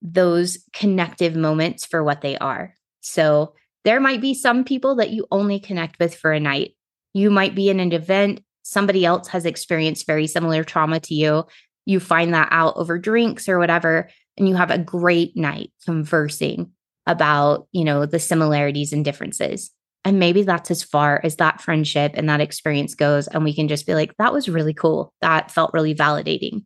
those 0.00 0.58
connective 0.72 1.34
moments 1.34 1.84
for 1.84 2.04
what 2.04 2.20
they 2.20 2.38
are. 2.38 2.74
So 3.00 3.54
there 3.84 4.00
might 4.00 4.20
be 4.20 4.34
some 4.34 4.64
people 4.64 4.94
that 4.96 5.10
you 5.10 5.26
only 5.30 5.58
connect 5.58 5.98
with 5.98 6.14
for 6.14 6.32
a 6.32 6.38
night. 6.38 6.76
You 7.12 7.30
might 7.30 7.54
be 7.54 7.68
in 7.68 7.80
an 7.80 7.92
event, 7.92 8.43
somebody 8.64 9.04
else 9.04 9.28
has 9.28 9.46
experienced 9.46 10.06
very 10.06 10.26
similar 10.26 10.64
trauma 10.64 10.98
to 10.98 11.14
you. 11.14 11.44
You 11.86 12.00
find 12.00 12.34
that 12.34 12.48
out 12.50 12.76
over 12.76 12.98
drinks 12.98 13.48
or 13.48 13.58
whatever, 13.58 14.10
and 14.36 14.48
you 14.48 14.56
have 14.56 14.70
a 14.70 14.78
great 14.78 15.36
night 15.36 15.70
conversing 15.84 16.72
about, 17.06 17.68
you 17.70 17.84
know, 17.84 18.06
the 18.06 18.18
similarities 18.18 18.92
and 18.92 19.04
differences. 19.04 19.70
And 20.04 20.18
maybe 20.18 20.42
that's 20.42 20.70
as 20.70 20.82
far 20.82 21.20
as 21.22 21.36
that 21.36 21.60
friendship 21.60 22.12
and 22.14 22.28
that 22.28 22.40
experience 22.40 22.94
goes. 22.94 23.26
And 23.28 23.44
we 23.44 23.54
can 23.54 23.68
just 23.68 23.86
be 23.86 23.94
like, 23.94 24.14
that 24.18 24.32
was 24.32 24.48
really 24.48 24.74
cool. 24.74 25.12
That 25.20 25.50
felt 25.50 25.72
really 25.72 25.94
validating. 25.94 26.64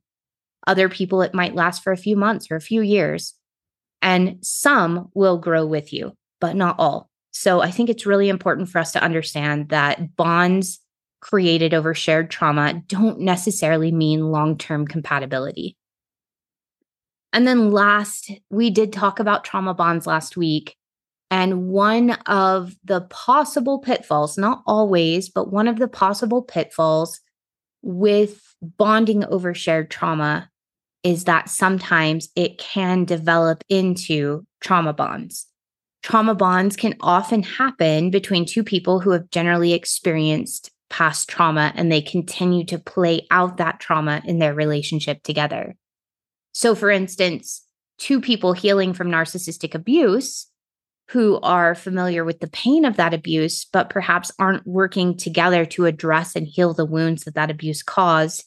Other 0.67 0.89
people, 0.89 1.23
it 1.23 1.35
might 1.35 1.55
last 1.55 1.83
for 1.83 1.93
a 1.93 1.97
few 1.97 2.17
months 2.17 2.51
or 2.51 2.57
a 2.57 2.61
few 2.61 2.81
years. 2.81 3.35
And 4.03 4.39
some 4.43 5.09
will 5.15 5.39
grow 5.39 5.67
with 5.67 5.93
you, 5.93 6.15
but 6.41 6.57
not 6.57 6.77
all. 6.79 7.11
So 7.31 7.61
I 7.61 7.71
think 7.71 7.89
it's 7.89 8.07
really 8.07 8.29
important 8.29 8.69
for 8.69 8.79
us 8.79 8.93
to 8.93 9.03
understand 9.03 9.69
that 9.69 10.17
bonds 10.17 10.81
created 11.21 11.75
over 11.75 11.95
shared 11.95 12.31
trauma 12.31 12.83
don't 12.87 13.21
necessarily 13.21 13.93
mean 13.93 14.31
long 14.31 14.57
term 14.57 14.87
compatibility. 14.87 15.77
And 17.33 17.47
then 17.47 17.73
last, 17.73 18.31
we 18.51 18.71
did 18.71 18.93
talk 18.93 19.21
about 19.21 19.45
trauma 19.45 19.75
bonds 19.75 20.07
last 20.07 20.37
week. 20.37 20.77
And 21.31 21.69
one 21.69 22.13
of 22.27 22.75
the 22.85 23.03
possible 23.03 23.81
pitfalls, 23.81 24.39
not 24.39 24.63
always, 24.67 25.29
but 25.29 25.53
one 25.53 25.69
of 25.69 25.79
the 25.79 25.89
possible 25.89 26.43
pitfalls 26.43 27.21
with 27.83 28.55
bonding 28.63 29.25
over 29.27 29.53
shared 29.55 29.91
trauma 29.91 30.49
is 31.05 31.25
that 31.25 31.51
sometimes 31.51 32.29
it 32.35 32.59
can 32.59 33.05
develop 33.05 33.63
into 33.69 34.45
trauma 34.61 34.93
bonds. 34.93 35.47
Trauma 36.03 36.35
bonds 36.35 36.77
can 36.77 36.95
often 37.01 37.43
happen 37.43 38.11
between 38.11 38.47
two 38.47 38.65
people 38.65 39.01
who 39.01 39.11
have 39.11 39.31
generally 39.31 39.75
experienced 39.75 40.71
past 40.91 41.29
trauma 41.29 41.73
and 41.75 41.91
they 41.91 42.01
continue 42.01 42.65
to 42.65 42.79
play 42.79 43.27
out 43.31 43.57
that 43.59 43.81
trauma 43.81 44.23
in 44.25 44.39
their 44.39 44.55
relationship 44.55 45.23
together. 45.23 45.77
So, 46.53 46.75
for 46.75 46.91
instance, 46.91 47.65
two 47.99 48.21
people 48.21 48.53
healing 48.53 48.93
from 48.95 49.11
narcissistic 49.11 49.75
abuse 49.75 50.47
who 51.11 51.41
are 51.41 51.75
familiar 51.75 52.25
with 52.25 52.41
the 52.41 52.49
pain 52.49 52.85
of 52.85 52.97
that 52.97 53.15
abuse, 53.15 53.65
but 53.65 53.91
perhaps 53.91 54.31
aren't 54.39 54.67
working 54.67 55.17
together 55.17 55.65
to 55.65 55.87
address 55.87 56.37
and 56.37 56.47
heal 56.47 56.75
the 56.75 56.85
wounds 56.85 57.25
that 57.25 57.35
that 57.35 57.51
abuse 57.51 57.83
caused, 57.83 58.45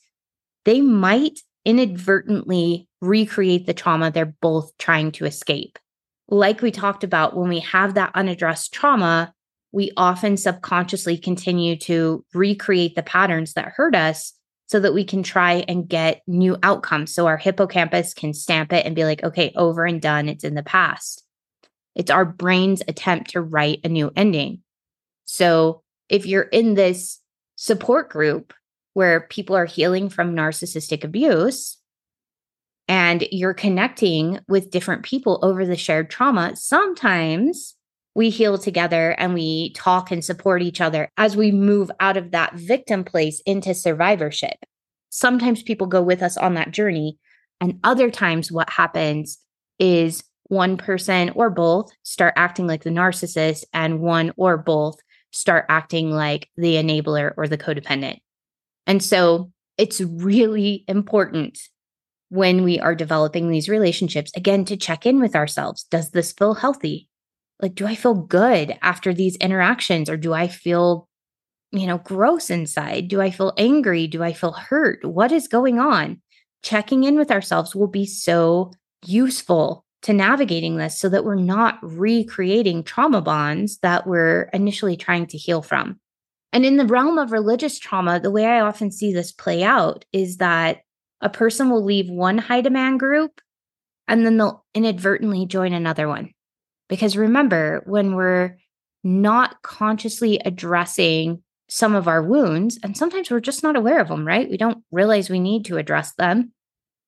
they 0.66 0.80
might 0.80 1.40
inadvertently 1.66 2.88
recreate 3.02 3.66
the 3.66 3.74
trauma 3.74 4.12
they're 4.12 4.36
both 4.42 4.78
trying 4.78 5.12
to 5.12 5.26
escape. 5.26 5.80
Like 6.28 6.62
we 6.62 6.72
talked 6.72 7.04
about, 7.04 7.36
when 7.36 7.50
we 7.50 7.60
have 7.60 7.96
that 7.96 8.12
unaddressed 8.14 8.74
trauma, 8.74 9.34
we 9.72 9.92
often 9.96 10.38
subconsciously 10.38 11.18
continue 11.18 11.78
to 11.78 12.26
recreate 12.34 12.96
the 12.96 13.04
patterns 13.04 13.54
that 13.54 13.74
hurt 13.76 13.96
us 13.96 14.34
so 14.68 14.80
that 14.80 14.94
we 14.94 15.04
can 15.04 15.24
try 15.24 15.66
and 15.68 15.88
get 15.88 16.22
new 16.28 16.58
outcomes. 16.64 17.14
So 17.14 17.28
our 17.28 17.38
hippocampus 17.38 18.14
can 18.14 18.34
stamp 18.34 18.72
it 18.74 18.86
and 18.86 18.96
be 18.96 19.04
like, 19.04 19.24
okay, 19.24 19.52
over 19.56 19.86
and 19.86 20.02
done, 20.02 20.30
it's 20.30 20.44
in 20.44 20.56
the 20.56 20.64
past. 20.64 21.24
It's 21.96 22.12
our 22.12 22.26
brain's 22.26 22.82
attempt 22.88 23.32
to 23.32 23.42
write 23.42 23.82
a 23.84 23.90
new 23.90 24.12
ending. 24.16 24.62
So 25.26 25.82
if 26.10 26.26
you're 26.26 26.44
in 26.44 26.76
this 26.76 27.20
support 27.56 28.10
group 28.10 28.54
where 28.94 29.22
people 29.22 29.56
are 29.56 29.66
healing 29.66 30.10
from 30.10 30.36
narcissistic 30.36 31.04
abuse 31.04 31.78
and 32.88 33.26
you're 33.32 33.54
connecting 33.54 34.40
with 34.48 34.72
different 34.72 35.04
people 35.04 35.40
over 35.42 35.66
the 35.66 35.78
shared 35.78 36.10
trauma, 36.10 36.56
sometimes 36.56 37.76
we 38.14 38.30
heal 38.30 38.58
together 38.58 39.12
and 39.12 39.34
we 39.34 39.74
talk 39.74 40.12
and 40.12 40.24
support 40.24 40.62
each 40.62 40.82
other 40.82 41.10
as 41.18 41.38
we 41.38 41.52
move 41.52 41.90
out 42.00 42.18
of 42.18 42.32
that 42.32 42.54
victim 42.56 43.04
place 43.04 43.42
into 43.46 43.74
survivorship. 43.74 44.58
Sometimes 45.10 45.64
people 45.64 45.88
go 45.88 46.02
with 46.02 46.22
us 46.22 46.38
on 46.38 46.54
that 46.56 46.72
journey. 46.72 47.18
And 47.60 47.80
other 47.84 48.10
times, 48.10 48.52
what 48.52 48.70
happens 48.70 49.38
is 49.78 50.24
one 50.46 50.78
person 50.78 51.30
or 51.36 51.50
both 51.50 51.92
start 52.04 52.34
acting 52.36 52.68
like 52.68 52.84
the 52.84 52.90
narcissist, 52.90 53.64
and 53.74 54.00
one 54.00 54.34
or 54.36 54.58
both 54.58 54.98
start 55.32 55.66
acting 55.70 56.12
like 56.12 56.50
the 56.58 56.76
enabler 56.76 57.34
or 57.38 57.48
the 57.48 57.58
codependent. 57.58 58.18
And 58.88 59.02
so 59.02 59.52
it's 59.78 60.02
really 60.02 60.84
important 60.88 61.60
when 62.30 62.64
we 62.64 62.80
are 62.80 62.96
developing 62.96 63.50
these 63.50 63.70
relationships, 63.70 64.32
again, 64.36 64.66
to 64.66 64.76
check 64.76 65.06
in 65.06 65.20
with 65.20 65.36
ourselves. 65.36 65.84
Does 65.84 66.12
this 66.12 66.32
feel 66.32 66.56
healthy? 66.56 67.08
Like, 67.62 67.76
do 67.76 67.86
I 67.86 67.96
feel 67.96 68.16
good 68.16 68.78
after 68.82 69.14
these 69.14 69.36
interactions 69.38 70.10
or 70.10 70.18
do 70.18 70.34
I 70.34 70.48
feel, 70.48 71.08
you 71.72 71.86
know, 71.86 72.00
gross 72.00 72.50
inside? 72.50 73.08
Do 73.08 73.22
I 73.22 73.30
feel 73.30 73.54
angry? 73.58 74.08
Do 74.08 74.24
I 74.24 74.34
feel 74.34 74.54
hurt? 74.54 75.06
What 75.06 75.32
is 75.32 75.48
going 75.48 75.80
on? 75.80 76.22
checking 76.62 77.04
in 77.04 77.18
with 77.18 77.32
ourselves 77.32 77.76
will 77.76 77.88
be 77.88 78.06
so 78.06 78.72
useful 79.06 79.86
to 80.04 80.14
navigating 80.14 80.78
this 80.78 80.98
so 80.98 81.10
that 81.10 81.24
we're 81.24 81.36
not 81.36 81.78
recreating 81.82 82.84
trauma 82.84 83.22
bonds 83.22 83.78
that 83.80 84.08
we're 84.08 84.44
initially 84.54 84.98
trying 84.98 85.28
to 85.28 85.38
heal 85.38 85.62
from. 85.62 86.00
And 86.54 86.66
in 86.66 86.78
the 86.78 86.86
realm 86.86 87.18
of 87.18 87.32
religious 87.32 87.80
trauma, 87.80 88.20
the 88.20 88.32
way 88.32 88.46
I 88.46 88.62
often 88.62 88.92
see 88.92 89.14
this 89.14 89.32
play 89.32 89.64
out 89.64 90.06
is 90.12 90.38
that 90.38 90.80
a 91.22 91.30
person 91.30 91.70
will 91.70 91.84
leave 91.84 92.10
one 92.10 92.38
high 92.38 92.62
demand 92.62 93.00
group 93.00 93.42
and 94.08 94.26
then 94.26 94.38
they'll 94.38 94.66
inadvertently 94.74 95.46
join 95.46 95.74
another 95.74 96.08
one. 96.08 96.32
Because 96.92 97.16
remember, 97.16 97.84
when 97.86 98.16
we're 98.16 98.58
not 99.02 99.62
consciously 99.62 100.42
addressing 100.44 101.42
some 101.70 101.96
of 101.96 102.10
our 102.10 102.22
wounds, 102.22 102.78
and 102.84 102.98
sometimes 102.98 103.32
we're 103.32 103.40
just 103.40 103.64
not 103.64 103.78
aware 103.78 104.02
of 104.02 104.10
them, 104.10 104.28
right? 104.28 104.50
We 104.50 104.58
don't 104.58 104.84
realize 104.92 105.30
we 105.30 105.40
need 105.40 105.64
to 105.66 105.78
address 105.78 106.14
them, 106.16 106.52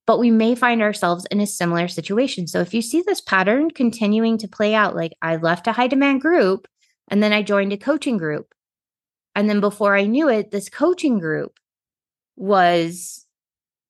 but 0.07 0.19
we 0.19 0.31
may 0.31 0.55
find 0.55 0.81
ourselves 0.81 1.27
in 1.29 1.41
a 1.41 1.45
similar 1.45 1.89
situation. 1.89 2.47
So 2.47 2.61
if 2.61 2.73
you 2.73 2.81
see 2.81 3.03
this 3.05 3.19
pattern 3.19 3.71
continuing 3.71 4.37
to 4.37 4.47
play 4.47 4.73
out, 4.73 4.95
like 4.95 5.11
I 5.21 5.35
left 5.35 5.67
a 5.67 5.73
high 5.73 5.87
demand 5.87 6.21
group 6.21 6.65
and 7.09 7.21
then 7.21 7.33
I 7.33 7.43
joined 7.43 7.73
a 7.73 7.77
coaching 7.77 8.15
group. 8.15 8.55
And 9.35 9.49
then 9.49 9.59
before 9.59 9.97
I 9.97 10.05
knew 10.05 10.29
it, 10.29 10.49
this 10.49 10.69
coaching 10.69 11.19
group 11.19 11.59
was 12.37 13.22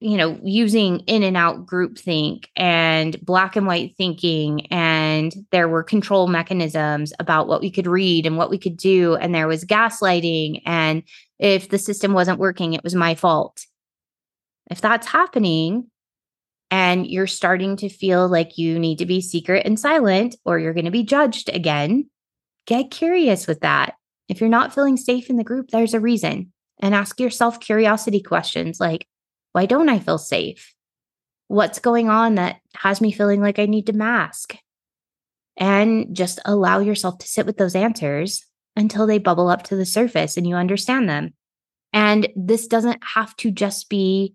you 0.04 0.18
know, 0.18 0.38
using 0.44 1.00
in 1.08 1.24
and 1.24 1.38
out 1.38 1.66
group 1.66 1.98
think 1.98 2.50
and 2.58 3.18
black 3.26 3.56
and 3.56 3.66
white 3.66 3.96
thinking. 3.96 4.68
And 4.70 5.34
there 5.52 5.70
were 5.70 5.82
control 5.82 6.28
mechanisms 6.28 7.14
about 7.22 7.48
what 7.48 7.62
we 7.62 7.72
could 7.72 7.88
read 7.88 8.26
and 8.26 8.36
what 8.36 8.50
we 8.50 8.58
could 8.58 8.76
do. 8.76 9.16
And 9.16 9.34
there 9.34 9.48
was 9.48 9.64
gaslighting. 9.64 10.62
And 10.66 11.04
if 11.40 11.70
the 11.70 11.78
system 11.78 12.12
wasn't 12.12 12.38
working, 12.38 12.74
it 12.74 12.84
was 12.84 12.94
my 12.94 13.16
fault. 13.16 13.66
If 14.70 14.82
that's 14.82 15.08
happening 15.08 15.90
and 16.70 17.08
you're 17.08 17.26
starting 17.26 17.78
to 17.78 17.88
feel 17.88 18.28
like 18.28 18.58
you 18.58 18.78
need 18.80 18.98
to 18.98 19.06
be 19.06 19.22
secret 19.22 19.66
and 19.66 19.80
silent 19.80 20.36
or 20.44 20.60
you're 20.60 20.74
going 20.74 20.84
to 20.84 20.92
be 20.92 21.04
judged 21.04 21.48
again, 21.48 22.10
get 22.68 22.92
curious 22.92 23.48
with 23.48 23.62
that. 23.62 23.96
If 24.28 24.42
you're 24.42 24.50
not 24.50 24.76
feeling 24.76 24.98
safe 24.98 25.30
in 25.30 25.38
the 25.38 25.46
group, 25.46 25.70
there's 25.70 25.94
a 25.94 26.02
reason. 26.02 26.52
And 26.82 26.94
ask 26.94 27.22
yourself 27.22 27.62
curiosity 27.62 28.22
questions 28.22 28.82
like, 28.82 29.08
why 29.54 29.66
don't 29.66 29.90
I 29.90 30.00
feel 30.00 30.18
safe? 30.18 30.74
What's 31.48 31.80
going 31.80 32.10
on 32.10 32.36
that 32.36 32.58
has 32.76 33.00
me 33.00 33.12
feeling 33.12 33.42
like 33.42 33.60
I 33.60 33.66
need 33.66 33.88
to 33.88 33.94
mask? 33.94 34.58
And 35.56 36.16
just 36.16 36.40
allow 36.46 36.80
yourself 36.80 37.20
to 37.20 37.28
sit 37.28 37.46
with 37.46 37.58
those 37.58 37.76
answers 37.76 38.44
until 38.76 39.06
they 39.06 39.20
bubble 39.20 39.50
up 39.50 39.64
to 39.64 39.76
the 39.76 39.86
surface 39.86 40.36
and 40.36 40.48
you 40.48 40.56
understand 40.56 41.08
them. 41.08 41.34
And 41.94 42.28
this 42.36 42.68
doesn't 42.68 43.04
have 43.04 43.36
to 43.38 43.52
just 43.52 43.88
be 43.88 44.34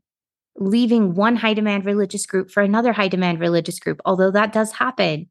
leaving 0.56 1.14
one 1.14 1.34
high 1.34 1.54
demand 1.54 1.84
religious 1.84 2.24
group 2.24 2.52
for 2.52 2.62
another 2.62 2.92
high 2.92 3.08
demand 3.08 3.40
religious 3.40 3.80
group, 3.80 4.00
although 4.04 4.30
that 4.30 4.52
does 4.52 4.70
happen. 4.70 5.28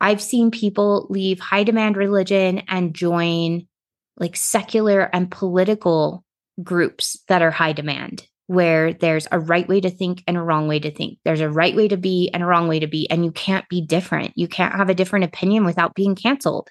I've 0.00 0.22
seen 0.22 0.50
people 0.50 1.06
leave 1.08 1.38
high 1.38 1.62
demand 1.62 1.96
religion 1.96 2.62
and 2.68 2.94
join 2.94 3.68
like 4.16 4.34
secular 4.34 5.02
and 5.12 5.30
political 5.30 6.24
groups 6.62 7.18
that 7.28 7.42
are 7.42 7.52
high 7.52 7.72
demand 7.72 8.26
where 8.48 8.94
there's 8.94 9.28
a 9.30 9.38
right 9.38 9.68
way 9.68 9.78
to 9.78 9.90
think 9.90 10.24
and 10.26 10.36
a 10.36 10.42
wrong 10.42 10.68
way 10.68 10.80
to 10.80 10.90
think. 10.90 11.18
There's 11.24 11.42
a 11.42 11.50
right 11.50 11.76
way 11.76 11.86
to 11.86 11.98
be 11.98 12.30
and 12.32 12.42
a 12.42 12.46
wrong 12.46 12.66
way 12.66 12.80
to 12.80 12.86
be, 12.86 13.08
and 13.10 13.22
you 13.22 13.30
can't 13.30 13.68
be 13.68 13.82
different. 13.82 14.32
You 14.36 14.48
can't 14.48 14.74
have 14.74 14.88
a 14.88 14.94
different 14.94 15.26
opinion 15.26 15.66
without 15.66 15.94
being 15.94 16.14
canceled. 16.14 16.68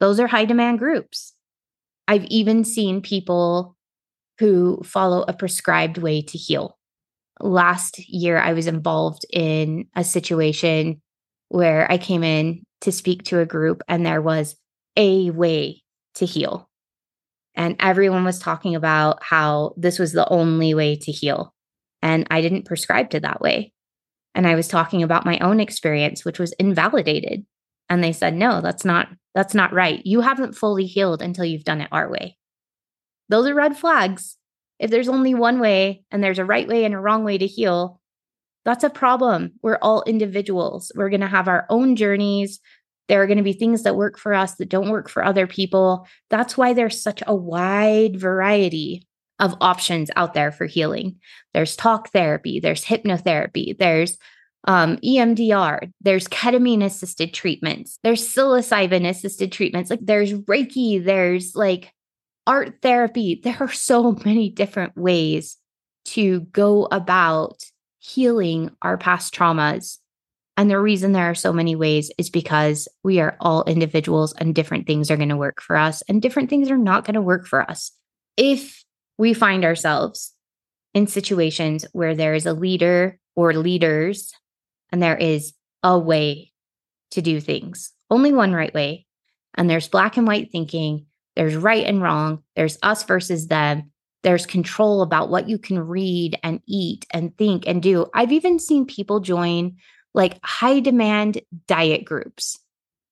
Those 0.00 0.18
are 0.18 0.26
high 0.26 0.46
demand 0.46 0.78
groups. 0.78 1.34
I've 2.08 2.24
even 2.24 2.64
seen 2.64 3.02
people 3.02 3.76
who 4.38 4.82
follow 4.82 5.22
a 5.28 5.34
prescribed 5.34 5.98
way 5.98 6.22
to 6.22 6.38
heal. 6.38 6.78
Last 7.40 7.98
year, 8.08 8.38
I 8.38 8.54
was 8.54 8.66
involved 8.66 9.26
in 9.30 9.86
a 9.94 10.02
situation 10.02 11.02
where 11.50 11.92
I 11.92 11.98
came 11.98 12.24
in 12.24 12.62
to 12.80 12.90
speak 12.90 13.24
to 13.24 13.40
a 13.40 13.46
group, 13.46 13.82
and 13.86 14.06
there 14.06 14.22
was 14.22 14.56
a 14.96 15.28
way 15.28 15.82
to 16.14 16.24
heal 16.24 16.69
and 17.60 17.76
everyone 17.78 18.24
was 18.24 18.38
talking 18.38 18.74
about 18.74 19.22
how 19.22 19.74
this 19.76 19.98
was 19.98 20.12
the 20.12 20.26
only 20.30 20.72
way 20.72 20.96
to 20.96 21.12
heal. 21.12 21.54
And 22.00 22.26
I 22.30 22.40
didn't 22.40 22.64
prescribe 22.64 23.10
to 23.10 23.20
that 23.20 23.42
way. 23.42 23.74
And 24.34 24.46
I 24.46 24.54
was 24.54 24.66
talking 24.66 25.02
about 25.02 25.26
my 25.26 25.38
own 25.40 25.60
experience, 25.60 26.24
which 26.24 26.38
was 26.38 26.52
invalidated. 26.52 27.44
And 27.90 28.02
they 28.02 28.12
said, 28.12 28.34
no, 28.34 28.62
that's 28.62 28.86
not, 28.86 29.08
that's 29.34 29.54
not 29.54 29.74
right. 29.74 30.00
You 30.06 30.22
haven't 30.22 30.56
fully 30.56 30.86
healed 30.86 31.20
until 31.20 31.44
you've 31.44 31.64
done 31.64 31.82
it 31.82 31.90
our 31.92 32.10
way. 32.10 32.38
Those 33.28 33.46
are 33.46 33.54
red 33.54 33.76
flags. 33.76 34.38
If 34.78 34.90
there's 34.90 35.10
only 35.10 35.34
one 35.34 35.60
way 35.60 36.02
and 36.10 36.24
there's 36.24 36.38
a 36.38 36.46
right 36.46 36.66
way 36.66 36.86
and 36.86 36.94
a 36.94 36.98
wrong 36.98 37.24
way 37.24 37.36
to 37.36 37.46
heal, 37.46 38.00
that's 38.64 38.84
a 38.84 38.90
problem. 38.90 39.52
We're 39.62 39.78
all 39.82 40.02
individuals. 40.06 40.92
We're 40.94 41.10
going 41.10 41.20
to 41.20 41.26
have 41.26 41.46
our 41.46 41.66
own 41.68 41.94
journeys. 41.94 42.58
There 43.10 43.20
are 43.20 43.26
going 43.26 43.38
to 43.38 43.42
be 43.42 43.52
things 43.52 43.82
that 43.82 43.96
work 43.96 44.16
for 44.16 44.32
us 44.32 44.54
that 44.54 44.68
don't 44.68 44.88
work 44.88 45.08
for 45.08 45.24
other 45.24 45.48
people. 45.48 46.06
That's 46.30 46.56
why 46.56 46.74
there's 46.74 47.02
such 47.02 47.24
a 47.26 47.34
wide 47.34 48.20
variety 48.20 49.04
of 49.40 49.56
options 49.60 50.12
out 50.14 50.32
there 50.32 50.52
for 50.52 50.66
healing. 50.66 51.16
There's 51.52 51.74
talk 51.74 52.10
therapy, 52.10 52.60
there's 52.60 52.84
hypnotherapy, 52.84 53.76
there's 53.76 54.16
um, 54.68 54.98
EMDR, 54.98 55.90
there's 56.00 56.28
ketamine 56.28 56.84
assisted 56.84 57.34
treatments, 57.34 57.98
there's 58.04 58.32
psilocybin 58.32 59.08
assisted 59.08 59.50
treatments, 59.50 59.90
like 59.90 59.98
there's 60.06 60.32
Reiki, 60.32 61.04
there's 61.04 61.56
like 61.56 61.92
art 62.46 62.76
therapy. 62.80 63.40
There 63.42 63.56
are 63.58 63.72
so 63.72 64.12
many 64.24 64.50
different 64.50 64.96
ways 64.96 65.56
to 66.04 66.42
go 66.52 66.86
about 66.92 67.64
healing 67.98 68.70
our 68.82 68.96
past 68.96 69.34
traumas 69.34 69.98
and 70.56 70.70
the 70.70 70.78
reason 70.78 71.12
there 71.12 71.30
are 71.30 71.34
so 71.34 71.52
many 71.52 71.74
ways 71.74 72.10
is 72.18 72.30
because 72.30 72.88
we 73.02 73.20
are 73.20 73.36
all 73.40 73.64
individuals 73.64 74.34
and 74.34 74.54
different 74.54 74.86
things 74.86 75.10
are 75.10 75.16
going 75.16 75.28
to 75.30 75.36
work 75.36 75.62
for 75.62 75.76
us 75.76 76.02
and 76.02 76.20
different 76.20 76.50
things 76.50 76.70
are 76.70 76.78
not 76.78 77.04
going 77.04 77.14
to 77.14 77.22
work 77.22 77.46
for 77.46 77.62
us. 77.62 77.92
If 78.36 78.84
we 79.16 79.32
find 79.32 79.64
ourselves 79.64 80.34
in 80.92 81.06
situations 81.06 81.86
where 81.92 82.14
there 82.14 82.34
is 82.34 82.46
a 82.46 82.52
leader 82.52 83.18
or 83.36 83.54
leaders 83.54 84.32
and 84.90 85.02
there 85.02 85.16
is 85.16 85.54
a 85.82 85.98
way 85.98 86.52
to 87.12 87.22
do 87.22 87.40
things, 87.40 87.92
only 88.10 88.32
one 88.32 88.52
right 88.52 88.74
way, 88.74 89.06
and 89.54 89.68
there's 89.68 89.88
black 89.88 90.16
and 90.16 90.26
white 90.26 90.50
thinking, 90.50 91.06
there's 91.36 91.56
right 91.56 91.86
and 91.86 92.02
wrong, 92.02 92.42
there's 92.56 92.78
us 92.82 93.02
versus 93.04 93.46
them, 93.46 93.92
there's 94.22 94.46
control 94.46 95.02
about 95.02 95.30
what 95.30 95.48
you 95.48 95.58
can 95.58 95.78
read 95.78 96.38
and 96.42 96.60
eat 96.66 97.06
and 97.12 97.36
think 97.38 97.64
and 97.66 97.82
do. 97.82 98.06
I've 98.14 98.32
even 98.32 98.58
seen 98.58 98.84
people 98.84 99.20
join 99.20 99.76
like 100.14 100.38
high 100.44 100.80
demand 100.80 101.40
diet 101.66 102.04
groups, 102.04 102.58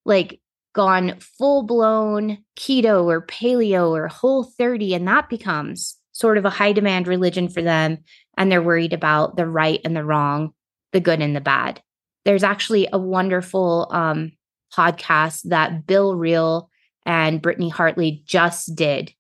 like 0.05 0.41
gone 0.75 1.19
full 1.19 1.63
blown 1.63 2.39
keto 2.57 3.05
or 3.05 3.25
paleo 3.25 3.91
or 3.91 4.09
whole 4.09 4.45
30. 4.45 4.95
And 4.95 5.09
that 5.09 5.29
becomes 5.29 5.97
sort 6.13 6.39
of 6.39 6.45
a 6.45 6.51
high 6.51 6.73
demand 6.73 7.07
religion 7.07 7.49
for 7.49 7.63
them. 7.63 7.99
And 8.37 8.51
they're 8.51 8.63
worried 8.63 8.93
about 8.93 9.37
the 9.37 9.47
right 9.47 9.81
and 9.85 9.97
the 9.97 10.05
wrong, 10.05 10.53
the 10.93 11.01
good 11.01 11.21
and 11.21 11.35
the 11.35 11.41
bad. 11.41 11.83
There's 12.25 12.45
actually 12.45 12.89
a 12.93 12.99
wonderful 12.99 13.89
um, 13.91 14.33
podcast 14.73 15.43
that 15.45 15.87
Bill 15.87 16.15
Reel 16.15 16.71
and 17.07 17.41
Brittany 17.41 17.71
Hartley 17.71 18.23
just 18.27 18.75
did 18.75 19.13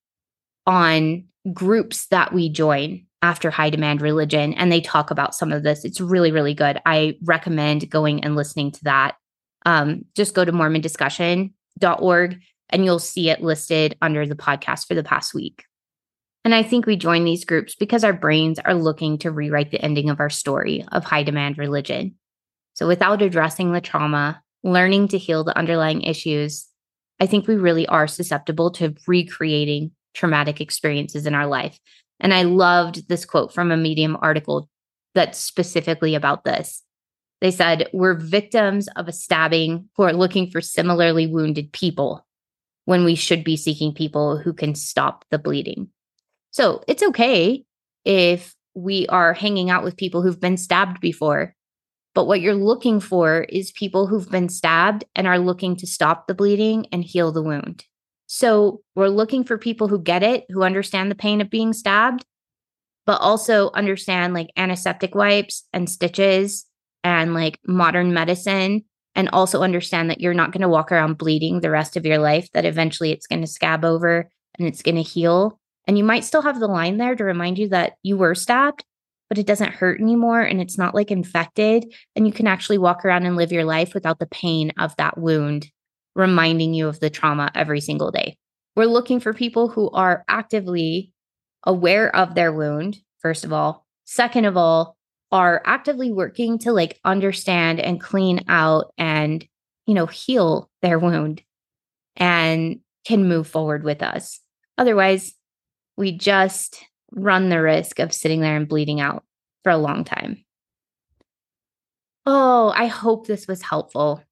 on 0.66 1.24
groups 1.52 2.06
that 2.08 2.32
we 2.32 2.50
join 2.50 3.06
after 3.22 3.50
high 3.50 3.70
demand 3.70 4.00
religion 4.00 4.54
and 4.54 4.70
they 4.70 4.80
talk 4.80 5.10
about 5.10 5.34
some 5.34 5.52
of 5.52 5.62
this. 5.62 5.84
It's 5.84 6.00
really 6.00 6.32
really 6.32 6.54
good. 6.54 6.80
I 6.86 7.16
recommend 7.22 7.90
going 7.90 8.24
and 8.24 8.36
listening 8.36 8.72
to 8.72 8.84
that. 8.84 9.16
Um, 9.66 10.04
just 10.14 10.34
go 10.34 10.44
to 10.44 10.52
mormondiscussion.org 10.52 12.40
and 12.70 12.84
you'll 12.84 12.98
see 12.98 13.30
it 13.30 13.42
listed 13.42 13.96
under 14.00 14.26
the 14.26 14.36
podcast 14.36 14.86
for 14.86 14.94
the 14.94 15.02
past 15.02 15.34
week. 15.34 15.64
And 16.44 16.54
i 16.54 16.62
think 16.62 16.86
we 16.86 16.96
join 16.96 17.24
these 17.24 17.44
groups 17.44 17.74
because 17.74 18.04
our 18.04 18.12
brains 18.12 18.58
are 18.60 18.74
looking 18.74 19.18
to 19.18 19.30
rewrite 19.30 19.70
the 19.70 19.82
ending 19.82 20.10
of 20.10 20.20
our 20.20 20.30
story 20.30 20.84
of 20.92 21.04
high 21.04 21.22
demand 21.22 21.58
religion. 21.58 22.14
So 22.74 22.86
without 22.86 23.22
addressing 23.22 23.72
the 23.72 23.80
trauma 23.80 24.40
learning 24.62 25.08
to 25.08 25.18
heal 25.18 25.44
the 25.44 25.56
underlying 25.56 26.02
issues 26.02 26.66
i 27.20 27.26
think 27.26 27.46
we 27.46 27.54
really 27.54 27.86
are 27.86 28.06
susceptible 28.06 28.70
to 28.70 28.94
recreating 29.06 29.90
traumatic 30.14 30.60
experiences 30.60 31.26
in 31.26 31.34
our 31.34 31.46
life 31.46 31.78
and 32.20 32.34
I 32.34 32.42
loved 32.42 33.08
this 33.08 33.24
quote 33.24 33.52
from 33.52 33.70
a 33.70 33.76
Medium 33.76 34.16
article 34.20 34.68
that's 35.14 35.38
specifically 35.38 36.14
about 36.14 36.44
this. 36.44 36.82
They 37.40 37.50
said, 37.50 37.88
We're 37.92 38.14
victims 38.14 38.88
of 38.96 39.08
a 39.08 39.12
stabbing 39.12 39.88
who 39.96 40.02
are 40.02 40.12
looking 40.12 40.50
for 40.50 40.60
similarly 40.60 41.26
wounded 41.26 41.72
people 41.72 42.26
when 42.84 43.04
we 43.04 43.14
should 43.14 43.44
be 43.44 43.56
seeking 43.56 43.92
people 43.92 44.38
who 44.38 44.52
can 44.52 44.74
stop 44.74 45.24
the 45.30 45.38
bleeding. 45.38 45.88
So 46.50 46.82
it's 46.88 47.02
okay 47.02 47.64
if 48.04 48.54
we 48.74 49.06
are 49.08 49.34
hanging 49.34 49.70
out 49.70 49.84
with 49.84 49.96
people 49.96 50.22
who've 50.22 50.40
been 50.40 50.56
stabbed 50.56 51.00
before. 51.00 51.54
But 52.14 52.26
what 52.26 52.40
you're 52.40 52.54
looking 52.54 53.00
for 53.00 53.42
is 53.42 53.70
people 53.70 54.06
who've 54.06 54.30
been 54.30 54.48
stabbed 54.48 55.04
and 55.14 55.26
are 55.26 55.38
looking 55.38 55.76
to 55.76 55.86
stop 55.86 56.26
the 56.26 56.34
bleeding 56.34 56.86
and 56.90 57.04
heal 57.04 57.30
the 57.30 57.42
wound. 57.42 57.84
So 58.28 58.82
we're 58.94 59.08
looking 59.08 59.42
for 59.42 59.58
people 59.58 59.88
who 59.88 60.00
get 60.00 60.22
it, 60.22 60.44
who 60.50 60.62
understand 60.62 61.10
the 61.10 61.16
pain 61.16 61.40
of 61.40 61.50
being 61.50 61.72
stabbed, 61.72 62.24
but 63.06 63.20
also 63.20 63.70
understand 63.72 64.34
like 64.34 64.50
antiseptic 64.56 65.14
wipes 65.14 65.64
and 65.72 65.88
stitches 65.88 66.66
and 67.02 67.32
like 67.32 67.58
modern 67.66 68.12
medicine 68.12 68.84
and 69.14 69.30
also 69.30 69.62
understand 69.62 70.10
that 70.10 70.20
you're 70.20 70.34
not 70.34 70.52
going 70.52 70.60
to 70.60 70.68
walk 70.68 70.92
around 70.92 71.16
bleeding 71.16 71.60
the 71.60 71.70
rest 71.70 71.96
of 71.96 72.04
your 72.04 72.18
life 72.18 72.52
that 72.52 72.66
eventually 72.66 73.10
it's 73.10 73.26
going 73.26 73.40
to 73.40 73.46
scab 73.46 73.82
over 73.82 74.30
and 74.58 74.68
it's 74.68 74.82
going 74.82 74.96
to 74.96 75.02
heal. 75.02 75.58
And 75.86 75.96
you 75.96 76.04
might 76.04 76.24
still 76.24 76.42
have 76.42 76.60
the 76.60 76.68
line 76.68 76.98
there 76.98 77.16
to 77.16 77.24
remind 77.24 77.58
you 77.58 77.68
that 77.68 77.94
you 78.02 78.16
were 78.18 78.34
stabbed 78.34 78.84
but 79.28 79.38
it 79.38 79.46
doesn't 79.46 79.74
hurt 79.74 80.00
anymore 80.00 80.40
and 80.40 80.60
it's 80.60 80.78
not 80.78 80.94
like 80.94 81.10
infected 81.10 81.92
and 82.16 82.26
you 82.26 82.32
can 82.32 82.46
actually 82.46 82.78
walk 82.78 83.04
around 83.04 83.26
and 83.26 83.36
live 83.36 83.52
your 83.52 83.64
life 83.64 83.94
without 83.94 84.18
the 84.18 84.26
pain 84.26 84.72
of 84.78 84.94
that 84.96 85.18
wound 85.18 85.70
reminding 86.18 86.74
you 86.74 86.88
of 86.88 87.00
the 87.00 87.08
trauma 87.08 87.50
every 87.54 87.80
single 87.80 88.10
day 88.10 88.36
we're 88.76 88.84
looking 88.84 89.20
for 89.20 89.32
people 89.32 89.68
who 89.68 89.88
are 89.90 90.24
actively 90.28 91.12
aware 91.64 92.14
of 92.14 92.34
their 92.34 92.52
wound 92.52 92.98
first 93.20 93.44
of 93.44 93.52
all 93.52 93.86
second 94.04 94.44
of 94.44 94.56
all 94.56 94.98
are 95.30 95.62
actively 95.64 96.10
working 96.10 96.58
to 96.58 96.72
like 96.72 96.98
understand 97.04 97.80
and 97.80 98.00
clean 98.00 98.44
out 98.48 98.92
and, 98.96 99.46
you 99.86 99.94
know, 99.94 100.06
heal 100.06 100.70
their 100.82 100.98
wound 100.98 101.42
and 102.16 102.80
can 103.04 103.28
move 103.28 103.46
forward 103.46 103.84
with 103.84 104.02
us. 104.02 104.40
Otherwise, 104.76 105.34
we 105.96 106.12
just 106.12 106.84
run 107.12 107.48
the 107.48 107.60
risk 107.60 107.98
of 107.98 108.14
sitting 108.14 108.40
there 108.40 108.56
and 108.56 108.68
bleeding 108.68 109.00
out 109.00 109.24
for 109.64 109.70
a 109.70 109.78
long 109.78 110.04
time. 110.04 110.44
Oh, 112.24 112.72
I 112.74 112.86
hope 112.86 113.26
this 113.26 113.46
was 113.46 113.62
helpful. 113.62 114.22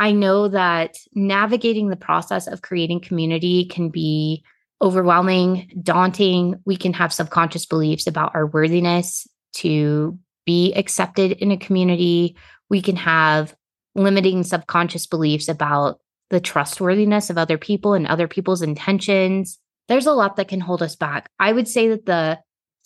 I 0.00 0.12
know 0.12 0.48
that 0.48 0.96
navigating 1.14 1.88
the 1.88 1.96
process 1.96 2.46
of 2.46 2.62
creating 2.62 3.00
community 3.00 3.66
can 3.66 3.90
be 3.90 4.44
overwhelming, 4.82 5.70
daunting. 5.82 6.56
We 6.64 6.76
can 6.76 6.92
have 6.92 7.12
subconscious 7.12 7.64
beliefs 7.64 8.06
about 8.06 8.34
our 8.34 8.46
worthiness 8.46 9.26
to 9.54 10.18
be 10.44 10.74
accepted 10.74 11.32
in 11.32 11.50
a 11.50 11.56
community. 11.56 12.36
We 12.68 12.82
can 12.82 12.96
have 12.96 13.54
limiting 13.94 14.42
subconscious 14.42 15.06
beliefs 15.06 15.48
about 15.48 16.00
the 16.30 16.40
trustworthiness 16.40 17.30
of 17.30 17.38
other 17.38 17.58
people 17.58 17.94
and 17.94 18.06
other 18.06 18.26
people's 18.26 18.62
intentions. 18.62 19.58
There's 19.88 20.06
a 20.06 20.12
lot 20.12 20.36
that 20.36 20.48
can 20.48 20.60
hold 20.60 20.82
us 20.82 20.96
back. 20.96 21.30
I 21.38 21.52
would 21.52 21.68
say 21.68 21.88
that 21.88 22.06
the 22.06 22.40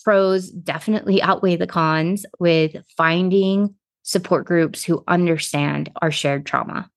pros 0.04 0.50
definitely 0.50 1.22
outweigh 1.22 1.56
the 1.56 1.66
cons 1.66 2.26
with 2.38 2.76
finding 2.96 3.74
support 4.02 4.46
groups 4.46 4.84
who 4.84 5.04
understand 5.08 5.90
our 6.00 6.10
shared 6.10 6.46
trauma, 6.46 6.90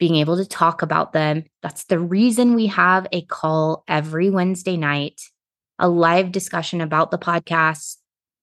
being 0.00 0.16
able 0.16 0.36
to 0.38 0.46
talk 0.46 0.82
about 0.82 1.12
them. 1.12 1.44
That's 1.62 1.84
the 1.84 2.00
reason 2.00 2.54
we 2.54 2.66
have 2.68 3.06
a 3.12 3.20
call 3.22 3.84
every 3.86 4.30
Wednesday 4.30 4.76
night, 4.76 5.20
a 5.78 5.88
live 5.88 6.32
discussion 6.32 6.80
about 6.80 7.12
the 7.12 7.18
podcast, 7.18 7.98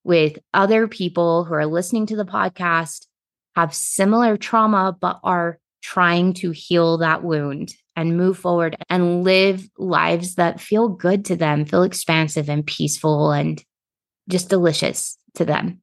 with 0.05 0.37
other 0.53 0.87
people 0.87 1.43
who 1.43 1.53
are 1.55 1.65
listening 1.65 2.05
to 2.05 2.15
the 2.15 2.23
podcast, 2.23 3.07
have 3.57 3.73
similar 3.73 4.37
trauma, 4.37 4.95
but 5.01 5.19
are 5.23 5.59
trying 5.81 6.33
to 6.33 6.51
heal 6.51 6.99
that 6.99 7.23
wound 7.23 7.73
and 7.95 8.15
move 8.15 8.37
forward 8.37 8.77
and 8.89 9.23
live 9.23 9.67
lives 9.77 10.35
that 10.35 10.61
feel 10.61 10.87
good 10.87 11.25
to 11.25 11.35
them, 11.35 11.65
feel 11.65 11.83
expansive 11.83 12.49
and 12.49 12.65
peaceful 12.65 13.31
and 13.31 13.63
just 14.29 14.49
delicious 14.49 15.17
to 15.33 15.43
them. 15.43 15.81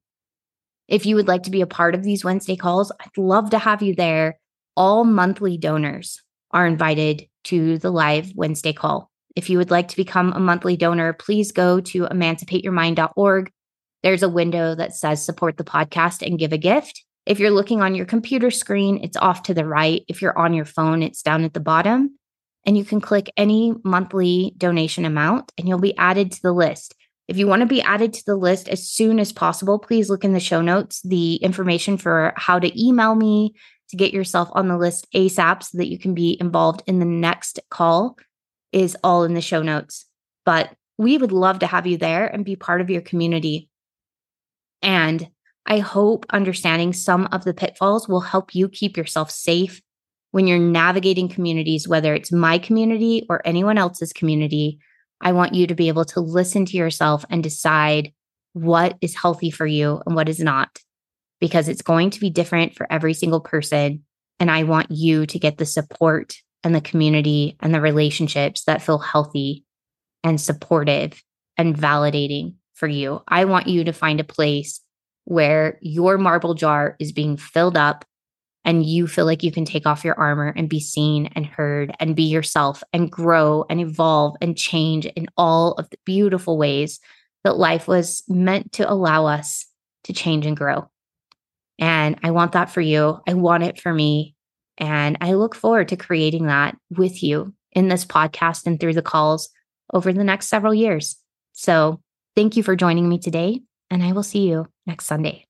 If 0.87 1.05
you 1.05 1.17
would 1.17 1.29
like 1.29 1.43
to 1.45 1.51
be 1.51 1.63
a 1.63 1.67
part 1.67 1.95
of 1.95 2.05
these 2.05 2.25
Wednesday 2.25 2.57
calls, 2.57 2.93
I'd 3.01 3.19
love 3.19 3.51
to 3.51 3.59
have 3.59 3.83
you 3.83 3.95
there. 3.95 4.39
All 4.77 5.05
monthly 5.05 5.57
donors 5.57 6.21
are 6.51 6.67
invited 6.67 7.29
to 7.45 7.79
the 7.79 7.91
live 7.91 8.33
Wednesday 8.35 8.73
call. 8.73 9.11
If 9.37 9.51
you 9.51 9.59
would 9.59 9.71
like 9.71 9.89
to 9.89 9.97
become 9.97 10.33
a 10.33 10.41
monthly 10.41 10.77
donor, 10.77 11.13
please 11.13 11.53
go 11.53 11.81
to 11.81 12.03
emancipateyourmind.org 12.05 13.51
there's 14.05 14.23
a 14.23 14.29
window 14.29 14.75
that 14.75 14.95
says 14.95 15.25
support 15.25 15.57
the 15.57 15.65
podcast 15.65 16.25
and 16.25 16.39
give 16.39 16.53
a 16.53 16.59
gift. 16.59 17.03
If 17.25 17.41
you're 17.41 17.51
looking 17.51 17.81
on 17.81 17.95
your 17.95 18.05
computer 18.05 18.51
screen, 18.51 19.01
it's 19.03 19.17
off 19.17 19.45
to 19.45 19.55
the 19.55 19.65
right. 19.65 20.03
If 20.09 20.21
you're 20.21 20.39
on 20.39 20.53
your 20.53 20.67
phone, 20.67 21.03
it's 21.03 21.23
down 21.23 21.43
at 21.43 21.55
the 21.55 21.61
bottom. 21.61 22.19
And 22.67 22.77
you 22.77 22.85
can 22.85 23.01
click 23.01 23.33
any 23.39 23.73
monthly 23.83 24.53
donation 24.59 25.07
amount 25.07 25.53
and 25.57 25.67
you'll 25.67 25.79
be 25.79 25.97
added 25.97 26.33
to 26.33 26.43
the 26.43 26.53
list. 26.53 26.95
If 27.29 27.39
you 27.39 27.47
want 27.47 27.61
to 27.61 27.67
be 27.67 27.81
added 27.81 28.13
to 28.13 28.23
the 28.27 28.37
list 28.37 28.69
as 28.69 28.87
soon 28.87 29.19
as 29.19 29.33
possible, 29.33 29.79
please 29.79 30.11
look 30.11 30.23
in 30.23 30.35
the 30.35 30.41
show 30.41 30.61
notes. 30.61 31.01
The 31.01 31.37
information 31.37 31.97
for 31.97 32.35
how 32.37 32.59
to 32.59 32.79
email 32.79 33.15
me 33.15 33.55
to 33.91 33.97
get 33.97 34.13
yourself 34.13 34.49
on 34.53 34.69
the 34.69 34.79
list 34.79 35.07
ASAP 35.15 35.63
so 35.63 35.79
that 35.79 35.89
you 35.89 35.99
can 35.99 36.15
be 36.15 36.37
involved 36.41 36.83
in 36.87 36.99
the 36.99 37.05
next 37.05 37.61
call 37.71 38.17
is 38.73 38.97
all 39.05 39.25
in 39.25 39.35
the 39.35 39.41
show 39.41 39.63
notes. 39.63 40.07
But 40.45 40.75
we 40.99 41.19
would 41.19 41.33
love 41.33 41.61
to 41.61 41.67
have 41.67 41.87
you 41.87 41.97
there 41.97 42.27
and 42.27 42.45
be 42.45 42.57
part 42.57 42.81
of 42.81 42.91
your 42.91 43.03
community. 43.03 43.69
And 44.83 45.29
I 45.67 45.79
hope 45.79 46.27
understanding 46.31 46.93
some 46.93 47.29
of 47.33 47.45
the 47.45 47.55
pitfalls 47.55 48.09
will 48.09 48.21
help 48.21 48.55
you 48.55 48.69
keep 48.69 48.97
yourself 48.97 49.31
safe 49.31 49.81
when 50.31 50.47
you're 50.47 50.59
navigating 50.59 51.29
communities, 51.29 51.89
whether 51.89 52.15
it's 52.15 52.33
my 52.33 52.59
community 52.59 53.27
or 53.29 53.41
anyone 53.47 53.79
else's 53.79 54.13
community. 54.13 54.79
I 55.21 55.33
want 55.33 55.55
you 55.55 55.67
to 55.67 55.75
be 55.75 55.89
able 55.89 56.05
to 56.07 56.21
listen 56.21 56.67
to 56.67 56.77
yourself 56.77 57.25
and 57.31 57.43
decide 57.43 58.13
what 58.53 58.97
is 59.01 59.15
healthy 59.15 59.51
for 59.51 59.67
you 59.67 60.03
and 60.07 60.15
what 60.15 60.29
is 60.29 60.41
not, 60.41 60.81
because 61.45 61.69
it's 61.69 61.83
going 61.83 62.09
to 62.09 62.21
be 62.21 62.31
different 62.31 62.75
for 62.75 62.91
every 62.91 63.13
single 63.13 63.39
person. 63.39 64.03
And 64.41 64.51
I 64.51 64.63
want 64.63 64.91
you 64.91 65.27
to 65.27 65.39
get 65.39 65.59
the 65.59 65.67
support 65.67 66.37
and 66.63 66.75
the 66.75 66.81
community 66.81 67.59
and 67.61 67.75
the 67.75 67.83
relationships 67.83 68.65
that 68.65 68.81
feel 68.81 68.97
healthy 68.97 69.63
and 70.23 70.41
supportive 70.41 71.23
and 71.59 71.77
validating 71.77 72.55
for 72.73 72.89
you. 72.89 73.21
I 73.29 73.45
want 73.45 73.67
you 73.67 73.85
to 73.85 73.93
find 73.93 74.21
a 74.21 74.25
place 74.25 74.81
where 75.25 75.79
your 75.83 76.17
marble 76.17 76.55
jar 76.55 76.97
is 76.99 77.13
being 77.13 77.37
filled 77.37 77.77
up 77.77 78.07
and 78.65 78.87
you 78.87 79.07
feel 79.07 79.27
like 79.27 79.43
you 79.43 79.53
can 79.53 79.67
take 79.67 79.85
off 79.85 80.03
your 80.03 80.19
armor 80.19 80.51
and 80.57 80.67
be 80.67 80.81
seen 80.81 81.27
and 81.35 81.45
heard 81.45 81.95
and 82.01 82.17
be 82.17 82.23
yourself 82.23 82.83
and 82.95 83.13
grow 83.13 83.67
and 83.69 83.83
evolve 83.83 84.35
and 84.41 84.57
change 84.57 85.05
in 85.05 85.27
all 85.37 85.73
of 85.73 85.91
the 85.91 85.99
beautiful 86.07 86.57
ways 86.57 87.01
that 87.45 87.59
life 87.59 87.87
was 87.87 88.23
meant 88.31 88.73
to 88.73 88.91
allow 88.91 89.27
us 89.27 89.67
to 90.05 90.15
change 90.15 90.47
and 90.47 90.57
grow. 90.57 90.89
And 91.79 92.19
I 92.23 92.31
want 92.31 92.53
that 92.53 92.71
for 92.71 92.81
you. 92.81 93.21
I 93.27 93.35
want 93.35 93.65
it 93.65 93.81
for 93.81 93.93
me. 93.93 94.35
And 94.79 95.19
I 95.21 95.35
look 95.35 95.55
forward 95.55 95.89
to 95.89 95.97
creating 95.97 96.47
that 96.47 96.77
with 96.91 97.23
you 97.23 97.55
in 97.73 97.89
this 97.89 98.05
podcast 98.05 98.67
and 98.67 98.79
through 98.79 98.95
the 98.95 99.03
calls 99.03 99.51
over 99.93 100.13
the 100.13 100.25
next 100.25 100.49
several 100.49 100.75
years. 100.75 101.17
So 101.53 102.01
Thank 102.37 102.57
you 102.57 102.65
for 102.65 102.75
joining 102.75 103.09
me 103.09 103.19
today, 103.19 103.61
and 103.91 104.03
I 104.03 104.13
will 104.13 104.25
see 104.25 104.49
you 104.49 104.67
next 104.87 105.07
Sunday. 105.07 105.47